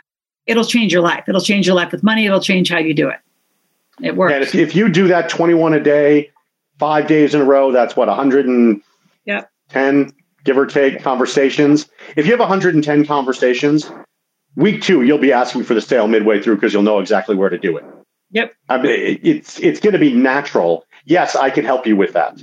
It'll 0.47 0.65
change 0.65 0.93
your 0.93 1.03
life. 1.03 1.25
It'll 1.27 1.41
change 1.41 1.67
your 1.67 1.77
life 1.77 1.91
with 1.91 2.03
money. 2.03 2.27
It'll 2.27 2.41
change 2.41 2.71
how 2.71 2.79
you 2.79 2.93
do 2.93 3.09
it. 3.09 3.19
It 4.03 4.17
works. 4.17 4.35
And 4.35 4.43
if, 4.43 4.55
if 4.55 4.75
you 4.75 4.89
do 4.89 5.09
that 5.09 5.29
21 5.29 5.73
a 5.75 5.81
day 5.81 6.31
five 6.79 7.07
days 7.07 7.35
in 7.35 7.41
a 7.41 7.45
row 7.45 7.71
that's 7.71 7.97
what 7.97 8.09
100 8.09 8.47
and 8.47 8.83
10, 9.75 10.13
give 10.45 10.57
or 10.57 10.67
take, 10.67 11.03
conversations. 11.03 11.91
If 12.17 12.27
you 12.27 12.31
have 12.31 12.41
110 12.41 13.07
conversations, 13.07 13.91
week 14.55 14.83
two, 14.83 15.03
you'll 15.03 15.19
be 15.19 15.33
asking 15.33 15.65
for 15.65 15.75
the 15.75 15.81
sale 15.81 16.07
midway 16.07 16.41
through 16.41 16.55
because 16.55 16.73
you'll 16.73 16.85
know 16.85 17.01
exactly 17.01 17.35
where 17.35 17.51
to 17.51 17.59
do 17.59 17.77
it. 17.77 17.85
Yep. 18.31 18.55
I 18.69 18.81
mean, 18.81 19.19
it's 19.23 19.59
it's 19.61 19.81
going 19.81 19.93
to 19.93 19.99
be 19.99 20.13
natural. 20.13 20.85
Yes, 21.07 21.35
I 21.35 21.51
can 21.51 21.65
help 21.65 21.87
you 21.87 21.97
with 21.97 22.13
that. 22.13 22.41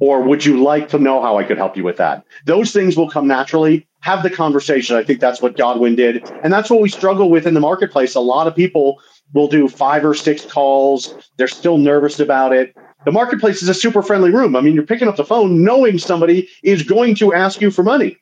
Or 0.00 0.22
would 0.22 0.44
you 0.44 0.62
like 0.62 0.88
to 0.88 0.98
know 0.98 1.22
how 1.22 1.38
I 1.38 1.44
could 1.44 1.56
help 1.56 1.76
you 1.76 1.84
with 1.84 1.98
that? 1.98 2.24
Those 2.46 2.72
things 2.72 2.96
will 2.96 3.08
come 3.08 3.28
naturally. 3.28 3.86
Have 4.00 4.24
the 4.24 4.30
conversation. 4.30 4.96
I 4.96 5.04
think 5.04 5.20
that's 5.20 5.40
what 5.40 5.56
Godwin 5.56 5.94
did. 5.94 6.28
And 6.42 6.52
that's 6.52 6.68
what 6.68 6.80
we 6.80 6.88
struggle 6.88 7.30
with 7.30 7.46
in 7.46 7.54
the 7.54 7.60
marketplace. 7.60 8.16
A 8.16 8.20
lot 8.20 8.48
of 8.48 8.56
people 8.56 9.00
will 9.32 9.46
do 9.46 9.68
five 9.68 10.04
or 10.04 10.14
six 10.14 10.44
calls. 10.44 11.14
They're 11.36 11.46
still 11.46 11.78
nervous 11.78 12.18
about 12.18 12.52
it 12.52 12.74
the 13.04 13.12
marketplace 13.12 13.62
is 13.62 13.68
a 13.68 13.74
super 13.74 14.02
friendly 14.02 14.30
room. 14.30 14.54
I 14.54 14.60
mean, 14.60 14.74
you're 14.74 14.86
picking 14.86 15.08
up 15.08 15.16
the 15.16 15.24
phone 15.24 15.64
knowing 15.64 15.98
somebody 15.98 16.48
is 16.62 16.82
going 16.82 17.14
to 17.16 17.34
ask 17.34 17.60
you 17.60 17.70
for 17.70 17.82
money. 17.82 18.16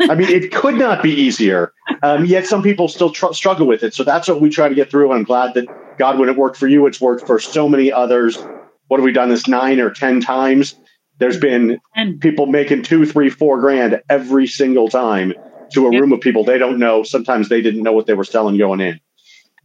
I 0.00 0.14
mean, 0.14 0.28
it 0.28 0.52
could 0.52 0.76
not 0.76 1.02
be 1.02 1.10
easier. 1.12 1.72
Um, 2.02 2.24
yet 2.24 2.46
some 2.46 2.62
people 2.62 2.88
still 2.88 3.10
tr- 3.10 3.32
struggle 3.32 3.66
with 3.66 3.82
it. 3.82 3.94
So 3.94 4.04
that's 4.04 4.28
what 4.28 4.40
we 4.40 4.48
try 4.48 4.68
to 4.68 4.74
get 4.74 4.90
through. 4.90 5.10
And 5.10 5.18
I'm 5.18 5.24
glad 5.24 5.54
that 5.54 5.68
Godwin 5.98 6.28
it 6.28 6.36
worked 6.36 6.56
for 6.56 6.66
you, 6.66 6.86
it's 6.86 7.00
worked 7.00 7.26
for 7.26 7.38
so 7.38 7.68
many 7.68 7.92
others. 7.92 8.48
What 8.88 8.98
have 8.98 9.04
we 9.04 9.12
done 9.12 9.28
this 9.28 9.48
nine 9.48 9.80
or 9.80 9.90
10 9.90 10.20
times? 10.20 10.74
There's 11.18 11.38
been 11.38 11.78
people 12.20 12.46
making 12.46 12.82
two, 12.82 13.06
three, 13.06 13.30
four 13.30 13.60
grand 13.60 14.00
every 14.08 14.46
single 14.46 14.88
time 14.88 15.32
to 15.72 15.86
a 15.86 15.90
room 16.00 16.12
of 16.12 16.20
people 16.20 16.44
they 16.44 16.58
don't 16.58 16.78
know. 16.78 17.02
Sometimes 17.02 17.48
they 17.48 17.60
didn't 17.60 17.82
know 17.82 17.92
what 17.92 18.06
they 18.06 18.14
were 18.14 18.24
selling 18.24 18.58
going 18.58 18.80
in. 18.80 19.00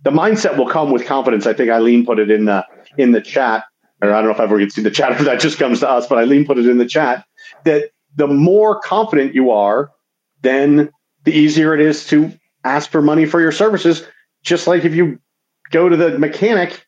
The 0.03 0.11
mindset 0.11 0.57
will 0.57 0.67
come 0.67 0.91
with 0.91 1.05
confidence. 1.05 1.45
I 1.45 1.53
think 1.53 1.69
Eileen 1.69 2.05
put 2.05 2.19
it 2.19 2.31
in 2.31 2.45
the 2.45 2.65
in 2.97 3.11
the 3.11 3.21
chat 3.21 3.65
or 4.01 4.13
I 4.13 4.17
don't 4.17 4.25
know 4.25 4.31
if 4.31 4.39
I 4.39 4.43
ever 4.43 4.57
get 4.59 4.65
to 4.65 4.71
see 4.71 4.81
the 4.81 4.91
chat 4.91 5.11
if 5.13 5.19
that 5.25 5.39
just 5.39 5.59
comes 5.59 5.79
to 5.81 5.89
us, 5.89 6.07
but 6.07 6.17
Eileen 6.17 6.45
put 6.45 6.57
it 6.57 6.67
in 6.67 6.77
the 6.77 6.85
chat 6.85 7.25
that 7.65 7.91
the 8.15 8.27
more 8.27 8.79
confident 8.79 9.33
you 9.33 9.51
are, 9.51 9.91
then 10.41 10.91
the 11.23 11.31
easier 11.31 11.73
it 11.73 11.81
is 11.81 12.07
to 12.07 12.31
ask 12.63 12.89
for 12.89 13.01
money 13.01 13.25
for 13.25 13.39
your 13.39 13.51
services. 13.51 14.05
Just 14.43 14.67
like 14.67 14.85
if 14.85 14.95
you 14.95 15.19
go 15.69 15.87
to 15.87 15.95
the 15.95 16.17
mechanic, 16.17 16.85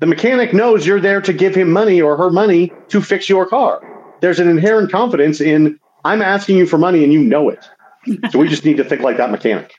the 0.00 0.06
mechanic 0.06 0.52
knows 0.52 0.86
you're 0.86 1.00
there 1.00 1.20
to 1.20 1.32
give 1.32 1.54
him 1.54 1.70
money 1.70 2.00
or 2.00 2.16
her 2.16 2.30
money 2.30 2.72
to 2.88 3.00
fix 3.00 3.28
your 3.28 3.46
car. 3.46 3.80
There's 4.20 4.40
an 4.40 4.48
inherent 4.48 4.90
confidence 4.90 5.40
in 5.40 5.78
I'm 6.04 6.22
asking 6.22 6.56
you 6.56 6.66
for 6.66 6.78
money 6.78 7.02
and 7.04 7.12
you 7.12 7.22
know 7.22 7.48
it. 7.48 7.68
so 8.30 8.38
we 8.38 8.48
just 8.48 8.64
need 8.64 8.76
to 8.76 8.84
think 8.84 9.02
like 9.02 9.16
that 9.16 9.30
mechanic. 9.30 9.74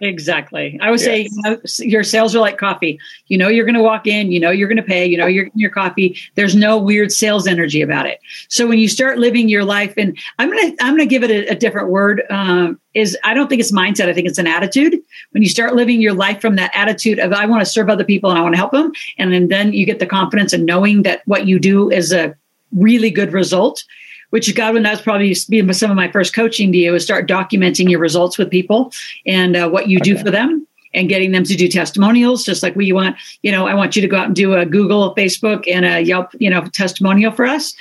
Exactly. 0.00 0.78
I 0.80 0.90
would 0.90 1.00
yes. 1.00 1.04
say 1.04 1.28
you 1.30 1.42
know, 1.42 1.60
your 1.80 2.02
sales 2.02 2.34
are 2.34 2.40
like 2.40 2.56
coffee. 2.56 2.98
You 3.26 3.36
know 3.36 3.48
you're 3.48 3.66
going 3.66 3.74
to 3.74 3.82
walk 3.82 4.06
in, 4.06 4.32
you 4.32 4.40
know 4.40 4.50
you're 4.50 4.68
going 4.68 4.78
to 4.78 4.82
pay, 4.82 5.04
you 5.04 5.18
know 5.18 5.26
you're 5.26 5.48
your 5.54 5.70
coffee. 5.70 6.16
There's 6.36 6.54
no 6.54 6.78
weird 6.78 7.12
sales 7.12 7.46
energy 7.46 7.82
about 7.82 8.06
it. 8.06 8.18
So 8.48 8.66
when 8.66 8.78
you 8.78 8.88
start 8.88 9.18
living 9.18 9.48
your 9.48 9.64
life, 9.64 9.92
and 9.98 10.16
I'm 10.38 10.48
gonna 10.50 10.74
I'm 10.80 10.94
gonna 10.94 11.06
give 11.06 11.22
it 11.22 11.30
a, 11.30 11.48
a 11.48 11.54
different 11.54 11.90
word. 11.90 12.22
Um, 12.30 12.80
is 12.92 13.16
I 13.22 13.34
don't 13.34 13.48
think 13.48 13.60
it's 13.60 13.70
mindset. 13.70 14.08
I 14.08 14.12
think 14.12 14.26
it's 14.26 14.38
an 14.38 14.48
attitude. 14.48 14.98
When 15.30 15.42
you 15.44 15.48
start 15.48 15.76
living 15.76 16.00
your 16.00 16.14
life 16.14 16.40
from 16.40 16.56
that 16.56 16.72
attitude 16.74 17.20
of 17.20 17.32
I 17.32 17.46
want 17.46 17.60
to 17.60 17.70
serve 17.70 17.88
other 17.88 18.02
people 18.02 18.30
and 18.30 18.38
I 18.38 18.42
want 18.42 18.54
to 18.54 18.58
help 18.58 18.72
them, 18.72 18.92
and 19.16 19.32
then, 19.32 19.46
then 19.46 19.72
you 19.72 19.86
get 19.86 20.00
the 20.00 20.06
confidence 20.06 20.52
and 20.52 20.66
knowing 20.66 21.02
that 21.02 21.22
what 21.26 21.46
you 21.46 21.60
do 21.60 21.90
is 21.90 22.12
a 22.12 22.34
really 22.72 23.10
good 23.10 23.32
result 23.32 23.84
which 24.30 24.48
is 24.48 24.54
Godwin, 24.54 24.82
that's 24.82 25.02
probably 25.02 25.34
been 25.48 25.72
some 25.74 25.90
of 25.90 25.96
my 25.96 26.10
first 26.10 26.34
coaching 26.34 26.72
to 26.72 26.78
you 26.78 26.94
is 26.94 27.04
start 27.04 27.28
documenting 27.28 27.90
your 27.90 28.00
results 28.00 28.38
with 28.38 28.50
people 28.50 28.92
and 29.26 29.56
uh, 29.56 29.68
what 29.68 29.88
you 29.88 29.98
okay. 29.98 30.12
do 30.12 30.18
for 30.18 30.30
them 30.30 30.66
and 30.94 31.08
getting 31.08 31.30
them 31.32 31.44
to 31.44 31.54
do 31.54 31.68
testimonials, 31.68 32.44
just 32.44 32.62
like 32.62 32.74
we 32.74 32.92
want, 32.92 33.16
you 33.42 33.52
know, 33.52 33.66
I 33.66 33.74
want 33.74 33.94
you 33.94 34.02
to 34.02 34.08
go 34.08 34.16
out 34.16 34.26
and 34.26 34.34
do 34.34 34.54
a 34.54 34.66
Google, 34.66 35.04
a 35.04 35.14
Facebook, 35.14 35.64
and 35.68 35.84
a 35.84 36.00
Yelp, 36.00 36.30
you 36.38 36.50
know, 36.50 36.64
testimonial 36.66 37.32
for 37.32 37.46
us. 37.46 37.74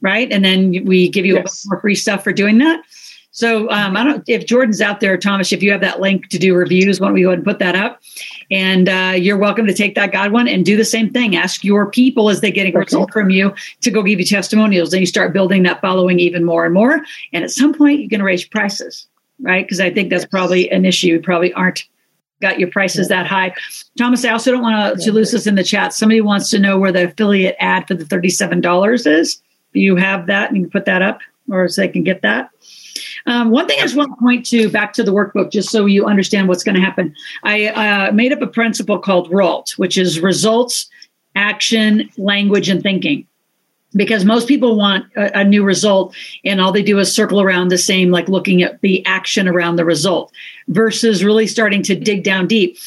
Right. 0.00 0.32
And 0.32 0.44
then 0.44 0.84
we 0.84 1.08
give 1.10 1.26
you 1.26 1.34
yes. 1.34 1.66
more 1.66 1.80
free 1.80 1.94
stuff 1.94 2.24
for 2.24 2.32
doing 2.32 2.58
that. 2.58 2.82
So 3.32 3.70
um, 3.70 3.96
I 3.96 4.02
don't 4.02 4.24
if 4.28 4.44
Jordan's 4.44 4.80
out 4.80 5.00
there, 5.00 5.16
Thomas. 5.16 5.52
If 5.52 5.62
you 5.62 5.70
have 5.70 5.80
that 5.82 6.00
link 6.00 6.28
to 6.30 6.38
do 6.38 6.54
reviews, 6.54 7.00
why 7.00 7.08
don't 7.08 7.14
we 7.14 7.22
go 7.22 7.28
ahead 7.28 7.38
and 7.38 7.46
put 7.46 7.60
that 7.60 7.76
up? 7.76 8.00
And 8.50 8.88
uh, 8.88 9.14
you're 9.16 9.38
welcome 9.38 9.66
to 9.66 9.74
take 9.74 9.94
that 9.94 10.10
Godwin 10.10 10.48
and 10.48 10.64
do 10.64 10.76
the 10.76 10.84
same 10.84 11.10
thing. 11.10 11.36
Ask 11.36 11.62
your 11.62 11.90
people 11.90 12.28
as 12.28 12.40
they 12.40 12.50
get 12.50 12.74
a 12.74 12.76
result 12.76 13.12
from 13.12 13.30
you 13.30 13.54
to 13.82 13.90
go 13.90 14.02
give 14.02 14.18
you 14.18 14.26
testimonials. 14.26 14.92
and 14.92 15.00
you 15.00 15.06
start 15.06 15.32
building 15.32 15.62
that 15.62 15.80
following 15.80 16.18
even 16.18 16.44
more 16.44 16.64
and 16.64 16.74
more. 16.74 17.02
And 17.32 17.44
at 17.44 17.52
some 17.52 17.72
point, 17.72 18.00
you're 18.00 18.08
going 18.08 18.18
to 18.18 18.24
raise 18.24 18.44
prices, 18.44 19.06
right? 19.40 19.64
Because 19.64 19.78
I 19.80 19.90
think 19.90 20.10
that's 20.10 20.26
probably 20.26 20.68
an 20.70 20.84
issue. 20.84 21.08
You 21.08 21.20
probably 21.20 21.52
aren't 21.52 21.86
got 22.40 22.58
your 22.58 22.70
prices 22.70 23.08
that 23.08 23.26
high. 23.26 23.54
Thomas, 23.96 24.24
I 24.24 24.30
also 24.30 24.50
don't 24.50 24.62
want 24.62 25.00
to 25.00 25.12
lose 25.12 25.30
this 25.30 25.46
in 25.46 25.54
the 25.54 25.62
chat. 25.62 25.92
Somebody 25.92 26.20
wants 26.20 26.50
to 26.50 26.58
know 26.58 26.78
where 26.78 26.90
the 26.90 27.04
affiliate 27.04 27.54
ad 27.60 27.86
for 27.86 27.94
the 27.94 28.04
$37 28.04 29.06
is. 29.06 29.40
Do 29.72 29.78
you 29.80 29.94
have 29.96 30.26
that 30.26 30.48
and 30.48 30.56
you 30.56 30.64
can 30.64 30.70
put 30.70 30.86
that 30.86 31.02
up 31.02 31.20
or 31.50 31.68
so 31.68 31.82
they 31.82 31.88
can 31.88 32.02
get 32.02 32.22
that? 32.22 32.50
Um, 33.26 33.50
one 33.50 33.66
thing 33.66 33.78
I 33.78 33.82
just 33.82 33.96
want 33.96 34.12
to 34.12 34.20
point 34.20 34.46
to 34.46 34.68
back 34.70 34.92
to 34.94 35.02
the 35.02 35.12
workbook, 35.12 35.50
just 35.50 35.70
so 35.70 35.86
you 35.86 36.06
understand 36.06 36.48
what's 36.48 36.64
going 36.64 36.74
to 36.74 36.80
happen. 36.80 37.14
I 37.42 37.66
uh, 37.66 38.12
made 38.12 38.32
up 38.32 38.42
a 38.42 38.46
principle 38.46 38.98
called 38.98 39.30
RALT, 39.32 39.72
which 39.76 39.98
is 39.98 40.20
results, 40.20 40.88
action, 41.34 42.10
language, 42.16 42.68
and 42.68 42.82
thinking. 42.82 43.26
Because 43.92 44.24
most 44.24 44.46
people 44.46 44.76
want 44.76 45.06
a, 45.16 45.40
a 45.40 45.44
new 45.44 45.64
result, 45.64 46.14
and 46.44 46.60
all 46.60 46.70
they 46.70 46.82
do 46.82 46.98
is 47.00 47.12
circle 47.12 47.40
around 47.40 47.68
the 47.68 47.78
same, 47.78 48.10
like 48.10 48.28
looking 48.28 48.62
at 48.62 48.80
the 48.82 49.04
action 49.04 49.48
around 49.48 49.76
the 49.76 49.84
result, 49.84 50.32
versus 50.68 51.24
really 51.24 51.48
starting 51.48 51.82
to 51.82 51.96
dig 51.96 52.22
down 52.22 52.46
deep 52.46 52.78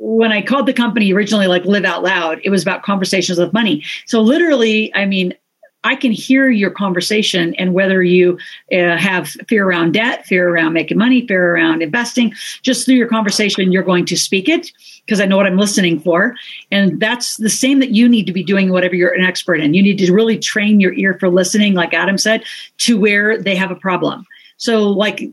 when 0.00 0.32
I 0.32 0.40
called 0.40 0.64
the 0.64 0.72
company 0.72 1.12
originally, 1.12 1.46
like 1.46 1.66
Live 1.66 1.84
Out 1.84 2.02
Loud, 2.02 2.40
it 2.42 2.48
was 2.48 2.62
about 2.62 2.82
conversations 2.82 3.38
with 3.38 3.52
money. 3.52 3.84
So 4.06 4.22
literally, 4.22 4.92
I 4.94 5.04
mean, 5.04 5.34
I 5.82 5.96
can 5.96 6.12
hear 6.12 6.50
your 6.50 6.70
conversation 6.70 7.54
and 7.54 7.72
whether 7.72 8.02
you 8.02 8.38
uh, 8.72 8.96
have 8.96 9.28
fear 9.48 9.66
around 9.66 9.92
debt, 9.92 10.26
fear 10.26 10.48
around 10.48 10.74
making 10.74 10.98
money, 10.98 11.26
fear 11.26 11.54
around 11.54 11.82
investing, 11.82 12.34
just 12.62 12.84
through 12.84 12.96
your 12.96 13.08
conversation, 13.08 13.72
you're 13.72 13.82
going 13.82 14.04
to 14.06 14.16
speak 14.16 14.48
it 14.48 14.70
because 15.06 15.20
I 15.20 15.24
know 15.24 15.38
what 15.38 15.46
I'm 15.46 15.56
listening 15.56 15.98
for. 15.98 16.34
And 16.70 17.00
that's 17.00 17.38
the 17.38 17.48
same 17.48 17.78
that 17.80 17.90
you 17.90 18.08
need 18.08 18.26
to 18.26 18.32
be 18.32 18.44
doing 18.44 18.70
whatever 18.70 18.94
you're 18.94 19.14
an 19.14 19.24
expert 19.24 19.60
in. 19.60 19.72
You 19.72 19.82
need 19.82 19.98
to 19.98 20.12
really 20.12 20.38
train 20.38 20.80
your 20.80 20.92
ear 20.92 21.16
for 21.18 21.30
listening, 21.30 21.72
like 21.74 21.94
Adam 21.94 22.18
said, 22.18 22.44
to 22.78 23.00
where 23.00 23.40
they 23.40 23.56
have 23.56 23.70
a 23.70 23.76
problem. 23.76 24.26
So, 24.58 24.90
like, 24.90 25.30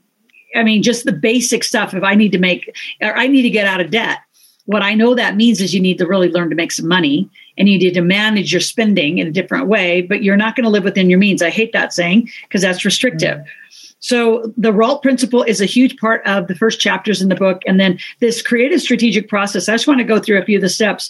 I 0.55 0.63
mean, 0.63 0.81
just 0.81 1.03
the 1.03 1.11
basic 1.11 1.63
stuff. 1.65 1.93
If 1.93 2.03
I 2.03 2.15
need 2.15 2.31
to 2.31 2.39
make, 2.39 2.73
I 3.01 3.27
need 3.27 3.41
to 3.41 3.49
get 3.49 3.67
out 3.67 3.81
of 3.81 3.91
debt, 3.91 4.19
what 4.67 4.83
I 4.83 4.93
know 4.93 5.15
that 5.15 5.35
means 5.35 5.61
is 5.61 5.73
you 5.73 5.81
need 5.81 5.97
to 5.97 6.05
really 6.05 6.29
learn 6.29 6.49
to 6.49 6.55
make 6.55 6.73
some 6.73 6.87
money 6.87 7.29
and 7.57 7.67
you 7.67 7.79
need 7.79 7.93
to 7.93 8.01
manage 8.01 8.51
your 8.51 8.61
spending 8.61 9.17
in 9.17 9.27
a 9.27 9.31
different 9.31 9.67
way, 9.67 10.01
but 10.01 10.23
you're 10.23 10.37
not 10.37 10.55
going 10.55 10.65
to 10.65 10.69
live 10.69 10.83
within 10.83 11.09
your 11.09 11.19
means. 11.19 11.41
I 11.41 11.49
hate 11.49 11.71
that 11.71 11.93
saying 11.93 12.29
because 12.43 12.61
that's 12.61 12.85
restrictive. 12.85 13.37
Mm-hmm. 13.37 13.93
So 13.99 14.53
the 14.57 14.73
RALT 14.73 15.01
principle 15.01 15.41
is 15.41 15.59
a 15.59 15.65
huge 15.65 15.97
part 15.97 16.21
of 16.27 16.47
the 16.47 16.53
first 16.53 16.79
chapters 16.79 17.21
in 17.21 17.29
the 17.29 17.35
book. 17.35 17.61
And 17.65 17.79
then 17.79 17.97
this 18.19 18.41
creative 18.41 18.81
strategic 18.81 19.27
process, 19.27 19.67
I 19.67 19.73
just 19.73 19.87
want 19.87 19.99
to 19.99 20.03
go 20.03 20.19
through 20.19 20.39
a 20.39 20.45
few 20.45 20.57
of 20.57 20.61
the 20.61 20.69
steps. 20.69 21.09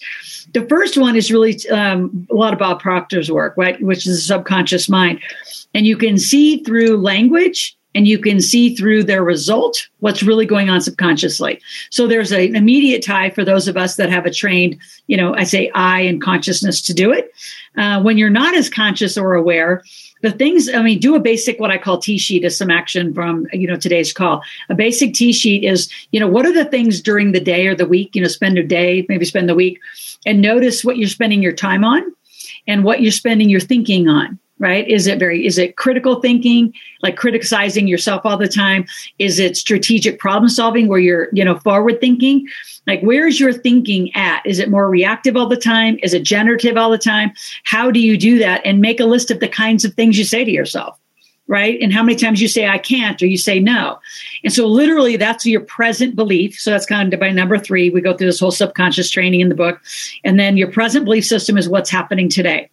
The 0.53 0.65
first 0.67 0.97
one 0.97 1.15
is 1.15 1.31
really 1.31 1.57
um, 1.69 2.27
a 2.31 2.35
lot 2.35 2.53
of 2.53 2.59
Bob 2.59 2.79
Proctor's 2.79 3.29
work, 3.29 3.55
right? 3.57 3.81
Which 3.81 4.07
is 4.07 4.15
the 4.15 4.21
subconscious 4.21 4.87
mind. 4.87 5.19
And 5.73 5.85
you 5.85 5.97
can 5.97 6.17
see 6.17 6.63
through 6.63 6.97
language 6.97 7.77
and 7.95 8.07
you 8.07 8.19
can 8.19 8.39
see 8.39 8.75
through 8.75 9.03
their 9.03 9.23
result 9.23 9.87
what's 9.99 10.21
really 10.21 10.45
going 10.45 10.69
on 10.69 10.81
subconsciously. 10.81 11.59
So 11.89 12.07
there's 12.07 12.31
an 12.31 12.55
immediate 12.55 13.03
tie 13.03 13.29
for 13.29 13.43
those 13.43 13.67
of 13.67 13.77
us 13.77 13.95
that 13.95 14.09
have 14.09 14.25
a 14.25 14.31
trained, 14.31 14.77
you 15.07 15.17
know, 15.17 15.33
I 15.33 15.43
say 15.43 15.71
eye 15.73 16.01
and 16.01 16.21
consciousness 16.21 16.81
to 16.83 16.93
do 16.93 17.11
it. 17.11 17.31
Uh, 17.77 18.01
when 18.01 18.17
you're 18.17 18.29
not 18.29 18.55
as 18.55 18.69
conscious 18.69 19.17
or 19.17 19.33
aware, 19.33 19.83
the 20.21 20.31
things 20.31 20.69
i 20.73 20.81
mean 20.81 20.99
do 20.99 21.15
a 21.15 21.19
basic 21.19 21.59
what 21.59 21.71
i 21.71 21.77
call 21.77 21.97
t 21.97 22.17
sheet 22.17 22.43
as 22.43 22.57
some 22.57 22.71
action 22.71 23.13
from 23.13 23.45
you 23.53 23.67
know 23.67 23.75
today's 23.75 24.11
call 24.11 24.41
a 24.69 24.75
basic 24.75 25.13
t 25.13 25.31
sheet 25.31 25.63
is 25.63 25.91
you 26.11 26.19
know 26.19 26.27
what 26.27 26.45
are 26.45 26.53
the 26.53 26.65
things 26.65 27.01
during 27.01 27.31
the 27.31 27.39
day 27.39 27.67
or 27.67 27.75
the 27.75 27.85
week 27.85 28.15
you 28.15 28.21
know 28.21 28.27
spend 28.27 28.57
a 28.57 28.63
day 28.63 29.05
maybe 29.09 29.25
spend 29.25 29.47
the 29.47 29.55
week 29.55 29.79
and 30.25 30.41
notice 30.41 30.83
what 30.83 30.97
you're 30.97 31.07
spending 31.07 31.43
your 31.43 31.53
time 31.53 31.83
on 31.83 32.03
and 32.67 32.83
what 32.83 33.01
you're 33.01 33.11
spending 33.11 33.49
your 33.49 33.59
thinking 33.59 34.07
on 34.07 34.39
right? 34.59 34.87
Is 34.87 35.07
it 35.07 35.19
very 35.19 35.45
is 35.45 35.57
it 35.57 35.75
critical 35.75 36.19
thinking 36.19 36.73
like 37.03 37.15
criticizing 37.15 37.87
yourself 37.87 38.21
all 38.25 38.37
the 38.37 38.47
time? 38.47 38.85
Is 39.19 39.39
it 39.39 39.57
strategic 39.57 40.19
problem 40.19 40.49
solving 40.49 40.87
where 40.87 40.99
you're 40.99 41.29
you 41.33 41.45
know 41.45 41.59
forward 41.59 41.99
thinking? 41.99 42.47
Like 42.85 43.01
where's 43.01 43.39
your 43.39 43.53
thinking 43.53 44.13
at? 44.15 44.45
Is 44.45 44.59
it 44.59 44.69
more 44.69 44.89
reactive 44.89 45.35
all 45.35 45.47
the 45.47 45.57
time? 45.57 45.99
Is 46.03 46.13
it 46.13 46.23
generative 46.23 46.77
all 46.77 46.89
the 46.89 46.97
time? 46.97 47.31
How 47.63 47.91
do 47.91 47.99
you 47.99 48.17
do 48.17 48.39
that? 48.39 48.61
And 48.65 48.81
make 48.81 48.99
a 48.99 49.05
list 49.05 49.31
of 49.31 49.39
the 49.39 49.49
kinds 49.49 49.85
of 49.85 49.93
things 49.93 50.17
you 50.17 50.25
say 50.25 50.43
to 50.43 50.51
yourself 50.51 50.99
right? 51.49 51.79
And 51.81 51.93
how 51.93 52.03
many 52.03 52.17
times 52.17 52.41
you 52.41 52.49
say 52.49 52.67
i 52.67 52.77
can't 52.77 53.21
or 53.21 53.25
you 53.25 53.37
say 53.37 53.57
no. 53.57 53.97
And 54.43 54.51
so 54.51 54.67
literally 54.67 55.15
that's 55.15 55.45
your 55.45 55.61
present 55.61 56.13
belief. 56.13 56.59
So 56.59 56.71
that's 56.71 56.85
kind 56.85 57.13
of 57.13 57.21
by 57.21 57.31
number 57.31 57.57
three. 57.57 57.89
We 57.89 58.01
go 58.01 58.17
through 58.17 58.27
this 58.27 58.41
whole 58.41 58.51
subconscious 58.51 59.09
training 59.09 59.39
in 59.39 59.47
the 59.47 59.55
book. 59.55 59.79
And 60.25 60.37
then 60.37 60.57
your 60.57 60.69
present 60.69 61.05
belief 61.05 61.25
system 61.25 61.57
is 61.57 61.69
what's 61.69 61.89
happening 61.89 62.27
today 62.27 62.69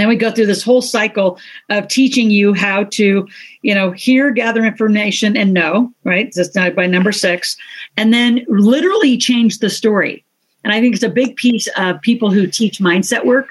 then 0.00 0.08
we 0.08 0.16
go 0.16 0.30
through 0.30 0.46
this 0.46 0.62
whole 0.62 0.82
cycle 0.82 1.38
of 1.70 1.88
teaching 1.88 2.30
you 2.30 2.54
how 2.54 2.84
to, 2.84 3.26
you 3.62 3.74
know, 3.74 3.90
hear, 3.92 4.30
gather 4.30 4.64
information, 4.64 5.36
and 5.36 5.52
know, 5.52 5.92
right? 6.04 6.32
That's 6.34 6.50
by 6.74 6.86
number 6.86 7.12
six. 7.12 7.56
And 7.96 8.12
then 8.12 8.44
literally 8.48 9.16
change 9.16 9.58
the 9.58 9.70
story. 9.70 10.24
And 10.64 10.72
I 10.72 10.80
think 10.80 10.94
it's 10.94 11.04
a 11.04 11.08
big 11.08 11.36
piece 11.36 11.68
of 11.76 12.00
people 12.02 12.30
who 12.30 12.46
teach 12.46 12.78
mindset 12.78 13.24
work 13.24 13.48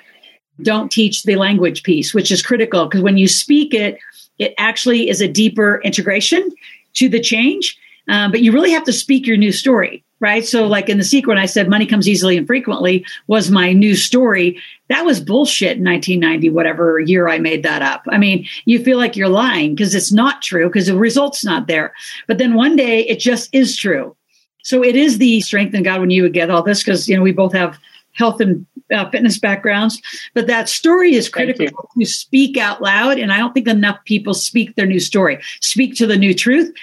don't 0.61 0.91
teach 0.91 1.23
the 1.23 1.35
language 1.35 1.83
piece, 1.83 2.13
which 2.13 2.31
is 2.31 2.41
critical 2.41 2.85
because 2.85 3.01
when 3.01 3.17
you 3.17 3.27
speak 3.27 3.73
it, 3.73 3.99
it 4.39 4.53
actually 4.57 5.09
is 5.09 5.21
a 5.21 5.27
deeper 5.27 5.81
integration 5.83 6.49
to 6.93 7.09
the 7.09 7.19
change. 7.19 7.77
Um, 8.07 8.31
but 8.31 8.41
you 8.41 8.51
really 8.51 8.71
have 8.71 8.85
to 8.85 8.93
speak 8.93 9.27
your 9.27 9.37
new 9.37 9.51
story 9.51 10.03
right? 10.19 10.45
So, 10.45 10.65
like 10.67 10.89
in 10.89 10.97
The 10.97 11.03
Secret, 11.03 11.37
I 11.37 11.45
said 11.45 11.69
money 11.69 11.85
comes 11.85 12.07
easily 12.07 12.37
and 12.37 12.47
frequently 12.47 13.05
was 13.27 13.51
my 13.51 13.73
new 13.73 13.95
story, 13.95 14.59
that 14.89 15.05
was 15.05 15.19
bullshit 15.19 15.77
in 15.77 15.83
1990, 15.83 16.49
whatever 16.49 16.99
year 16.99 17.27
I 17.27 17.39
made 17.39 17.63
that 17.63 17.81
up. 17.81 18.03
I 18.09 18.17
mean, 18.17 18.47
you 18.65 18.83
feel 18.83 18.97
like 18.97 19.15
you're 19.15 19.27
lying 19.27 19.75
because 19.75 19.93
it's 19.93 20.11
not 20.11 20.41
true 20.41 20.67
because 20.67 20.87
the 20.87 20.97
result's 20.97 21.43
not 21.43 21.67
there. 21.67 21.93
But 22.27 22.37
then 22.37 22.53
one 22.53 22.75
day 22.75 23.01
it 23.01 23.19
just 23.19 23.53
is 23.53 23.75
true. 23.75 24.15
So 24.63 24.83
it 24.83 24.95
is 24.95 25.17
the 25.17 25.41
strength 25.41 25.73
in 25.73 25.83
Godwin 25.83 26.09
you 26.09 26.23
would 26.23 26.33
get 26.33 26.49
all 26.49 26.63
this 26.63 26.83
because, 26.83 27.07
you 27.07 27.15
know, 27.15 27.21
we 27.21 27.31
both 27.31 27.53
have 27.53 27.77
health 28.13 28.41
and 28.41 28.65
uh, 28.91 29.09
fitness 29.09 29.39
backgrounds. 29.39 30.01
But 30.33 30.47
that 30.47 30.69
story 30.69 31.15
is 31.15 31.29
critical 31.29 31.89
to 31.97 32.05
speak 32.05 32.57
out 32.57 32.81
loud. 32.81 33.19
And 33.19 33.31
I 33.31 33.37
don't 33.37 33.53
think 33.53 33.67
enough 33.67 33.97
people 34.05 34.33
speak 34.33 34.75
their 34.75 34.85
new 34.85 34.99
story, 34.99 35.39
speak 35.61 35.95
to 35.95 36.07
the 36.07 36.17
new 36.17 36.33
truth 36.33 36.73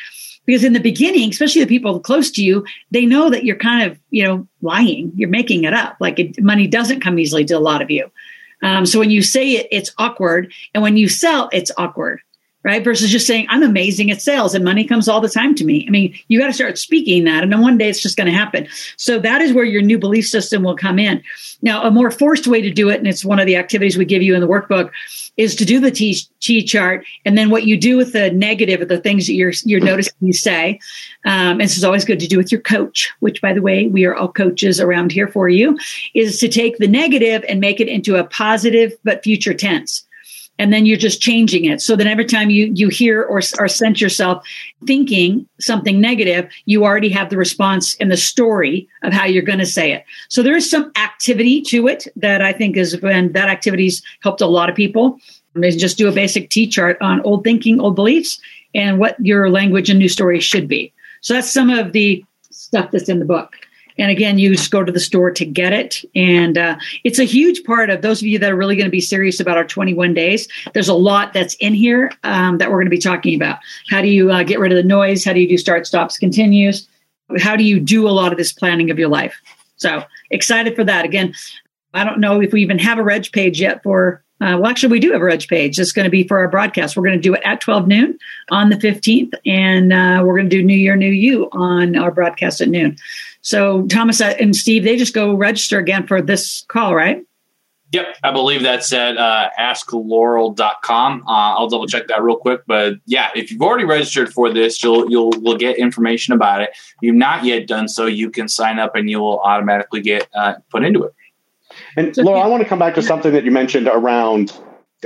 because 0.47 0.65
in 0.65 0.73
the 0.73 0.81
beginning 0.81 1.31
especially 1.31 1.63
the 1.63 1.69
people 1.69 2.01
close 2.01 2.31
to 2.31 2.43
you 2.43 2.65
they 2.91 3.07
know 3.07 3.31
that 3.31 3.45
you're 3.45 3.57
kind 3.57 3.91
of 3.91 3.99
you 4.11 4.25
know 4.25 4.47
lying. 4.65 5.13
You're 5.15 5.29
making 5.29 5.65
it 5.65 5.75
up. 5.75 5.97
Like 6.01 6.19
it, 6.19 6.43
money 6.43 6.67
doesn't 6.67 7.01
come 7.01 7.19
easily 7.19 7.45
to 7.45 7.55
a 7.55 7.61
lot 7.61 7.83
of 7.83 7.91
you. 7.91 8.11
Um, 8.63 8.87
so 8.87 8.99
when 8.99 9.11
you 9.11 9.23
say 9.23 9.53
it 9.53 9.69
it's 9.71 9.93
awkward. 9.99 10.53
And 10.73 10.83
when 10.83 10.97
you 10.97 11.09
sell 11.09 11.49
it's 11.53 11.71
awkward 11.77 12.21
right? 12.65 12.83
Versus 12.83 13.11
just 13.11 13.27
saying, 13.27 13.47
I'm 13.51 13.63
amazing 13.63 14.11
at 14.11 14.23
sales 14.23 14.55
and 14.55 14.65
money 14.65 14.85
comes 14.85 15.07
all 15.07 15.21
the 15.21 15.29
time 15.29 15.55
to 15.57 15.65
me. 15.65 15.85
I 15.87 15.91
mean, 15.91 16.19
you 16.29 16.41
got 16.41 16.47
to 16.47 16.53
start 16.53 16.79
speaking 16.79 17.25
that. 17.25 17.43
And 17.43 17.53
then 17.53 17.61
one 17.61 17.77
day 17.77 17.91
it's 17.91 18.03
just 18.03 18.17
going 18.17 18.27
to 18.27 18.33
happen. 18.33 18.67
So 18.97 19.19
that 19.19 19.43
is 19.43 19.53
where 19.53 19.65
your 19.65 19.83
new 19.83 19.99
belief 19.99 20.27
system 20.27 20.63
will 20.63 20.77
come 20.77 20.99
in. 20.99 21.23
Now, 21.61 21.85
a 21.85 21.91
more 21.91 22.11
forced 22.11 22.47
way 22.47 22.63
to 22.63 22.71
do 22.71 22.89
it, 22.89 22.99
and 22.99 23.07
it's 23.07 23.25
one 23.25 23.39
of 23.39 23.47
the 23.47 23.57
activities 23.57 23.99
we 23.99 24.07
give 24.07 24.23
you 24.23 24.35
in 24.35 24.41
the 24.41 24.49
workbook, 24.49 24.91
is 25.37 25.55
to 25.57 25.65
do 25.65 25.79
the 25.79 25.91
T, 25.91 26.17
T 26.41 26.63
chart. 26.63 27.05
And 27.25 27.37
then 27.37 27.51
what 27.51 27.65
you 27.65 27.77
do 27.77 27.97
with 27.97 28.13
the 28.13 28.31
negative 28.31 28.81
of 28.81 28.89
the 28.89 29.01
things 29.01 29.27
that 29.27 29.35
you're, 29.35 29.53
you're 29.65 29.81
noticing 29.81 30.15
you 30.21 30.33
say. 30.33 30.81
Um, 31.27 31.53
and 31.53 31.61
this 31.61 31.77
is 31.77 31.85
always 31.85 32.05
good 32.05 32.21
to 32.21 32.27
do 32.27 32.39
with 32.39 32.51
your 32.51 32.61
coach, 32.63 33.13
which 33.21 33.43
by 33.43 33.53
the 33.53 33.63
way, 33.63 33.89
we 33.89 34.07
are 34.07 34.15
all 34.15 34.33
coaches 34.33 34.81
around 34.81 35.13
here 35.13 35.29
for 35.29 35.49
you, 35.49 35.79
is 36.15 36.39
to 36.41 36.49
take 36.49 36.79
the 36.79 36.89
negative 36.89 37.45
and 37.49 37.61
make 37.61 37.81
it 37.81 37.89
into 37.89 38.17
a 38.17 38.25
positive 38.25 38.93
but 39.05 39.23
future 39.23 39.55
tense. 39.55 40.07
And 40.59 40.73
then 40.73 40.87
you're 40.87 40.97
just 40.97 41.21
changing 41.21 41.65
it. 41.65 41.81
So 41.81 41.97
that 41.97 42.07
every 42.07 42.25
time 42.25 42.51
you 42.51 42.73
you 42.75 42.89
hear 42.89 43.23
or 43.23 43.41
or 43.59 43.69
sense 43.69 44.01
yourself 44.01 44.45
thinking 44.87 45.47
something 45.61 46.01
negative, 46.01 46.49
you 46.67 46.85
already 46.85 47.09
have 47.11 47.31
the 47.31 47.37
response 47.37 47.97
and 48.01 48.11
the 48.11 48.17
story 48.17 48.89
of 49.03 49.13
how 49.13 49.25
you're 49.25 49.43
going 49.43 49.59
to 49.59 49.67
say 49.67 49.93
it. 49.93 50.05
So 50.29 50.43
there 50.43 50.57
is 50.57 50.71
some 50.71 50.93
activity 50.97 51.63
to 51.63 51.89
it 51.89 52.07
that 52.17 52.43
I 52.43 52.53
think 52.53 52.77
is 52.77 53.01
when 53.01 53.33
that 53.33 53.49
activity's 53.49 54.03
helped 54.21 54.41
a 54.41 54.47
lot 54.47 54.69
of 54.69 54.77
people. 54.77 55.19
They 55.55 55.71
just 55.71 55.99
do 55.99 56.09
a 56.09 56.13
basic 56.13 56.51
T 56.51 56.67
chart 56.67 56.99
on 57.01 57.21
old 57.21 57.45
thinking, 57.45 57.81
old 57.81 57.95
beliefs, 57.95 58.41
and 58.75 58.99
what 58.99 59.17
your 59.25 59.51
language 59.51 59.89
and 59.89 59.99
new 59.99 60.09
story 60.09 60.41
should 60.41 60.67
be. 60.67 60.93
So 61.21 61.35
that's 61.35 61.51
some 61.51 61.71
of 61.71 61.93
the 61.93 62.25
stuff 62.51 62.91
that's 62.91 63.09
in 63.09 63.19
the 63.19 63.25
book. 63.25 63.55
And 63.99 64.11
again, 64.11 64.39
you 64.39 64.55
just 64.55 64.71
go 64.71 64.83
to 64.83 64.91
the 64.91 65.01
store 65.01 65.31
to 65.31 65.45
get 65.45 65.73
it. 65.73 66.05
And 66.15 66.59
uh, 66.59 66.77
it's 67.05 67.19
a 67.19 67.25
huge 67.25 67.63
part 67.65 67.91
of 67.91 68.03
those 68.03 68.21
of 68.21 68.27
you 68.27 68.39
that 68.39 68.51
are 68.51 68.57
really 68.57 68.77
going 68.77 68.87
to 68.87 68.91
be 68.91 69.01
serious 69.01 69.41
about 69.41 69.57
our 69.57 69.65
21 69.65 70.15
days. 70.15 70.49
There's 70.73 70.89
a 70.89 70.95
lot 70.95 71.33
that's 71.33 71.55
in 71.55 71.75
here 71.75 72.11
um, 72.25 72.59
that 72.59 72.71
we're 72.71 72.79
going 72.79 72.87
to 72.87 72.91
be 72.91 72.99
talking 72.99 73.35
about. 73.35 73.59
How 73.89 74.03
do 74.03 74.09
you 74.09 74.31
uh, 74.31 74.43
get 74.43 74.59
rid 74.59 74.73
of 74.73 74.77
the 74.77 74.83
noise? 74.83 75.25
How 75.25 75.33
do 75.33 75.41
you 75.41 75.49
do 75.49 75.59
start, 75.59 75.87
stops, 75.87 76.19
continues? 76.19 76.89
How 77.39 77.57
do 77.57 77.65
you 77.65 77.81
do 77.81 78.09
a 78.09 78.11
lot 78.11 78.33
of 78.33 78.39
this 78.39 78.53
planning 78.53 78.91
of 78.91 78.99
your 78.99 79.09
life? 79.09 79.41
So 79.77 80.03
excited 80.31 80.75
for 80.75 80.85
that. 80.85 81.05
Again, 81.05 81.35
I 81.95 82.05
don't 82.05 82.21
know 82.21 82.41
if 82.41 82.53
we 82.53 82.63
even 82.63 82.79
have 82.79 82.99
a 82.99 83.03
reg 83.03 83.31
page 83.33 83.61
yet 83.61 83.83
for 83.83 84.25
uh, 84.45 84.59
well, 84.59 84.67
actually, 84.67 84.91
we 84.91 85.01
do 85.01 85.11
have 85.13 85.23
a 85.23 85.25
reg 85.25 85.49
page. 85.49 85.79
It's 85.79 85.93
going 85.93 86.05
to 86.05 86.11
be 86.11 86.29
for 86.29 86.39
our 86.39 86.49
broadcast. 86.49 86.97
We're 86.97 87.05
going 87.05 87.17
to 87.17 87.23
do 87.23 87.33
it 87.33 87.41
at 87.47 87.63
12 87.63 87.89
noon 87.89 88.19
on 88.51 88.69
the 88.69 88.77
15th, 88.77 89.33
and 89.47 89.91
uh, 89.91 90.23
we're 90.23 90.37
going 90.37 90.51
to 90.51 90.55
do 90.55 90.63
New 90.63 90.77
Year, 90.77 90.97
New 90.97 91.11
You 91.11 91.49
on 91.53 91.97
our 91.97 92.11
broadcast 92.11 92.61
at 92.61 92.69
noon. 92.69 92.99
So, 93.41 93.87
Thomas 93.87 94.21
and 94.21 94.55
Steve, 94.55 94.85
they 94.85 94.97
just 94.97 95.15
go 95.15 95.33
register 95.33 95.79
again 95.79 96.07
for 96.07 96.21
this 96.21 96.67
call, 96.69 96.95
right? 96.95 97.25
Yep, 97.93 98.17
I 98.23 98.33
believe 98.33 98.63
that's 98.63 98.93
at 98.93 99.17
uh, 99.17 99.49
askloral.com. 99.59 101.23
Uh, 101.27 101.31
I'll 101.31 101.69
double 101.69 101.87
check 101.87 102.09
that 102.09 102.23
real 102.23 102.37
quick, 102.37 102.63
but 102.67 102.95
yeah, 103.07 103.31
if 103.35 103.51
you've 103.51 103.63
already 103.63 103.85
registered 103.85 104.31
for 104.33 104.53
this, 104.53 104.83
you'll 104.83 105.09
you'll 105.11 105.31
will 105.41 105.57
get 105.57 105.79
information 105.79 106.35
about 106.35 106.61
it. 106.61 106.71
If 106.73 106.97
you've 107.03 107.15
not 107.15 107.45
yet 107.45 107.67
done 107.67 107.89
so, 107.89 108.07
you 108.07 108.31
can 108.31 108.49
sign 108.49 108.79
up 108.79 108.95
and 108.95 109.09
you 109.09 109.21
will 109.21 109.39
automatically 109.41 110.01
get 110.01 110.29
uh, 110.35 110.55
put 110.71 110.85
into 110.85 111.05
it. 111.05 111.15
And 111.97 112.13
Loral, 112.15 112.43
I 112.43 112.47
want 112.47 112.63
to 112.63 112.69
come 112.69 112.79
back 112.79 112.95
to 112.95 113.03
something 113.03 113.33
that 113.33 113.45
you 113.45 113.51
mentioned 113.51 113.89
around 113.89 114.53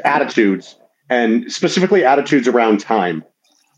attitudes 0.05 0.77
and 1.11 1.51
specifically 1.53 2.05
attitudes 2.05 2.49
around 2.49 2.81
time. 2.81 3.25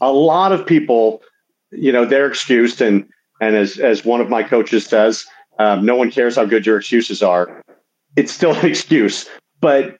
A 0.00 0.12
lot 0.12 0.52
of 0.52 0.66
people, 0.66 1.22
you 1.70 1.92
know, 1.92 2.04
their 2.04 2.26
excuse 2.26 2.80
and 2.80 3.08
and 3.40 3.56
as 3.56 3.78
as 3.78 4.04
one 4.04 4.20
of 4.20 4.28
my 4.28 4.42
coaches 4.42 4.86
says, 4.86 5.24
um, 5.58 5.84
no 5.84 5.96
one 5.96 6.10
cares 6.10 6.36
how 6.36 6.44
good 6.44 6.66
your 6.66 6.78
excuses 6.78 7.22
are. 7.22 7.62
It's 8.16 8.32
still 8.32 8.54
an 8.58 8.66
excuse, 8.66 9.28
but 9.60 9.96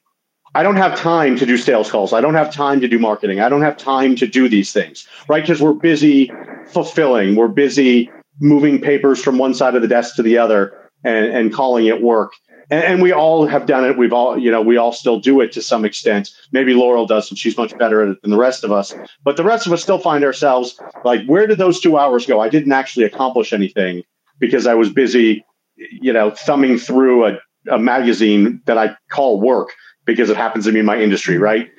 I 0.53 0.63
don't 0.63 0.75
have 0.75 0.97
time 0.97 1.37
to 1.37 1.45
do 1.45 1.57
sales 1.57 1.89
calls. 1.89 2.11
I 2.11 2.19
don't 2.19 2.33
have 2.33 2.53
time 2.53 2.81
to 2.81 2.87
do 2.87 2.99
marketing. 2.99 3.39
I 3.39 3.47
don't 3.47 3.61
have 3.61 3.77
time 3.77 4.15
to 4.17 4.27
do 4.27 4.49
these 4.49 4.73
things, 4.73 5.07
right? 5.29 5.41
Because 5.41 5.61
we're 5.61 5.73
busy 5.73 6.31
fulfilling. 6.67 7.35
We're 7.35 7.47
busy 7.47 8.11
moving 8.41 8.81
papers 8.81 9.23
from 9.23 9.37
one 9.37 9.53
side 9.53 9.75
of 9.75 9.81
the 9.81 9.87
desk 9.87 10.15
to 10.15 10.23
the 10.23 10.37
other 10.37 10.77
and, 11.05 11.25
and 11.27 11.53
calling 11.53 11.85
it 11.85 12.01
work 12.01 12.33
and, 12.71 12.83
and, 12.83 13.01
we 13.01 13.11
all 13.11 13.45
have 13.45 13.65
done 13.65 13.85
it. 13.85 13.97
We've 13.97 14.13
all, 14.13 14.37
you 14.37 14.49
know, 14.49 14.61
we 14.61 14.77
all 14.77 14.93
still 14.93 15.19
do 15.19 15.41
it 15.41 15.51
to 15.51 15.61
some 15.61 15.83
extent. 15.83 16.31
Maybe 16.51 16.73
Loral 16.73 17.07
does, 17.07 17.29
and 17.29 17.37
she's 17.37 17.57
much 17.57 17.77
better 17.77 18.01
at 18.01 18.09
it 18.09 18.21
than 18.21 18.31
the 18.31 18.37
rest 18.37 18.63
of 18.63 18.71
us. 18.71 18.95
But 19.23 19.35
the 19.35 19.43
rest 19.43 19.67
of 19.67 19.73
us 19.73 19.83
still 19.83 19.99
find 19.99 20.23
ourselves 20.23 20.79
like, 21.03 21.25
where 21.25 21.45
did 21.45 21.57
those 21.57 21.81
two 21.81 21.97
hours 21.97 22.25
go? 22.25 22.39
I 22.39 22.49
didn't 22.49 22.71
actually 22.71 23.05
accomplish 23.05 23.51
anything 23.51 24.03
because 24.39 24.65
I 24.65 24.73
was 24.73 24.89
busy, 24.89 25.45
you 25.75 26.13
know, 26.13 26.31
thumbing 26.31 26.77
through 26.77 27.25
a, 27.25 27.39
a 27.69 27.77
magazine 27.77 28.61
that 28.65 28.77
I 28.77 28.95
call 29.11 29.41
work 29.41 29.69
because 30.05 30.29
it 30.29 30.37
happens 30.37 30.65
to 30.65 30.71
be 30.71 30.79
in 30.79 30.85
my 30.85 30.99
industry, 30.99 31.37
right? 31.37 31.69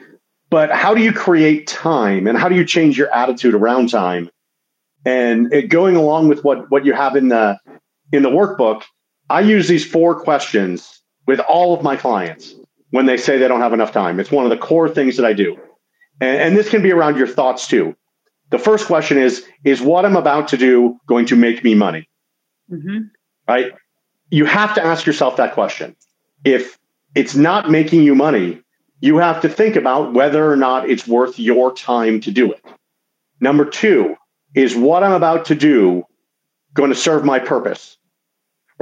But 0.50 0.70
how 0.70 0.94
do 0.94 1.02
you 1.02 1.12
create 1.14 1.66
time, 1.66 2.26
and 2.26 2.36
how 2.36 2.50
do 2.50 2.54
you 2.54 2.64
change 2.66 2.98
your 2.98 3.10
attitude 3.14 3.54
around 3.54 3.88
time? 3.88 4.28
And 5.06 5.50
it, 5.50 5.70
going 5.70 5.96
along 5.96 6.28
with 6.28 6.44
what 6.44 6.70
what 6.70 6.84
you 6.84 6.92
have 6.92 7.16
in 7.16 7.28
the 7.28 7.58
in 8.12 8.22
the 8.22 8.28
workbook 8.28 8.82
I 9.32 9.40
use 9.40 9.66
these 9.66 9.84
four 9.84 10.14
questions 10.20 11.00
with 11.26 11.40
all 11.40 11.72
of 11.74 11.82
my 11.82 11.96
clients 11.96 12.54
when 12.90 13.06
they 13.06 13.16
say 13.16 13.38
they 13.38 13.48
don't 13.48 13.62
have 13.62 13.72
enough 13.72 13.90
time. 13.90 14.20
It's 14.20 14.30
one 14.30 14.44
of 14.44 14.50
the 14.50 14.58
core 14.58 14.90
things 14.90 15.16
that 15.16 15.24
I 15.24 15.32
do. 15.32 15.56
And, 16.20 16.38
and 16.42 16.56
this 16.56 16.68
can 16.68 16.82
be 16.82 16.92
around 16.92 17.16
your 17.16 17.26
thoughts 17.26 17.66
too. 17.66 17.96
The 18.50 18.58
first 18.58 18.86
question 18.86 19.16
is 19.16 19.46
Is 19.64 19.80
what 19.80 20.04
I'm 20.04 20.16
about 20.16 20.48
to 20.48 20.58
do 20.58 20.98
going 21.06 21.24
to 21.26 21.36
make 21.36 21.64
me 21.64 21.74
money? 21.74 22.10
Mm-hmm. 22.70 22.98
Right? 23.48 23.72
You 24.28 24.44
have 24.44 24.74
to 24.74 24.84
ask 24.84 25.06
yourself 25.06 25.38
that 25.38 25.54
question. 25.54 25.96
If 26.44 26.78
it's 27.14 27.34
not 27.34 27.70
making 27.70 28.02
you 28.02 28.14
money, 28.14 28.60
you 29.00 29.16
have 29.16 29.40
to 29.40 29.48
think 29.48 29.76
about 29.76 30.12
whether 30.12 30.50
or 30.50 30.56
not 30.56 30.90
it's 30.90 31.08
worth 31.08 31.38
your 31.38 31.74
time 31.74 32.20
to 32.20 32.30
do 32.30 32.52
it. 32.52 32.62
Number 33.40 33.64
two, 33.64 34.14
is 34.54 34.76
what 34.76 35.02
I'm 35.02 35.12
about 35.12 35.46
to 35.46 35.54
do 35.54 36.04
going 36.74 36.90
to 36.90 36.96
serve 36.96 37.24
my 37.24 37.38
purpose? 37.38 37.96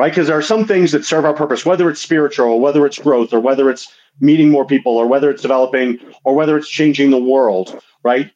Right? 0.01 0.13
Because 0.13 0.29
there 0.29 0.39
are 0.39 0.43
some 0.43 0.67
things 0.67 0.93
that 0.93 1.05
serve 1.05 1.27
our 1.27 1.35
purpose, 1.35 1.67
whether 1.67 1.91
it's 1.91 2.01
spiritual, 2.01 2.59
whether 2.59 2.87
it's 2.87 2.99
growth, 2.99 3.35
or 3.35 3.39
whether 3.39 3.69
it's 3.69 3.93
meeting 4.19 4.49
more 4.49 4.65
people, 4.65 4.97
or 4.97 5.07
whether 5.07 5.29
it's 5.31 5.43
developing, 5.43 5.99
or 6.25 6.35
whether 6.35 6.57
it's 6.57 6.71
changing 6.71 7.11
the 7.11 7.19
world, 7.19 7.79
right? 8.03 8.31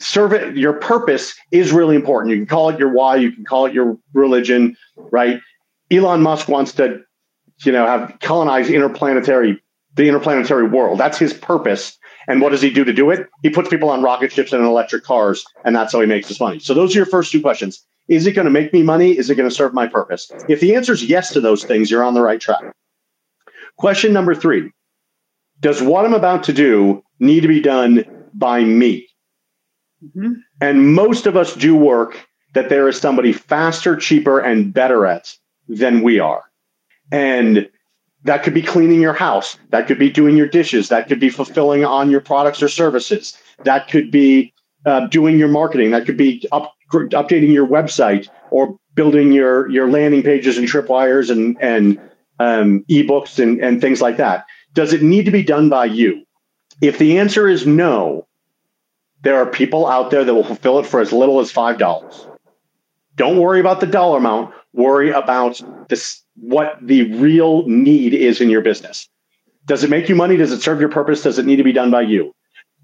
Serve 0.00 0.32
it, 0.32 0.56
your 0.56 0.74
purpose 0.74 1.34
is 1.50 1.72
really 1.72 1.96
important. 1.96 2.30
You 2.30 2.36
can 2.36 2.46
call 2.46 2.68
it 2.68 2.78
your 2.78 2.92
why, 2.92 3.16
you 3.16 3.32
can 3.32 3.44
call 3.44 3.66
it 3.66 3.74
your 3.74 3.98
religion, 4.14 4.76
right? 4.96 5.40
Elon 5.90 6.22
Musk 6.22 6.46
wants 6.46 6.70
to, 6.74 7.00
you 7.64 7.72
know, 7.72 7.84
have 7.84 8.16
colonize 8.20 8.70
interplanetary 8.70 9.60
the 9.94 10.08
interplanetary 10.08 10.68
world. 10.68 10.98
That's 10.98 11.18
his 11.18 11.34
purpose. 11.34 11.98
And 12.28 12.40
what 12.40 12.50
does 12.50 12.62
he 12.62 12.70
do 12.70 12.84
to 12.84 12.92
do 12.92 13.10
it? 13.10 13.28
He 13.42 13.50
puts 13.50 13.68
people 13.68 13.90
on 13.90 14.02
rocket 14.02 14.32
ships 14.32 14.52
and 14.52 14.64
electric 14.64 15.02
cars, 15.02 15.44
and 15.64 15.74
that's 15.74 15.92
how 15.92 16.00
he 16.00 16.06
makes 16.06 16.28
his 16.28 16.38
money. 16.38 16.60
So 16.60 16.74
those 16.74 16.94
are 16.94 17.00
your 17.00 17.06
first 17.06 17.32
two 17.32 17.42
questions. 17.42 17.84
Is 18.08 18.26
it 18.26 18.32
going 18.32 18.46
to 18.46 18.50
make 18.50 18.72
me 18.72 18.82
money? 18.82 19.16
Is 19.16 19.30
it 19.30 19.36
going 19.36 19.48
to 19.48 19.54
serve 19.54 19.74
my 19.74 19.86
purpose? 19.86 20.30
If 20.48 20.60
the 20.60 20.74
answer 20.74 20.92
is 20.92 21.04
yes 21.04 21.32
to 21.32 21.40
those 21.40 21.64
things, 21.64 21.90
you're 21.90 22.04
on 22.04 22.14
the 22.14 22.22
right 22.22 22.40
track. 22.40 22.74
Question 23.76 24.12
number 24.12 24.34
three 24.34 24.70
Does 25.60 25.82
what 25.82 26.04
I'm 26.04 26.14
about 26.14 26.44
to 26.44 26.52
do 26.52 27.02
need 27.18 27.40
to 27.40 27.48
be 27.48 27.60
done 27.60 28.04
by 28.34 28.64
me? 28.64 29.08
Mm-hmm. 30.04 30.32
And 30.60 30.94
most 30.94 31.26
of 31.26 31.36
us 31.36 31.54
do 31.54 31.76
work 31.76 32.18
that 32.54 32.68
there 32.68 32.88
is 32.88 32.98
somebody 32.98 33.32
faster, 33.32 33.96
cheaper, 33.96 34.40
and 34.40 34.74
better 34.74 35.06
at 35.06 35.34
than 35.68 36.02
we 36.02 36.18
are. 36.18 36.42
And 37.10 37.68
that 38.24 38.42
could 38.42 38.54
be 38.54 38.62
cleaning 38.62 39.00
your 39.00 39.12
house. 39.12 39.58
That 39.70 39.86
could 39.86 39.98
be 39.98 40.10
doing 40.10 40.36
your 40.36 40.46
dishes. 40.46 40.88
That 40.88 41.08
could 41.08 41.20
be 41.20 41.30
fulfilling 41.30 41.84
on 41.84 42.10
your 42.10 42.20
products 42.20 42.62
or 42.62 42.68
services. 42.68 43.36
That 43.64 43.88
could 43.88 44.10
be 44.10 44.52
uh, 44.86 45.06
doing 45.06 45.38
your 45.38 45.48
marketing. 45.48 45.90
That 45.90 46.06
could 46.06 46.16
be 46.16 46.46
up, 46.52 46.74
updating 46.92 47.52
your 47.52 47.66
website 47.66 48.28
or 48.50 48.76
building 48.94 49.32
your 49.32 49.70
your 49.70 49.88
landing 49.90 50.22
pages 50.22 50.58
and 50.58 50.68
tripwires 50.68 51.30
and 51.30 51.56
and 51.60 51.98
um, 52.38 52.84
ebooks 52.90 53.42
and, 53.42 53.60
and 53.60 53.80
things 53.80 54.00
like 54.00 54.16
that. 54.16 54.46
Does 54.74 54.92
it 54.92 55.02
need 55.02 55.24
to 55.26 55.30
be 55.30 55.42
done 55.42 55.68
by 55.68 55.86
you? 55.86 56.24
If 56.80 56.98
the 56.98 57.18
answer 57.18 57.48
is 57.48 57.66
no, 57.66 58.26
there 59.22 59.36
are 59.36 59.46
people 59.46 59.86
out 59.86 60.10
there 60.10 60.24
that 60.24 60.34
will 60.34 60.44
fulfill 60.44 60.78
it 60.78 60.86
for 60.86 61.00
as 61.00 61.12
little 61.12 61.40
as 61.40 61.50
five 61.50 61.78
dollars. 61.78 62.26
Don't 63.16 63.38
worry 63.38 63.60
about 63.60 63.80
the 63.80 63.86
dollar 63.86 64.18
amount. 64.18 64.54
Worry 64.72 65.10
about 65.10 65.60
this 65.88 66.22
what 66.34 66.78
the 66.80 67.12
real 67.14 67.66
need 67.66 68.14
is 68.14 68.40
in 68.40 68.48
your 68.48 68.62
business. 68.62 69.08
Does 69.66 69.84
it 69.84 69.90
make 69.90 70.08
you 70.08 70.16
money? 70.16 70.36
Does 70.36 70.50
it 70.50 70.62
serve 70.62 70.80
your 70.80 70.88
purpose? 70.88 71.22
Does 71.22 71.38
it 71.38 71.46
need 71.46 71.56
to 71.56 71.64
be 71.64 71.72
done 71.72 71.90
by 71.90 72.02
you? 72.02 72.34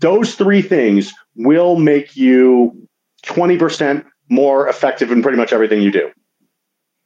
Those 0.01 0.35
three 0.35 0.63
things 0.63 1.13
will 1.35 1.77
make 1.77 2.15
you 2.15 2.88
20% 3.25 4.05
more 4.29 4.69
effective 4.69 5.11
in 5.11 5.23
pretty 5.23 5.39
much 5.39 5.53
everything 5.53 5.83
you 5.83 5.91
do. 5.91 6.11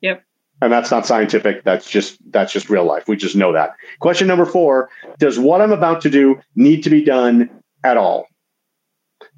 Yep. 0.00 0.22
And 0.60 0.72
that's 0.72 0.90
not 0.90 1.06
scientific. 1.06 1.64
That's 1.64 1.90
just 1.90 2.18
that's 2.30 2.52
just 2.52 2.70
real 2.70 2.84
life. 2.84 3.08
We 3.08 3.16
just 3.16 3.34
know 3.34 3.52
that. 3.52 3.74
Question 4.00 4.28
number 4.28 4.44
4, 4.44 4.88
does 5.18 5.38
what 5.38 5.60
I'm 5.60 5.72
about 5.72 6.00
to 6.02 6.10
do 6.10 6.40
need 6.54 6.82
to 6.84 6.90
be 6.90 7.04
done 7.04 7.50
at 7.84 7.96
all? 7.96 8.26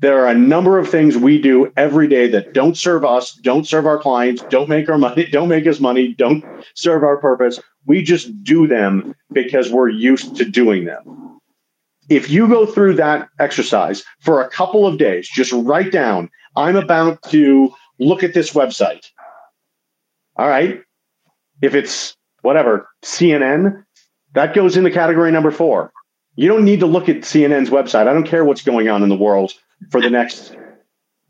There 0.00 0.24
are 0.24 0.28
a 0.28 0.34
number 0.34 0.78
of 0.78 0.88
things 0.88 1.16
we 1.16 1.40
do 1.40 1.72
every 1.76 2.08
day 2.08 2.28
that 2.28 2.52
don't 2.52 2.76
serve 2.76 3.04
us, 3.04 3.32
don't 3.34 3.66
serve 3.66 3.86
our 3.86 3.98
clients, 3.98 4.42
don't 4.50 4.68
make 4.68 4.88
our 4.88 4.98
money, 4.98 5.26
don't 5.26 5.48
make 5.48 5.66
us 5.66 5.80
money, 5.80 6.14
don't 6.14 6.44
serve 6.74 7.02
our 7.02 7.16
purpose. 7.16 7.60
We 7.86 8.02
just 8.02 8.42
do 8.42 8.66
them 8.66 9.14
because 9.32 9.70
we're 9.70 9.90
used 9.90 10.36
to 10.36 10.44
doing 10.44 10.84
them. 10.84 11.40
If 12.10 12.28
you 12.28 12.48
go 12.48 12.66
through 12.66 12.94
that 12.94 13.28
exercise 13.38 14.02
for 14.20 14.42
a 14.42 14.48
couple 14.48 14.86
of 14.86 14.98
days, 14.98 15.28
just 15.28 15.52
write 15.52 15.90
down 15.90 16.28
I'm 16.56 16.76
about 16.76 17.22
to 17.30 17.74
look 17.98 18.22
at 18.22 18.34
this 18.34 18.52
website. 18.52 19.06
All 20.36 20.48
right. 20.48 20.80
If 21.62 21.74
it's 21.74 22.16
whatever, 22.42 22.88
CNN, 23.04 23.84
that 24.34 24.54
goes 24.54 24.76
in 24.76 24.84
the 24.84 24.90
category 24.90 25.30
number 25.30 25.50
four. 25.50 25.92
You 26.36 26.48
don't 26.48 26.64
need 26.64 26.80
to 26.80 26.86
look 26.86 27.08
at 27.08 27.18
CNN's 27.18 27.70
website. 27.70 28.08
I 28.08 28.12
don't 28.12 28.26
care 28.26 28.44
what's 28.44 28.62
going 28.62 28.88
on 28.88 29.02
in 29.02 29.08
the 29.08 29.16
world 29.16 29.52
for 29.90 30.00
the 30.00 30.10
next 30.10 30.56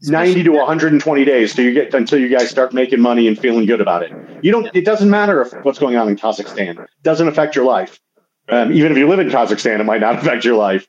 90 0.02 0.44
to 0.44 0.50
120 0.50 1.24
days 1.24 1.54
till 1.54 1.64
you 1.64 1.74
get 1.74 1.94
until 1.94 2.18
you 2.18 2.28
guys 2.28 2.50
start 2.50 2.72
making 2.72 3.00
money 3.00 3.28
and 3.28 3.38
feeling 3.38 3.66
good 3.66 3.80
about 3.80 4.02
it. 4.02 4.12
You 4.42 4.52
don't 4.52 4.68
it 4.74 4.84
doesn't 4.84 5.10
matter 5.10 5.42
if 5.42 5.52
what's 5.64 5.78
going 5.78 5.96
on 5.96 6.08
in 6.08 6.16
Kazakhstan. 6.16 6.82
It 6.82 6.90
doesn't 7.02 7.28
affect 7.28 7.54
your 7.54 7.64
life. 7.64 8.00
Um, 8.48 8.72
even 8.72 8.92
if 8.92 8.98
you 8.98 9.08
live 9.08 9.20
in 9.20 9.28
Kazakhstan, 9.28 9.80
it 9.80 9.84
might 9.84 10.00
not 10.00 10.16
affect 10.20 10.44
your 10.44 10.56
life. 10.56 10.86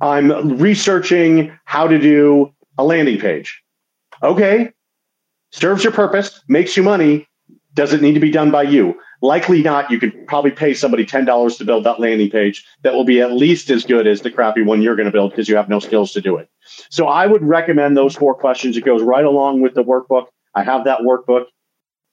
I'm 0.00 0.58
researching 0.58 1.56
how 1.64 1.86
to 1.86 1.98
do 1.98 2.52
a 2.80 2.84
landing 2.84 3.18
page. 3.18 3.62
Okay, 4.22 4.72
serves 5.52 5.84
your 5.84 5.92
purpose, 5.92 6.40
makes 6.48 6.76
you 6.76 6.82
money. 6.82 7.26
Does 7.74 7.92
it 7.92 8.02
need 8.02 8.14
to 8.14 8.20
be 8.20 8.30
done 8.30 8.50
by 8.50 8.62
you? 8.64 8.98
Likely 9.22 9.62
not. 9.62 9.90
You 9.90 10.00
could 10.00 10.26
probably 10.26 10.50
pay 10.50 10.74
somebody 10.74 11.04
$10 11.04 11.58
to 11.58 11.64
build 11.64 11.84
that 11.84 12.00
landing 12.00 12.30
page 12.30 12.64
that 12.82 12.94
will 12.94 13.04
be 13.04 13.20
at 13.20 13.32
least 13.32 13.70
as 13.70 13.84
good 13.84 14.06
as 14.06 14.22
the 14.22 14.30
crappy 14.30 14.62
one 14.62 14.82
you're 14.82 14.96
going 14.96 15.06
to 15.06 15.12
build 15.12 15.30
because 15.30 15.48
you 15.48 15.56
have 15.56 15.68
no 15.68 15.78
skills 15.78 16.12
to 16.12 16.20
do 16.20 16.36
it. 16.36 16.48
So 16.88 17.06
I 17.06 17.26
would 17.26 17.42
recommend 17.42 17.96
those 17.96 18.16
four 18.16 18.34
questions. 18.34 18.76
It 18.76 18.84
goes 18.84 19.02
right 19.02 19.24
along 19.24 19.60
with 19.60 19.74
the 19.74 19.84
workbook. 19.84 20.26
I 20.54 20.64
have 20.64 20.84
that 20.84 21.00
workbook. 21.00 21.44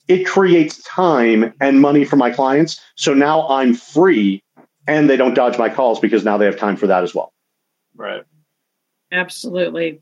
It 0.08 0.26
creates 0.26 0.84
time 0.84 1.54
and 1.60 1.82
money 1.82 2.06
for 2.06 2.18
my 2.18 2.30
clients. 2.30 2.80
So 2.96 3.14
now 3.14 3.48
I'm 3.48 3.74
free 3.74 4.44
and 4.86 5.10
they 5.10 5.18
don't 5.18 5.34
dodge 5.34 5.58
my 5.58 5.70
calls 5.70 6.00
because 6.00 6.24
now 6.24 6.38
they 6.38 6.46
have 6.46 6.58
time 6.58 6.78
for 6.78 6.88
that 6.88 7.04
as 7.04 7.16
well. 7.16 7.34
Right. 7.96 8.24
Absolutely. 9.12 10.02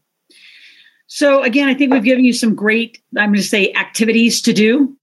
So 1.15 1.43
again, 1.43 1.69
I 1.69 1.73
think 1.73 1.93
we've 1.93 2.03
given 2.03 2.25
you 2.25 2.33
some 2.33 2.55
great, 2.55 3.01
I'm 3.17 3.29
going 3.29 3.35
to 3.35 3.41
say, 3.41 3.71
activities 3.71 4.41
to 4.41 4.51
do 4.51 4.97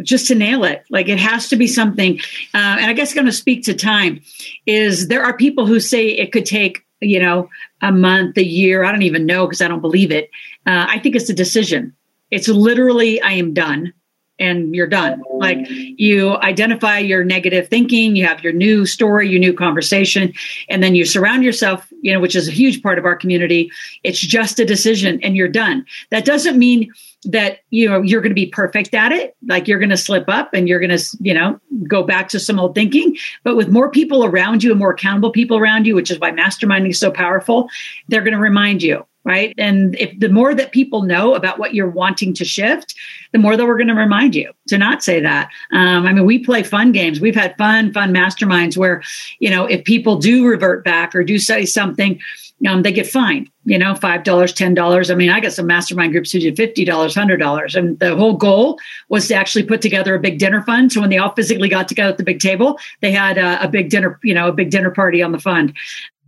just 0.00 0.28
to 0.28 0.36
nail 0.36 0.62
it. 0.62 0.84
Like 0.90 1.08
it 1.08 1.18
has 1.18 1.48
to 1.48 1.56
be 1.56 1.66
something. 1.66 2.20
Uh, 2.54 2.78
and 2.78 2.86
I 2.86 2.92
guess 2.92 3.10
I'm 3.10 3.16
going 3.16 3.26
to 3.26 3.32
speak 3.32 3.64
to 3.64 3.74
time. 3.74 4.20
Is 4.64 5.08
there 5.08 5.24
are 5.24 5.36
people 5.36 5.66
who 5.66 5.80
say 5.80 6.06
it 6.06 6.30
could 6.30 6.46
take 6.46 6.84
you 7.00 7.18
know 7.18 7.48
a 7.82 7.90
month, 7.90 8.36
a 8.38 8.44
year. 8.44 8.84
I 8.84 8.92
don't 8.92 9.02
even 9.02 9.26
know 9.26 9.44
because 9.44 9.60
I 9.60 9.66
don't 9.66 9.80
believe 9.80 10.12
it. 10.12 10.30
Uh, 10.66 10.86
I 10.88 11.00
think 11.00 11.16
it's 11.16 11.30
a 11.30 11.34
decision. 11.34 11.96
It's 12.30 12.46
literally 12.46 13.20
I 13.20 13.32
am 13.32 13.52
done 13.52 13.92
and 14.40 14.74
you're 14.74 14.86
done. 14.86 15.22
Like 15.34 15.58
you 15.68 16.36
identify 16.38 16.98
your 16.98 17.22
negative 17.22 17.68
thinking, 17.68 18.16
you 18.16 18.26
have 18.26 18.42
your 18.42 18.52
new 18.52 18.86
story, 18.86 19.28
your 19.28 19.38
new 19.38 19.52
conversation, 19.52 20.32
and 20.68 20.82
then 20.82 20.94
you 20.94 21.04
surround 21.04 21.44
yourself, 21.44 21.86
you 22.00 22.12
know, 22.12 22.18
which 22.18 22.34
is 22.34 22.48
a 22.48 22.52
huge 22.52 22.82
part 22.82 22.98
of 22.98 23.04
our 23.04 23.14
community. 23.14 23.70
It's 24.02 24.18
just 24.18 24.58
a 24.58 24.64
decision 24.64 25.20
and 25.22 25.36
you're 25.36 25.48
done. 25.48 25.84
That 26.10 26.24
doesn't 26.24 26.58
mean 26.58 26.92
that 27.24 27.58
you 27.68 27.86
know 27.86 28.00
you're 28.00 28.22
going 28.22 28.30
to 28.30 28.34
be 28.34 28.46
perfect 28.46 28.94
at 28.94 29.12
it 29.12 29.36
like 29.46 29.68
you're 29.68 29.78
going 29.78 29.90
to 29.90 29.96
slip 29.96 30.24
up 30.28 30.54
and 30.54 30.68
you're 30.68 30.80
going 30.80 30.96
to 30.96 31.18
you 31.20 31.34
know 31.34 31.60
go 31.86 32.02
back 32.02 32.30
to 32.30 32.40
some 32.40 32.58
old 32.58 32.74
thinking 32.74 33.14
but 33.44 33.56
with 33.56 33.68
more 33.68 33.90
people 33.90 34.24
around 34.24 34.64
you 34.64 34.70
and 34.70 34.78
more 34.78 34.92
accountable 34.92 35.30
people 35.30 35.58
around 35.58 35.86
you 35.86 35.94
which 35.94 36.10
is 36.10 36.18
why 36.18 36.30
masterminding 36.30 36.88
is 36.88 36.98
so 36.98 37.10
powerful 37.10 37.68
they're 38.08 38.22
going 38.22 38.32
to 38.32 38.40
remind 38.40 38.82
you 38.82 39.04
right? 39.24 39.54
And 39.58 39.96
if 39.96 40.18
the 40.18 40.28
more 40.28 40.54
that 40.54 40.72
people 40.72 41.02
know 41.02 41.34
about 41.34 41.58
what 41.58 41.74
you're 41.74 41.90
wanting 41.90 42.32
to 42.34 42.44
shift, 42.44 42.94
the 43.32 43.38
more 43.38 43.56
that 43.56 43.66
we're 43.66 43.76
going 43.76 43.88
to 43.88 43.94
remind 43.94 44.34
you 44.34 44.52
to 44.68 44.78
not 44.78 45.02
say 45.02 45.20
that. 45.20 45.50
Um, 45.72 46.06
I 46.06 46.12
mean, 46.12 46.24
we 46.24 46.38
play 46.38 46.62
fun 46.62 46.92
games. 46.92 47.20
We've 47.20 47.34
had 47.34 47.56
fun, 47.58 47.92
fun 47.92 48.14
masterminds 48.14 48.76
where, 48.76 49.02
you 49.38 49.50
know, 49.50 49.66
if 49.66 49.84
people 49.84 50.16
do 50.16 50.46
revert 50.46 50.84
back 50.84 51.14
or 51.14 51.22
do 51.22 51.38
say 51.38 51.66
something, 51.66 52.18
um, 52.66 52.82
they 52.82 52.92
get 52.92 53.06
fined, 53.06 53.48
you 53.64 53.78
know, 53.78 53.94
$5, 53.94 54.22
$10. 54.22 55.10
I 55.10 55.14
mean, 55.14 55.30
I 55.30 55.40
got 55.40 55.52
some 55.52 55.66
mastermind 55.66 56.12
groups 56.12 56.30
who 56.32 56.40
did 56.40 56.56
$50, 56.56 56.86
$100. 56.86 57.74
And 57.74 57.98
the 57.98 58.14
whole 58.14 58.36
goal 58.36 58.78
was 59.08 59.28
to 59.28 59.34
actually 59.34 59.62
put 59.62 59.80
together 59.80 60.14
a 60.14 60.20
big 60.20 60.38
dinner 60.38 60.62
fund. 60.62 60.92
So 60.92 61.00
when 61.00 61.10
they 61.10 61.18
all 61.18 61.32
physically 61.32 61.68
got 61.68 61.88
together 61.88 62.10
at 62.10 62.18
the 62.18 62.24
big 62.24 62.40
table, 62.40 62.78
they 63.00 63.12
had 63.12 63.38
a, 63.38 63.64
a 63.64 63.68
big 63.68 63.88
dinner, 63.88 64.18
you 64.22 64.34
know, 64.34 64.48
a 64.48 64.52
big 64.52 64.70
dinner 64.70 64.90
party 64.90 65.22
on 65.22 65.32
the 65.32 65.38
fund. 65.38 65.74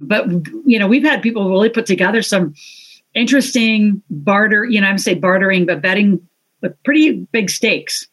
But, 0.01 0.27
you 0.65 0.79
know, 0.79 0.89
we've 0.89 1.05
had 1.05 1.23
people 1.23 1.49
really 1.51 1.69
put 1.69 1.87
together 1.87 2.23
some, 2.23 2.55
interesting 3.15 4.03
barter, 4.11 4.65
you 4.65 4.81
know, 4.81 4.87
I'm 4.87 4.99
say 4.99 5.15
bartering, 5.15 5.67
but 5.67 5.83
betting 5.83 6.27
with 6.61 6.81
pretty 6.85 7.13
big 7.33 7.51
stakes 7.51 8.07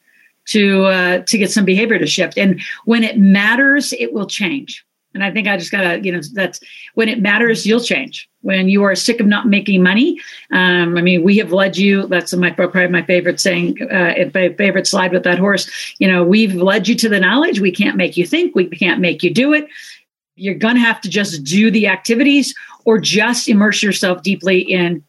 to 0.47 0.85
uh, 0.85 1.19
to 1.19 1.37
get 1.37 1.51
some 1.51 1.65
behavior 1.65 1.99
to 1.99 2.07
shift. 2.07 2.37
And 2.37 2.61
when 2.85 3.03
it 3.03 3.17
matters, 3.17 3.93
it 3.93 4.13
will 4.13 4.27
change. 4.27 4.85
And 5.15 5.23
I 5.23 5.31
think 5.31 5.47
I 5.47 5.57
just 5.57 5.71
gotta, 5.71 5.99
you 6.01 6.11
know, 6.11 6.21
that's 6.33 6.59
when 6.93 7.09
it 7.09 7.19
matters, 7.19 7.65
you'll 7.65 7.79
change. 7.79 8.29
When 8.41 8.69
you 8.69 8.83
are 8.83 8.95
sick 8.95 9.19
of 9.19 9.25
not 9.25 9.47
making 9.47 9.81
money, 9.81 10.19
um, 10.53 10.97
I 10.97 11.01
mean, 11.01 11.23
we 11.23 11.37
have 11.37 11.51
led 11.51 11.77
you. 11.77 12.05
That's 12.07 12.33
my 12.35 12.51
probably 12.51 12.87
my 12.87 13.01
favorite 13.01 13.39
saying, 13.39 13.81
uh, 13.81 14.13
favorite 14.31 14.87
slide 14.87 15.11
with 15.11 15.23
that 15.23 15.39
horse. 15.39 15.95
You 15.97 16.07
know, 16.07 16.23
we've 16.23 16.53
led 16.53 16.87
you 16.87 16.95
to 16.95 17.09
the 17.09 17.19
knowledge. 17.19 17.59
We 17.59 17.71
can't 17.71 17.97
make 17.97 18.17
you 18.17 18.25
think. 18.25 18.55
We 18.55 18.67
can't 18.67 19.01
make 19.01 19.23
you 19.23 19.33
do 19.33 19.51
it. 19.51 19.67
You're 20.39 20.55
gonna 20.55 20.79
have 20.79 21.01
to 21.01 21.09
just 21.09 21.43
do 21.43 21.69
the 21.71 21.87
activities, 21.87 22.53
or 22.85 22.97
just 22.97 23.47
immerse 23.47 23.83
yourself 23.83 24.23
deeply 24.23 24.59
in 24.59 25.03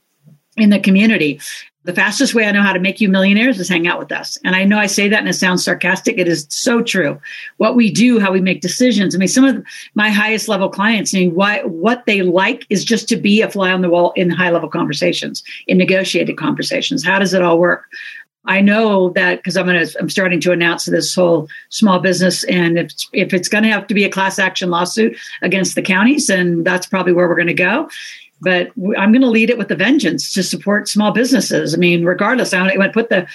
in 0.56 0.70
the 0.70 0.80
community 0.80 1.40
the 1.84 1.94
fastest 1.94 2.34
way 2.34 2.44
I 2.44 2.52
know 2.52 2.62
how 2.62 2.74
to 2.74 2.78
make 2.78 3.00
you 3.00 3.08
millionaires 3.08 3.58
is 3.58 3.68
hang 3.68 3.88
out 3.88 3.98
with 3.98 4.12
us. 4.12 4.36
And 4.44 4.54
I 4.54 4.64
know 4.64 4.78
I 4.78 4.86
say 4.86 5.08
that 5.08 5.18
and 5.18 5.28
it 5.28 5.34
sounds 5.34 5.64
sarcastic. 5.64 6.18
It 6.18 6.28
is 6.28 6.46
so 6.50 6.82
true. 6.82 7.18
What 7.56 7.74
we 7.74 7.90
do, 7.90 8.20
how 8.20 8.32
we 8.32 8.40
make 8.40 8.60
decisions. 8.60 9.14
I 9.14 9.18
mean, 9.18 9.28
some 9.28 9.44
of 9.44 9.64
my 9.94 10.10
highest 10.10 10.46
level 10.46 10.68
clients, 10.68 11.14
I 11.14 11.20
mean, 11.20 11.34
why, 11.34 11.62
what 11.64 12.04
they 12.04 12.20
like 12.20 12.66
is 12.68 12.84
just 12.84 13.08
to 13.08 13.16
be 13.16 13.40
a 13.40 13.50
fly 13.50 13.72
on 13.72 13.80
the 13.80 13.88
wall 13.88 14.12
in 14.14 14.28
high 14.28 14.50
level 14.50 14.68
conversations, 14.68 15.42
in 15.68 15.78
negotiated 15.78 16.36
conversations. 16.36 17.02
How 17.02 17.18
does 17.18 17.32
it 17.32 17.42
all 17.42 17.58
work? 17.58 17.86
I 18.44 18.60
know 18.60 19.10
that 19.10 19.36
because 19.36 19.56
I'm 19.56 19.66
going 19.66 19.86
to, 19.86 19.98
I'm 19.98 20.08
starting 20.08 20.40
to 20.40 20.52
announce 20.52 20.86
this 20.86 21.14
whole 21.14 21.48
small 21.68 21.98
business, 22.00 22.44
and 22.44 22.78
if 22.78 22.92
if 23.12 23.34
it's 23.34 23.48
going 23.48 23.64
to 23.64 23.70
have 23.70 23.86
to 23.88 23.94
be 23.94 24.04
a 24.04 24.10
class 24.10 24.38
action 24.38 24.70
lawsuit 24.70 25.16
against 25.42 25.74
the 25.74 25.82
counties, 25.82 26.30
and 26.30 26.64
that's 26.64 26.86
probably 26.86 27.12
where 27.12 27.28
we're 27.28 27.34
going 27.34 27.46
to 27.48 27.54
go 27.54 27.88
but 28.42 28.68
I'm 28.98 29.12
going 29.12 29.20
to 29.20 29.28
lead 29.28 29.50
it 29.50 29.58
with 29.58 29.70
a 29.70 29.76
vengeance 29.76 30.32
to 30.32 30.42
support 30.42 30.88
small 30.88 31.12
businesses. 31.12 31.74
I 31.74 31.76
mean, 31.76 32.04
regardless, 32.04 32.54
I 32.54 32.62
want 32.62 32.72
to 32.72 32.90
put 32.90 33.10
the 33.10 33.26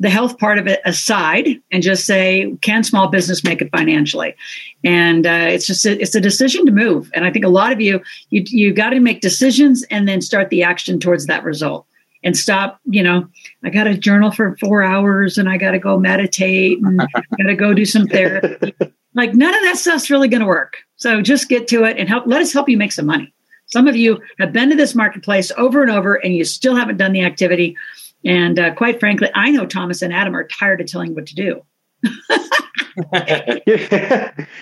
the 0.00 0.10
health 0.10 0.38
part 0.38 0.58
of 0.58 0.66
it 0.66 0.80
aside 0.84 1.60
and 1.70 1.80
just 1.80 2.06
say, 2.06 2.56
can 2.60 2.82
small 2.82 3.06
business 3.08 3.44
make 3.44 3.62
it 3.62 3.70
financially? 3.70 4.34
And 4.82 5.26
uh, 5.26 5.46
it's 5.48 5.66
just 5.66 5.86
a, 5.86 6.00
it's 6.00 6.14
a 6.16 6.20
decision 6.20 6.66
to 6.66 6.72
move. 6.72 7.08
And 7.14 7.24
I 7.24 7.30
think 7.30 7.44
a 7.44 7.48
lot 7.48 7.72
of 7.72 7.80
you 7.80 8.00
you 8.30 8.42
you 8.46 8.72
got 8.72 8.90
to 8.90 9.00
make 9.00 9.20
decisions 9.20 9.84
and 9.90 10.08
then 10.08 10.20
start 10.20 10.50
the 10.50 10.62
action 10.62 10.98
towards 10.98 11.26
that 11.26 11.44
result. 11.44 11.86
And 12.24 12.36
stop, 12.36 12.80
you 12.84 13.02
know, 13.02 13.28
I 13.64 13.70
got 13.70 13.84
to 13.84 13.96
journal 13.96 14.30
for 14.30 14.56
four 14.58 14.82
hours 14.82 15.38
and 15.38 15.48
I 15.48 15.56
got 15.56 15.70
to 15.72 15.78
go 15.78 15.98
meditate 15.98 16.78
and 16.82 16.98
got 17.38 17.46
to 17.46 17.54
go 17.54 17.72
do 17.74 17.84
some 17.84 18.06
therapy. 18.06 18.74
Like 19.14 19.34
none 19.34 19.54
of 19.54 19.62
that 19.62 19.76
stuff's 19.76 20.10
really 20.10 20.28
going 20.28 20.40
to 20.40 20.46
work. 20.46 20.78
So 20.96 21.22
just 21.22 21.48
get 21.48 21.68
to 21.68 21.84
it 21.84 21.98
and 21.98 22.08
help. 22.08 22.26
Let 22.26 22.40
us 22.40 22.52
help 22.52 22.68
you 22.68 22.76
make 22.76 22.92
some 22.92 23.06
money. 23.06 23.32
Some 23.66 23.88
of 23.88 23.96
you 23.96 24.20
have 24.38 24.52
been 24.52 24.70
to 24.70 24.76
this 24.76 24.94
marketplace 24.94 25.52
over 25.56 25.82
and 25.82 25.90
over 25.90 26.14
and 26.14 26.34
you 26.34 26.44
still 26.44 26.76
haven't 26.76 26.96
done 26.96 27.12
the 27.12 27.22
activity. 27.22 27.76
And 28.24 28.58
uh, 28.58 28.74
quite 28.74 29.00
frankly, 29.00 29.30
I 29.34 29.50
know 29.50 29.66
Thomas 29.66 30.02
and 30.02 30.12
Adam 30.12 30.34
are 30.34 30.46
tired 30.46 30.80
of 30.80 30.86
telling 30.86 31.10
you 31.10 31.14
what 31.14 31.26
to 31.26 31.34
do. 31.34 31.62
you 32.04 32.10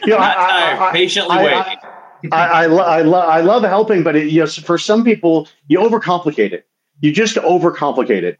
know, 0.06 0.16
I, 0.18 0.88
I, 0.88 0.90
patiently 0.92 1.36
I, 1.36 1.44
waiting. 1.44 1.78
I, 2.32 2.46
I, 2.46 2.66
lo- 2.66 2.84
I, 2.84 3.02
lo- 3.02 3.18
I 3.20 3.40
love 3.40 3.62
helping, 3.62 4.02
but 4.02 4.14
it, 4.14 4.28
you 4.28 4.40
know, 4.40 4.46
for 4.46 4.78
some 4.78 5.04
people, 5.04 5.48
you 5.68 5.78
overcomplicate 5.78 6.52
it. 6.52 6.66
You 7.00 7.12
just 7.12 7.36
overcomplicate 7.36 8.22
it. 8.22 8.38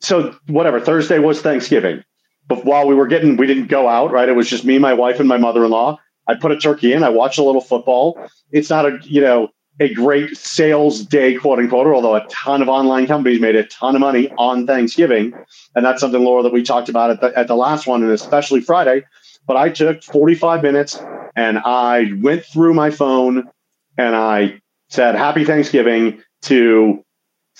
So 0.00 0.34
whatever. 0.46 0.80
Thursday 0.80 1.18
was 1.18 1.40
Thanksgiving, 1.40 2.02
but 2.48 2.64
while 2.64 2.86
we 2.86 2.94
were 2.94 3.06
getting, 3.06 3.36
we 3.36 3.46
didn't 3.46 3.68
go 3.68 3.88
out. 3.88 4.12
Right? 4.12 4.28
It 4.28 4.32
was 4.32 4.48
just 4.48 4.64
me, 4.64 4.78
my 4.78 4.92
wife, 4.92 5.20
and 5.20 5.28
my 5.28 5.38
mother-in-law. 5.38 5.98
I 6.28 6.34
put 6.34 6.52
a 6.52 6.58
turkey 6.58 6.92
in. 6.92 7.02
I 7.02 7.08
watched 7.08 7.38
a 7.38 7.42
little 7.42 7.60
football. 7.60 8.18
It's 8.50 8.70
not 8.70 8.86
a 8.86 8.98
you 9.02 9.20
know 9.20 9.50
a 9.80 9.92
great 9.92 10.36
sales 10.36 11.04
day, 11.04 11.34
quote 11.34 11.58
unquote, 11.58 11.86
although 11.86 12.14
a 12.14 12.26
ton 12.28 12.62
of 12.62 12.68
online 12.68 13.06
companies 13.06 13.40
made 13.40 13.56
a 13.56 13.64
ton 13.64 13.94
of 13.94 14.00
money 14.00 14.30
on 14.38 14.66
Thanksgiving. 14.66 15.32
And 15.74 15.84
that's 15.84 16.00
something, 16.00 16.20
Loral, 16.20 16.42
that 16.42 16.52
we 16.52 16.62
talked 16.62 16.88
about 16.88 17.10
at 17.10 17.20
the, 17.20 17.38
at 17.38 17.48
the 17.48 17.56
last 17.56 17.86
one, 17.86 18.02
and 18.02 18.12
especially 18.12 18.60
Friday. 18.60 19.04
But 19.46 19.56
I 19.56 19.70
took 19.70 20.02
45 20.02 20.62
minutes 20.62 21.02
and 21.34 21.58
I 21.58 22.12
went 22.20 22.44
through 22.44 22.74
my 22.74 22.90
phone 22.90 23.48
and 23.96 24.14
I 24.14 24.60
said, 24.88 25.14
Happy 25.14 25.44
Thanksgiving 25.44 26.22
to 26.42 27.04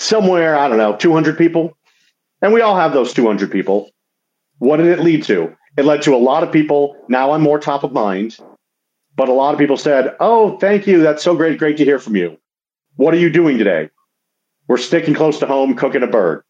somewhere, 0.02 0.56
I 0.56 0.68
don't 0.68 0.78
know, 0.78 0.96
200 0.96 1.38
people. 1.38 1.76
And 2.40 2.52
we 2.52 2.60
all 2.60 2.76
have 2.76 2.92
those 2.92 3.12
200 3.12 3.50
people. 3.50 3.90
What 4.58 4.78
did 4.78 4.86
it 4.86 5.00
lead 5.00 5.24
to? 5.24 5.56
It 5.76 5.84
led 5.84 6.02
to 6.02 6.14
a 6.14 6.18
lot 6.18 6.42
of 6.42 6.52
people. 6.52 6.96
Now 7.08 7.32
I'm 7.32 7.40
more 7.40 7.58
top 7.58 7.84
of 7.84 7.92
mind. 7.92 8.36
But 9.14 9.28
a 9.28 9.32
lot 9.32 9.54
of 9.54 9.60
people 9.60 9.76
said, 9.76 10.16
Oh, 10.20 10.58
thank 10.58 10.86
you. 10.86 11.02
That's 11.02 11.22
so 11.22 11.36
great. 11.36 11.58
Great 11.58 11.76
to 11.78 11.84
hear 11.84 11.98
from 11.98 12.16
you. 12.16 12.38
What 12.96 13.14
are 13.14 13.18
you 13.18 13.30
doing 13.30 13.58
today? 13.58 13.90
We're 14.68 14.78
sticking 14.78 15.14
close 15.14 15.38
to 15.40 15.46
home, 15.46 15.74
cooking 15.74 16.02
a 16.02 16.06
bird. 16.06 16.44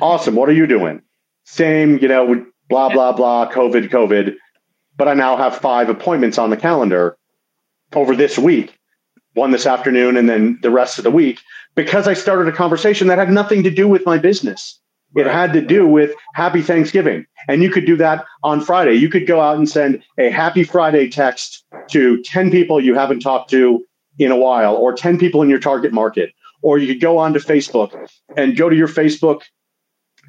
Awesome. 0.00 0.34
What 0.34 0.48
are 0.48 0.54
you 0.54 0.66
doing? 0.66 1.02
Same, 1.44 1.98
you 1.98 2.08
know, 2.08 2.46
blah, 2.68 2.88
blah, 2.90 3.12
blah, 3.12 3.50
COVID, 3.50 3.88
COVID. 3.90 4.36
But 4.96 5.08
I 5.08 5.14
now 5.14 5.36
have 5.36 5.56
five 5.56 5.88
appointments 5.88 6.38
on 6.38 6.50
the 6.50 6.56
calendar 6.56 7.16
over 7.94 8.14
this 8.14 8.38
week, 8.38 8.78
one 9.34 9.50
this 9.50 9.66
afternoon, 9.66 10.16
and 10.16 10.28
then 10.28 10.58
the 10.62 10.70
rest 10.70 10.98
of 10.98 11.04
the 11.04 11.10
week, 11.10 11.40
because 11.74 12.06
I 12.08 12.14
started 12.14 12.48
a 12.48 12.56
conversation 12.56 13.08
that 13.08 13.18
had 13.18 13.30
nothing 13.30 13.62
to 13.62 13.70
do 13.70 13.88
with 13.88 14.04
my 14.06 14.18
business. 14.18 14.78
It 15.14 15.26
had 15.26 15.52
to 15.52 15.60
do 15.60 15.86
with 15.86 16.14
happy 16.34 16.62
Thanksgiving. 16.62 17.26
And 17.48 17.62
you 17.62 17.70
could 17.70 17.84
do 17.84 17.96
that 17.96 18.24
on 18.42 18.60
Friday. 18.60 18.94
You 18.94 19.10
could 19.10 19.26
go 19.26 19.40
out 19.40 19.56
and 19.56 19.68
send 19.68 20.02
a 20.18 20.30
happy 20.30 20.64
Friday 20.64 21.08
text 21.08 21.64
to 21.90 22.22
10 22.22 22.50
people 22.50 22.80
you 22.80 22.94
haven't 22.94 23.20
talked 23.20 23.50
to 23.50 23.84
in 24.18 24.30
a 24.30 24.36
while, 24.36 24.74
or 24.74 24.92
10 24.92 25.18
people 25.18 25.42
in 25.42 25.48
your 25.48 25.58
target 25.58 25.92
market. 25.92 26.32
Or 26.62 26.78
you 26.78 26.86
could 26.86 27.00
go 27.00 27.18
onto 27.18 27.40
Facebook 27.40 28.08
and 28.36 28.56
go 28.56 28.68
to 28.68 28.76
your 28.76 28.88
Facebook 28.88 29.42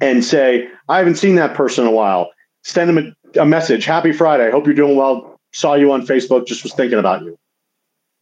and 0.00 0.24
say, 0.24 0.68
I 0.88 0.98
haven't 0.98 1.16
seen 1.16 1.36
that 1.36 1.54
person 1.54 1.84
in 1.84 1.90
a 1.90 1.94
while. 1.94 2.30
Send 2.62 2.96
them 2.96 3.14
a, 3.36 3.42
a 3.42 3.46
message. 3.46 3.84
Happy 3.84 4.12
Friday. 4.12 4.50
Hope 4.50 4.66
you're 4.66 4.74
doing 4.74 4.96
well. 4.96 5.38
Saw 5.52 5.74
you 5.74 5.92
on 5.92 6.04
Facebook. 6.06 6.46
Just 6.46 6.62
was 6.62 6.74
thinking 6.74 6.98
about 6.98 7.22
you. 7.22 7.38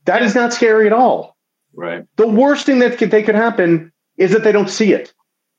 That 0.05 0.23
is 0.23 0.35
not 0.35 0.53
scary 0.53 0.87
at 0.87 0.93
all. 0.93 1.32
Right. 1.75 2.05
The 2.17 2.29
worst 2.29 2.67
thing 2.67 2.81
that 2.81 2.99
could, 2.99 3.11
they 3.11 3.23
could 3.23 3.35
happen 3.35 3.93
is 4.17 4.33
that 4.33 4.45
they 4.45 4.53
don't 4.53 4.71
see 4.71 4.93
it. 4.93 5.13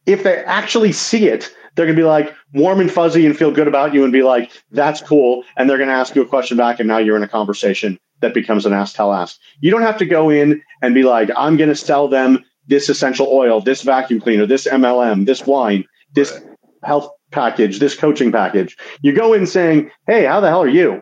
If 0.05 0.23
they 0.23 0.43
actually 0.43 0.91
see 0.91 1.27
it, 1.27 1.53
they're 1.75 1.85
going 1.85 1.95
to 1.95 2.01
be 2.01 2.07
like 2.07 2.33
warm 2.53 2.79
and 2.79 2.91
fuzzy 2.91 3.25
and 3.25 3.37
feel 3.37 3.51
good 3.51 3.67
about 3.67 3.93
you 3.93 4.03
and 4.03 4.13
be 4.13 4.21
like, 4.21 4.51
that's 4.71 5.01
cool. 5.01 5.43
And 5.57 5.69
they're 5.69 5.77
going 5.77 5.89
to 5.89 5.95
ask 5.95 6.15
you 6.15 6.21
a 6.21 6.27
question 6.27 6.57
back. 6.57 6.79
And 6.79 6.87
now 6.87 6.99
you're 6.99 7.17
in 7.17 7.23
a 7.23 7.27
conversation 7.27 7.97
that 8.21 8.33
becomes 8.33 8.65
an 8.65 8.73
ask, 8.73 8.95
tell, 8.95 9.13
ask. 9.13 9.37
You 9.59 9.71
don't 9.71 9.81
have 9.81 9.97
to 9.97 10.05
go 10.05 10.29
in 10.29 10.61
and 10.81 10.93
be 10.93 11.03
like, 11.03 11.29
I'm 11.35 11.57
going 11.57 11.69
to 11.69 11.75
sell 11.75 12.07
them 12.07 12.43
this 12.67 12.89
essential 12.89 13.27
oil, 13.27 13.59
this 13.59 13.81
vacuum 13.81 14.21
cleaner, 14.21 14.45
this 14.45 14.67
MLM, 14.67 15.25
this 15.25 15.45
wine, 15.45 15.85
this 16.13 16.31
right. 16.31 16.43
health 16.83 17.09
package, 17.31 17.79
this 17.79 17.95
coaching 17.95 18.31
package. 18.31 18.77
You 19.01 19.13
go 19.13 19.33
in 19.33 19.45
saying, 19.45 19.91
Hey, 20.07 20.25
how 20.25 20.39
the 20.39 20.49
hell 20.49 20.63
are 20.63 20.69
you? 20.69 21.01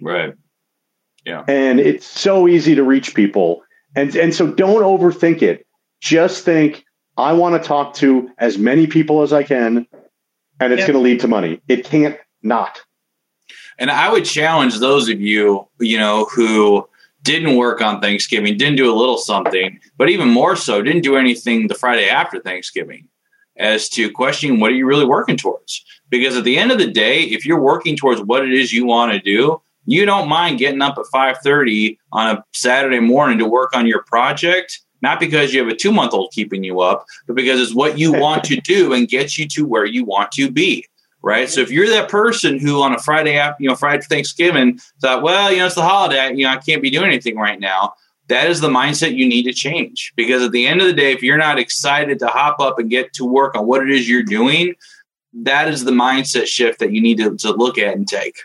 Right. 0.00 0.34
Yeah. 1.24 1.44
And 1.46 1.78
it's 1.78 2.06
so 2.06 2.48
easy 2.48 2.74
to 2.74 2.82
reach 2.82 3.14
people. 3.14 3.62
And, 3.94 4.14
and 4.16 4.34
so 4.34 4.46
don't 4.50 4.82
overthink 4.82 5.42
it. 5.42 5.66
Just 6.00 6.44
think, 6.44 6.84
I 7.16 7.32
want 7.32 7.60
to 7.60 7.66
talk 7.66 7.94
to 7.94 8.30
as 8.38 8.58
many 8.58 8.86
people 8.86 9.22
as 9.22 9.32
I 9.32 9.42
can, 9.42 9.86
and 10.60 10.72
it's 10.72 10.80
yep. 10.80 10.88
going 10.88 10.98
to 10.98 11.00
lead 11.00 11.20
to 11.20 11.28
money. 11.28 11.60
It 11.68 11.84
can't 11.84 12.16
not. 12.42 12.80
And 13.78 13.90
I 13.90 14.10
would 14.10 14.24
challenge 14.24 14.78
those 14.78 15.08
of 15.08 15.20
you, 15.20 15.68
you 15.80 15.98
know, 15.98 16.26
who 16.26 16.88
didn't 17.22 17.56
work 17.56 17.80
on 17.80 18.00
Thanksgiving, 18.00 18.56
didn't 18.56 18.76
do 18.76 18.92
a 18.92 18.96
little 18.96 19.18
something, 19.18 19.78
but 19.96 20.08
even 20.08 20.28
more 20.28 20.56
so, 20.56 20.82
didn't 20.82 21.02
do 21.02 21.16
anything 21.16 21.68
the 21.68 21.74
Friday 21.74 22.08
after 22.08 22.40
Thanksgiving 22.40 23.08
as 23.56 23.88
to 23.90 24.10
questioning 24.10 24.58
what 24.58 24.70
are 24.70 24.74
you 24.74 24.86
really 24.86 25.04
working 25.04 25.36
towards? 25.36 25.84
Because 26.10 26.36
at 26.36 26.44
the 26.44 26.58
end 26.58 26.72
of 26.72 26.78
the 26.78 26.90
day, 26.90 27.22
if 27.22 27.46
you're 27.46 27.60
working 27.60 27.96
towards 27.96 28.20
what 28.22 28.44
it 28.44 28.52
is 28.52 28.72
you 28.72 28.86
want 28.86 29.12
to 29.12 29.20
do, 29.20 29.60
you 29.86 30.06
don't 30.06 30.28
mind 30.28 30.58
getting 30.58 30.82
up 30.82 30.98
at 30.98 31.06
5:30 31.12 31.98
on 32.12 32.36
a 32.36 32.44
Saturday 32.52 33.00
morning 33.00 33.38
to 33.38 33.46
work 33.46 33.74
on 33.74 33.86
your 33.86 34.02
project, 34.02 34.80
not 35.00 35.18
because 35.18 35.52
you 35.52 35.60
have 35.60 35.72
a 35.72 35.76
2-month-old 35.76 36.30
keeping 36.32 36.62
you 36.62 36.80
up, 36.80 37.04
but 37.26 37.34
because 37.34 37.60
it's 37.60 37.74
what 37.74 37.98
you 37.98 38.12
want 38.12 38.44
to 38.44 38.56
do 38.60 38.92
and 38.92 39.08
get 39.08 39.36
you 39.36 39.46
to 39.48 39.66
where 39.66 39.84
you 39.84 40.04
want 40.04 40.32
to 40.32 40.50
be 40.50 40.86
right? 41.22 41.48
So 41.48 41.60
if 41.60 41.70
you're 41.70 41.88
that 41.88 42.08
person 42.08 42.58
who 42.58 42.82
on 42.82 42.94
a 42.94 42.98
Friday 42.98 43.38
after, 43.38 43.62
you 43.62 43.68
know, 43.68 43.76
Friday 43.76 44.02
Thanksgiving 44.02 44.78
thought, 45.00 45.22
well, 45.22 45.50
you 45.50 45.58
know, 45.58 45.66
it's 45.66 45.76
the 45.76 45.82
holiday, 45.82 46.34
you 46.34 46.44
know, 46.44 46.50
I 46.50 46.56
can't 46.56 46.82
be 46.82 46.90
doing 46.90 47.06
anything 47.06 47.36
right 47.36 47.58
now. 47.58 47.94
That 48.28 48.50
is 48.50 48.60
the 48.60 48.68
mindset 48.68 49.16
you 49.16 49.26
need 49.28 49.44
to 49.44 49.52
change 49.52 50.12
because 50.16 50.42
at 50.42 50.52
the 50.52 50.66
end 50.66 50.80
of 50.80 50.86
the 50.86 50.92
day, 50.92 51.12
if 51.12 51.22
you're 51.22 51.38
not 51.38 51.58
excited 51.58 52.18
to 52.20 52.26
hop 52.26 52.60
up 52.60 52.78
and 52.78 52.90
get 52.90 53.12
to 53.14 53.24
work 53.24 53.54
on 53.56 53.66
what 53.66 53.82
it 53.82 53.90
is 53.90 54.08
you're 54.08 54.22
doing, 54.22 54.74
that 55.32 55.68
is 55.68 55.84
the 55.84 55.90
mindset 55.90 56.46
shift 56.46 56.78
that 56.80 56.92
you 56.92 57.00
need 57.00 57.18
to, 57.18 57.36
to 57.36 57.52
look 57.52 57.78
at 57.78 57.94
and 57.94 58.06
take. 58.06 58.36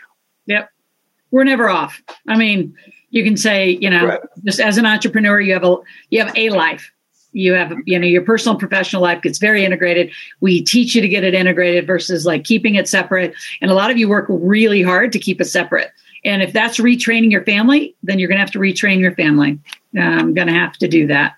Yep. 0.46 0.70
We're 1.30 1.44
never 1.44 1.68
off. 1.68 2.02
I 2.26 2.36
mean, 2.36 2.74
you 3.10 3.24
can 3.24 3.36
say, 3.36 3.70
you 3.70 3.90
know, 3.90 4.06
right. 4.06 4.20
just 4.44 4.60
as 4.60 4.78
an 4.78 4.86
entrepreneur, 4.86 5.40
you 5.40 5.52
have 5.52 5.64
a 5.64 5.76
you 6.10 6.24
have 6.24 6.36
a 6.36 6.50
life. 6.50 6.90
You 7.32 7.52
have 7.52 7.72
you 7.84 7.98
know 7.98 8.06
your 8.06 8.22
personal 8.22 8.58
professional 8.58 9.02
life 9.02 9.22
gets 9.22 9.38
very 9.38 9.64
integrated. 9.64 10.10
We 10.40 10.62
teach 10.62 10.94
you 10.94 11.02
to 11.02 11.08
get 11.08 11.24
it 11.24 11.34
integrated 11.34 11.86
versus 11.86 12.24
like 12.24 12.44
keeping 12.44 12.74
it 12.74 12.88
separate. 12.88 13.34
And 13.60 13.70
a 13.70 13.74
lot 13.74 13.90
of 13.90 13.98
you 13.98 14.08
work 14.08 14.26
really 14.28 14.82
hard 14.82 15.12
to 15.12 15.18
keep 15.18 15.40
it 15.40 15.46
separate. 15.46 15.90
And 16.24 16.42
if 16.42 16.52
that's 16.52 16.78
retraining 16.78 17.30
your 17.30 17.44
family 17.44 17.94
then 18.02 18.18
you're 18.18 18.28
going 18.28 18.38
to 18.38 18.40
have 18.40 18.50
to 18.52 18.58
retrain 18.58 18.98
your 18.98 19.14
family. 19.14 19.58
Um, 19.96 20.02
I'm 20.02 20.34
going 20.34 20.48
to 20.48 20.54
have 20.54 20.76
to 20.78 20.88
do 20.88 21.06
that. 21.08 21.34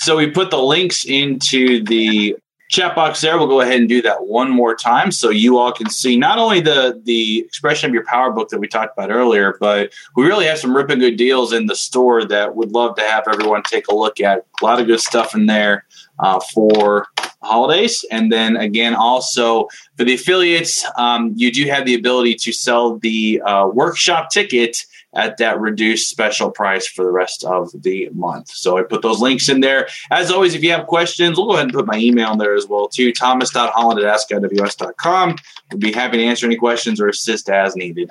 So 0.00 0.16
we 0.16 0.30
put 0.30 0.50
the 0.50 0.58
links 0.58 1.04
into 1.04 1.82
the 1.82 2.36
chat 2.68 2.94
box 2.94 3.20
there. 3.20 3.38
We'll 3.38 3.46
go 3.46 3.60
ahead 3.60 3.80
and 3.80 3.88
do 3.88 4.02
that 4.02 4.26
one 4.26 4.50
more 4.50 4.74
time 4.74 5.12
so 5.12 5.30
you 5.30 5.58
all 5.58 5.72
can 5.72 5.88
see 5.90 6.16
not 6.16 6.38
only 6.38 6.60
the 6.60 7.00
the 7.04 7.40
expression 7.40 7.88
of 7.88 7.94
your 7.94 8.04
power 8.04 8.32
book 8.32 8.48
that 8.50 8.58
we 8.58 8.68
talked 8.68 8.96
about 8.96 9.10
earlier, 9.10 9.56
but 9.60 9.92
we 10.16 10.26
really 10.26 10.46
have 10.46 10.58
some 10.58 10.76
ripping 10.76 10.98
good 10.98 11.16
deals 11.16 11.52
in 11.52 11.66
the 11.66 11.76
store 11.76 12.24
that 12.24 12.56
would 12.56 12.72
love 12.72 12.96
to 12.96 13.02
have 13.02 13.24
everyone 13.28 13.62
take 13.62 13.88
a 13.88 13.94
look 13.94 14.20
at. 14.20 14.44
A 14.60 14.64
lot 14.64 14.80
of 14.80 14.86
good 14.86 15.00
stuff 15.00 15.34
in 15.34 15.46
there 15.46 15.84
uh, 16.18 16.40
for 16.52 17.06
holidays. 17.42 18.04
And 18.10 18.32
then 18.32 18.56
again, 18.56 18.94
also 18.94 19.68
for 19.96 20.04
the 20.04 20.14
affiliates, 20.14 20.84
um, 20.96 21.32
you 21.36 21.52
do 21.52 21.66
have 21.66 21.86
the 21.86 21.94
ability 21.94 22.34
to 22.34 22.52
sell 22.52 22.98
the 22.98 23.40
uh, 23.42 23.68
workshop 23.68 24.30
ticket 24.30 24.84
at 25.16 25.38
that 25.38 25.58
reduced 25.58 26.08
special 26.08 26.50
price 26.50 26.86
for 26.86 27.04
the 27.04 27.10
rest 27.10 27.44
of 27.44 27.70
the 27.82 28.08
month. 28.12 28.50
So 28.50 28.78
I 28.78 28.82
put 28.82 29.02
those 29.02 29.20
links 29.20 29.48
in 29.48 29.60
there. 29.60 29.88
As 30.10 30.30
always, 30.30 30.54
if 30.54 30.62
you 30.62 30.70
have 30.70 30.86
questions, 30.86 31.36
we'll 31.36 31.46
go 31.46 31.54
ahead 31.54 31.64
and 31.64 31.72
put 31.72 31.86
my 31.86 31.96
email 31.96 32.32
in 32.32 32.38
there 32.38 32.54
as 32.54 32.66
well 32.66 32.88
too. 32.88 33.12
Thomas.holland 33.12 34.00
at 34.00 34.04
askiws.com. 34.04 35.36
We'll 35.72 35.78
be 35.78 35.92
happy 35.92 36.18
to 36.18 36.24
answer 36.24 36.46
any 36.46 36.56
questions 36.56 37.00
or 37.00 37.08
assist 37.08 37.48
as 37.48 37.74
needed. 37.74 38.10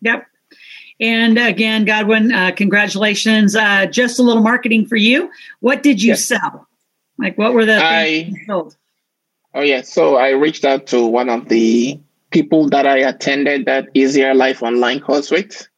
Yep. 0.00 0.26
And 0.98 1.38
again, 1.38 1.84
Godwin, 1.84 2.32
uh, 2.32 2.52
congratulations. 2.52 3.54
Uh, 3.54 3.86
just 3.86 4.18
a 4.18 4.22
little 4.22 4.42
marketing 4.42 4.86
for 4.86 4.96
you. 4.96 5.30
What 5.60 5.82
did 5.82 6.02
you 6.02 6.16
sell? 6.16 6.66
Like, 7.18 7.36
what 7.36 7.52
were 7.52 7.66
the 7.66 7.78
I, 7.82 8.32
sold? 8.46 8.76
Oh, 9.54 9.62
yeah. 9.62 9.82
So 9.82 10.16
I 10.16 10.30
reached 10.30 10.64
out 10.64 10.86
to 10.88 11.04
one 11.04 11.28
of 11.28 11.48
the 11.48 11.98
people 12.30 12.68
that 12.70 12.86
I 12.86 12.98
attended 12.98 13.66
that 13.66 13.88
Easier 13.94 14.34
Life 14.34 14.62
Online 14.62 15.00
course 15.00 15.30
with 15.30 15.68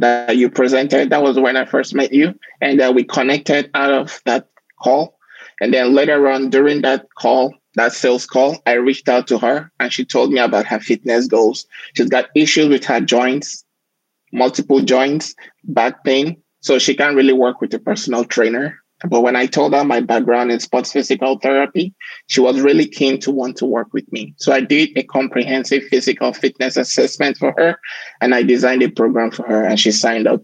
that 0.00 0.36
you 0.36 0.50
presented. 0.50 1.10
That 1.10 1.22
was 1.22 1.38
when 1.38 1.56
I 1.56 1.64
first 1.64 1.94
met 1.94 2.12
you. 2.12 2.38
And 2.60 2.80
uh, 2.80 2.92
we 2.94 3.04
connected 3.04 3.70
out 3.74 3.92
of 3.92 4.20
that 4.24 4.48
call. 4.82 5.18
And 5.60 5.72
then 5.72 5.94
later 5.94 6.28
on 6.28 6.50
during 6.50 6.82
that 6.82 7.06
call, 7.18 7.54
that 7.76 7.92
sales 7.92 8.26
call, 8.26 8.58
I 8.66 8.72
reached 8.72 9.08
out 9.08 9.28
to 9.28 9.38
her 9.38 9.70
and 9.78 9.92
she 9.92 10.04
told 10.04 10.32
me 10.32 10.40
about 10.40 10.66
her 10.66 10.80
fitness 10.80 11.26
goals. 11.26 11.66
She's 11.94 12.08
got 12.08 12.30
issues 12.34 12.68
with 12.68 12.84
her 12.86 13.00
joints, 13.00 13.64
multiple 14.32 14.80
joints, 14.80 15.34
back 15.64 16.02
pain. 16.02 16.42
So 16.60 16.78
she 16.78 16.94
can't 16.94 17.16
really 17.16 17.32
work 17.32 17.60
with 17.60 17.72
a 17.74 17.78
personal 17.78 18.24
trainer. 18.24 18.79
But 19.08 19.22
when 19.22 19.36
I 19.36 19.46
told 19.46 19.74
her 19.74 19.84
my 19.84 20.00
background 20.00 20.52
in 20.52 20.60
sports 20.60 20.92
physical 20.92 21.38
therapy, 21.38 21.94
she 22.26 22.40
was 22.40 22.60
really 22.60 22.86
keen 22.86 23.18
to 23.20 23.30
want 23.30 23.56
to 23.58 23.66
work 23.66 23.92
with 23.92 24.10
me. 24.12 24.34
So 24.36 24.52
I 24.52 24.60
did 24.60 24.90
a 24.96 25.02
comprehensive 25.02 25.84
physical 25.84 26.32
fitness 26.32 26.76
assessment 26.76 27.38
for 27.38 27.54
her 27.56 27.78
and 28.20 28.34
I 28.34 28.42
designed 28.42 28.82
a 28.82 28.90
program 28.90 29.30
for 29.30 29.46
her 29.46 29.64
and 29.64 29.80
she 29.80 29.90
signed 29.90 30.26
up 30.26 30.42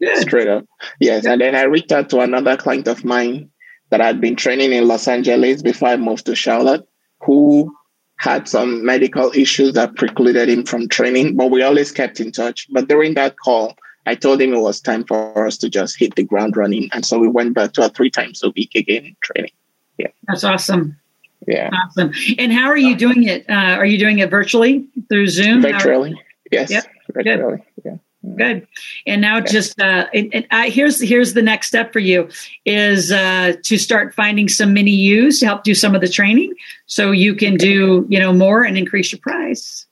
yeah. 0.00 0.20
straight 0.20 0.48
up. 0.48 0.66
Yes. 1.00 1.24
And 1.24 1.40
then 1.40 1.54
I 1.54 1.62
reached 1.62 1.92
out 1.92 2.10
to 2.10 2.20
another 2.20 2.56
client 2.56 2.88
of 2.88 3.04
mine 3.04 3.50
that 3.90 4.02
I'd 4.02 4.20
been 4.20 4.36
training 4.36 4.72
in 4.72 4.86
Los 4.86 5.08
Angeles 5.08 5.62
before 5.62 5.88
I 5.88 5.96
moved 5.96 6.26
to 6.26 6.34
Charlotte 6.34 6.86
who 7.22 7.74
had 8.18 8.48
some 8.48 8.84
medical 8.84 9.30
issues 9.34 9.74
that 9.74 9.94
precluded 9.94 10.48
him 10.48 10.64
from 10.64 10.88
training, 10.88 11.36
but 11.36 11.50
we 11.50 11.62
always 11.62 11.92
kept 11.92 12.20
in 12.20 12.32
touch. 12.32 12.66
But 12.70 12.88
during 12.88 13.14
that 13.14 13.36
call, 13.38 13.74
I 14.08 14.14
told 14.14 14.40
him 14.40 14.54
it 14.54 14.60
was 14.60 14.80
time 14.80 15.04
for 15.04 15.46
us 15.46 15.58
to 15.58 15.68
just 15.68 15.98
hit 15.98 16.14
the 16.14 16.22
ground 16.22 16.56
running. 16.56 16.88
And 16.92 17.04
so 17.04 17.18
we 17.18 17.28
went 17.28 17.52
back 17.52 17.72
to 17.74 17.84
a 17.84 17.90
three 17.90 18.08
times 18.10 18.42
a 18.42 18.48
week 18.50 18.74
again 18.74 19.14
training. 19.20 19.52
Yeah. 19.98 20.08
That's 20.26 20.44
awesome. 20.44 20.96
Yeah. 21.46 21.68
Awesome. 21.70 22.12
And 22.38 22.50
how 22.50 22.68
are 22.68 22.76
you 22.78 22.96
doing 22.96 23.24
it? 23.24 23.44
Uh, 23.50 23.76
are 23.76 23.84
you 23.84 23.98
doing 23.98 24.18
it 24.20 24.30
virtually 24.30 24.88
through 25.10 25.26
Zoom? 25.28 25.60
Virtually. 25.60 26.18
Yes. 26.50 26.70
Yep. 26.70 26.84
Virtually. 27.12 27.58
Good. 27.58 27.62
Yeah. 27.84 27.96
Good. 28.36 28.66
And 29.06 29.20
now, 29.20 29.40
just 29.40 29.78
uh, 29.78 30.06
and, 30.14 30.34
and 30.34 30.46
I, 30.50 30.70
here's 30.70 31.00
here's 31.00 31.34
the 31.34 31.42
next 31.42 31.68
step 31.68 31.92
for 31.92 32.00
you 32.00 32.28
is 32.64 33.12
uh, 33.12 33.54
to 33.62 33.78
start 33.78 34.14
finding 34.14 34.48
some 34.48 34.72
mini 34.72 34.90
U's 34.90 35.38
to 35.40 35.46
help 35.46 35.64
do 35.64 35.74
some 35.74 35.94
of 35.94 36.00
the 36.00 36.08
training, 36.08 36.52
so 36.86 37.12
you 37.12 37.34
can 37.34 37.54
do 37.54 38.06
you 38.08 38.18
know 38.18 38.32
more 38.32 38.64
and 38.64 38.76
increase 38.76 39.12
your 39.12 39.20
price. 39.20 39.86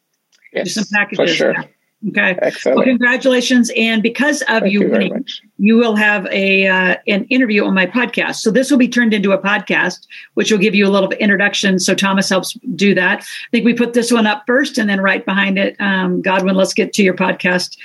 Yes, 0.52 0.66
do 0.66 0.70
some 0.82 0.86
packages. 0.92 1.30
For 1.30 1.36
sure. 1.36 1.52
Now. 1.52 1.64
Okay. 2.08 2.38
Excellent. 2.40 2.76
Well, 2.76 2.84
congratulations. 2.84 3.70
And 3.76 4.02
because 4.02 4.42
of 4.42 4.62
Thank 4.62 4.72
you, 4.72 4.82
you 4.82 4.90
winning, 4.90 5.24
you 5.58 5.76
will 5.76 5.96
have 5.96 6.26
a 6.26 6.66
uh, 6.66 6.96
an 7.06 7.24
interview 7.24 7.64
on 7.64 7.74
my 7.74 7.86
podcast. 7.86 8.36
So 8.36 8.50
this 8.50 8.70
will 8.70 8.78
be 8.78 8.88
turned 8.88 9.12
into 9.12 9.32
a 9.32 9.38
podcast, 9.38 10.06
which 10.34 10.52
will 10.52 10.58
give 10.58 10.74
you 10.74 10.86
a 10.86 10.90
little 10.90 11.10
introduction. 11.12 11.78
So 11.78 11.94
Thomas 11.94 12.28
helps 12.28 12.56
do 12.74 12.94
that. 12.94 13.20
I 13.22 13.50
think 13.50 13.64
we 13.64 13.74
put 13.74 13.92
this 13.92 14.12
one 14.12 14.26
up 14.26 14.44
first, 14.46 14.78
and 14.78 14.88
then 14.88 15.00
right 15.00 15.24
behind 15.24 15.58
it, 15.58 15.76
um, 15.80 16.22
Godwin. 16.22 16.54
Let's 16.54 16.74
get 16.74 16.92
to 16.94 17.02
your 17.02 17.14
podcast 17.14 17.76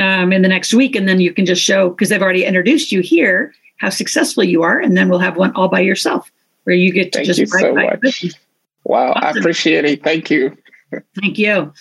um, 0.00 0.32
in 0.32 0.42
the 0.42 0.48
next 0.48 0.74
week, 0.74 0.96
and 0.96 1.08
then 1.08 1.20
you 1.20 1.32
can 1.32 1.46
just 1.46 1.62
show 1.62 1.90
because 1.90 2.08
they've 2.08 2.22
already 2.22 2.44
introduced 2.44 2.90
you 2.90 3.00
here 3.00 3.52
how 3.78 3.88
successful 3.88 4.44
you 4.44 4.62
are, 4.62 4.80
and 4.80 4.96
then 4.96 5.08
we'll 5.08 5.18
have 5.20 5.36
one 5.36 5.54
all 5.54 5.68
by 5.68 5.80
yourself 5.80 6.30
where 6.64 6.76
you 6.76 6.92
get 6.92 7.12
to 7.12 7.18
Thank 7.18 7.26
just 7.26 7.38
you 7.40 7.46
so 7.46 7.74
much. 7.74 8.24
Wow, 8.84 9.12
awesome. 9.12 9.24
I 9.24 9.30
appreciate 9.40 9.84
it. 9.84 10.02
Thank 10.02 10.30
you. 10.30 10.56
Thank 11.20 11.38
you. 11.38 11.72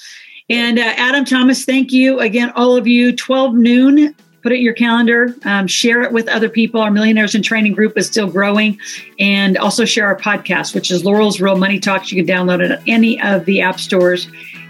And 0.50 0.80
uh, 0.80 0.82
Adam 0.82 1.26
Thomas, 1.26 1.64
thank 1.66 1.91
you 1.91 2.20
again, 2.20 2.52
all 2.56 2.76
of 2.76 2.88
you. 2.88 3.16
12 3.16 3.54
noon, 3.54 4.16
put 4.41 4.52
it 4.52 4.56
in 4.56 4.62
your 4.62 4.74
calendar, 4.74 5.36
um, 5.43 5.68
share 5.68 6.02
it 6.02 6.12
with 6.12 6.28
other 6.28 6.50
people. 6.50 6.82
Our 6.82 6.91
Millionaires 6.91 7.36
in 7.36 7.43
Training 7.43 7.74
group 7.74 7.97
is 7.97 8.08
still 8.08 8.28
growing. 8.28 8.80
And 9.20 9.58
also 9.58 9.86
share 9.86 10.08
our 10.08 10.18
podcast, 10.18 10.74
which 10.74 10.89
is 10.91 11.06
Loral's 11.06 11.39
Real 11.39 11.58
Money 11.58 11.80
Talks. 11.80 12.12
You 12.12 12.24
can 12.24 12.36
download 12.36 12.64
it 12.64 12.72
at 12.72 12.82
any 12.88 13.22
of 13.22 13.45
the 13.45 13.62
app 13.62 13.80
stores. 13.80 14.28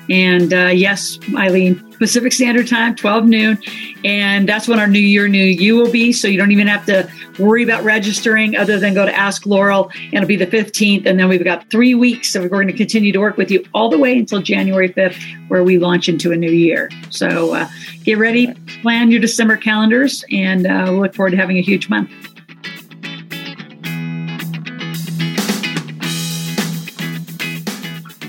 And 0.09 0.53
uh, 0.53 0.67
yes, 0.67 1.19
Eileen, 1.35 1.79
Pacific 1.99 2.33
Standard 2.33 2.67
Time, 2.67 2.95
12 2.95 3.25
noon. 3.25 3.59
And 4.03 4.49
that's 4.49 4.67
when 4.67 4.79
our 4.79 4.87
New 4.87 4.99
Year, 4.99 5.27
New 5.27 5.43
You 5.43 5.75
will 5.75 5.91
be. 5.91 6.11
So 6.11 6.27
you 6.27 6.37
don't 6.37 6.51
even 6.51 6.67
have 6.67 6.85
to 6.87 7.09
worry 7.39 7.63
about 7.63 7.83
registering 7.83 8.55
other 8.55 8.79
than 8.79 8.93
go 8.93 9.05
to 9.05 9.15
Ask 9.15 9.43
Loral, 9.43 9.91
and 9.95 10.15
it'll 10.15 10.27
be 10.27 10.35
the 10.35 10.47
15th. 10.47 11.05
And 11.05 11.19
then 11.19 11.29
we've 11.29 11.43
got 11.43 11.69
three 11.69 11.95
weeks, 11.95 12.31
so 12.31 12.41
we're 12.41 12.49
going 12.49 12.67
to 12.67 12.73
continue 12.73 13.11
to 13.11 13.19
work 13.19 13.37
with 13.37 13.49
you 13.49 13.65
all 13.73 13.89
the 13.89 13.97
way 13.97 14.17
until 14.17 14.41
January 14.41 14.89
5th, 14.89 15.49
where 15.49 15.63
we 15.63 15.77
launch 15.79 16.09
into 16.09 16.31
a 16.31 16.35
new 16.35 16.51
year. 16.51 16.89
So 17.09 17.55
uh, 17.55 17.69
get 18.03 18.17
ready, 18.17 18.53
plan 18.81 19.11
your 19.11 19.21
December 19.21 19.57
calendars, 19.57 20.23
and 20.31 20.67
uh, 20.67 20.87
we 20.89 20.99
look 20.99 21.15
forward 21.15 21.31
to 21.31 21.37
having 21.37 21.57
a 21.57 21.61
huge 21.61 21.89
month. 21.89 22.11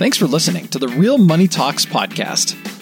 Thanks 0.01 0.17
for 0.17 0.27
listening 0.27 0.67
to 0.69 0.79
the 0.79 0.89
Real 0.89 1.19
Money 1.19 1.47
Talks 1.47 1.85
podcast. 1.85 2.70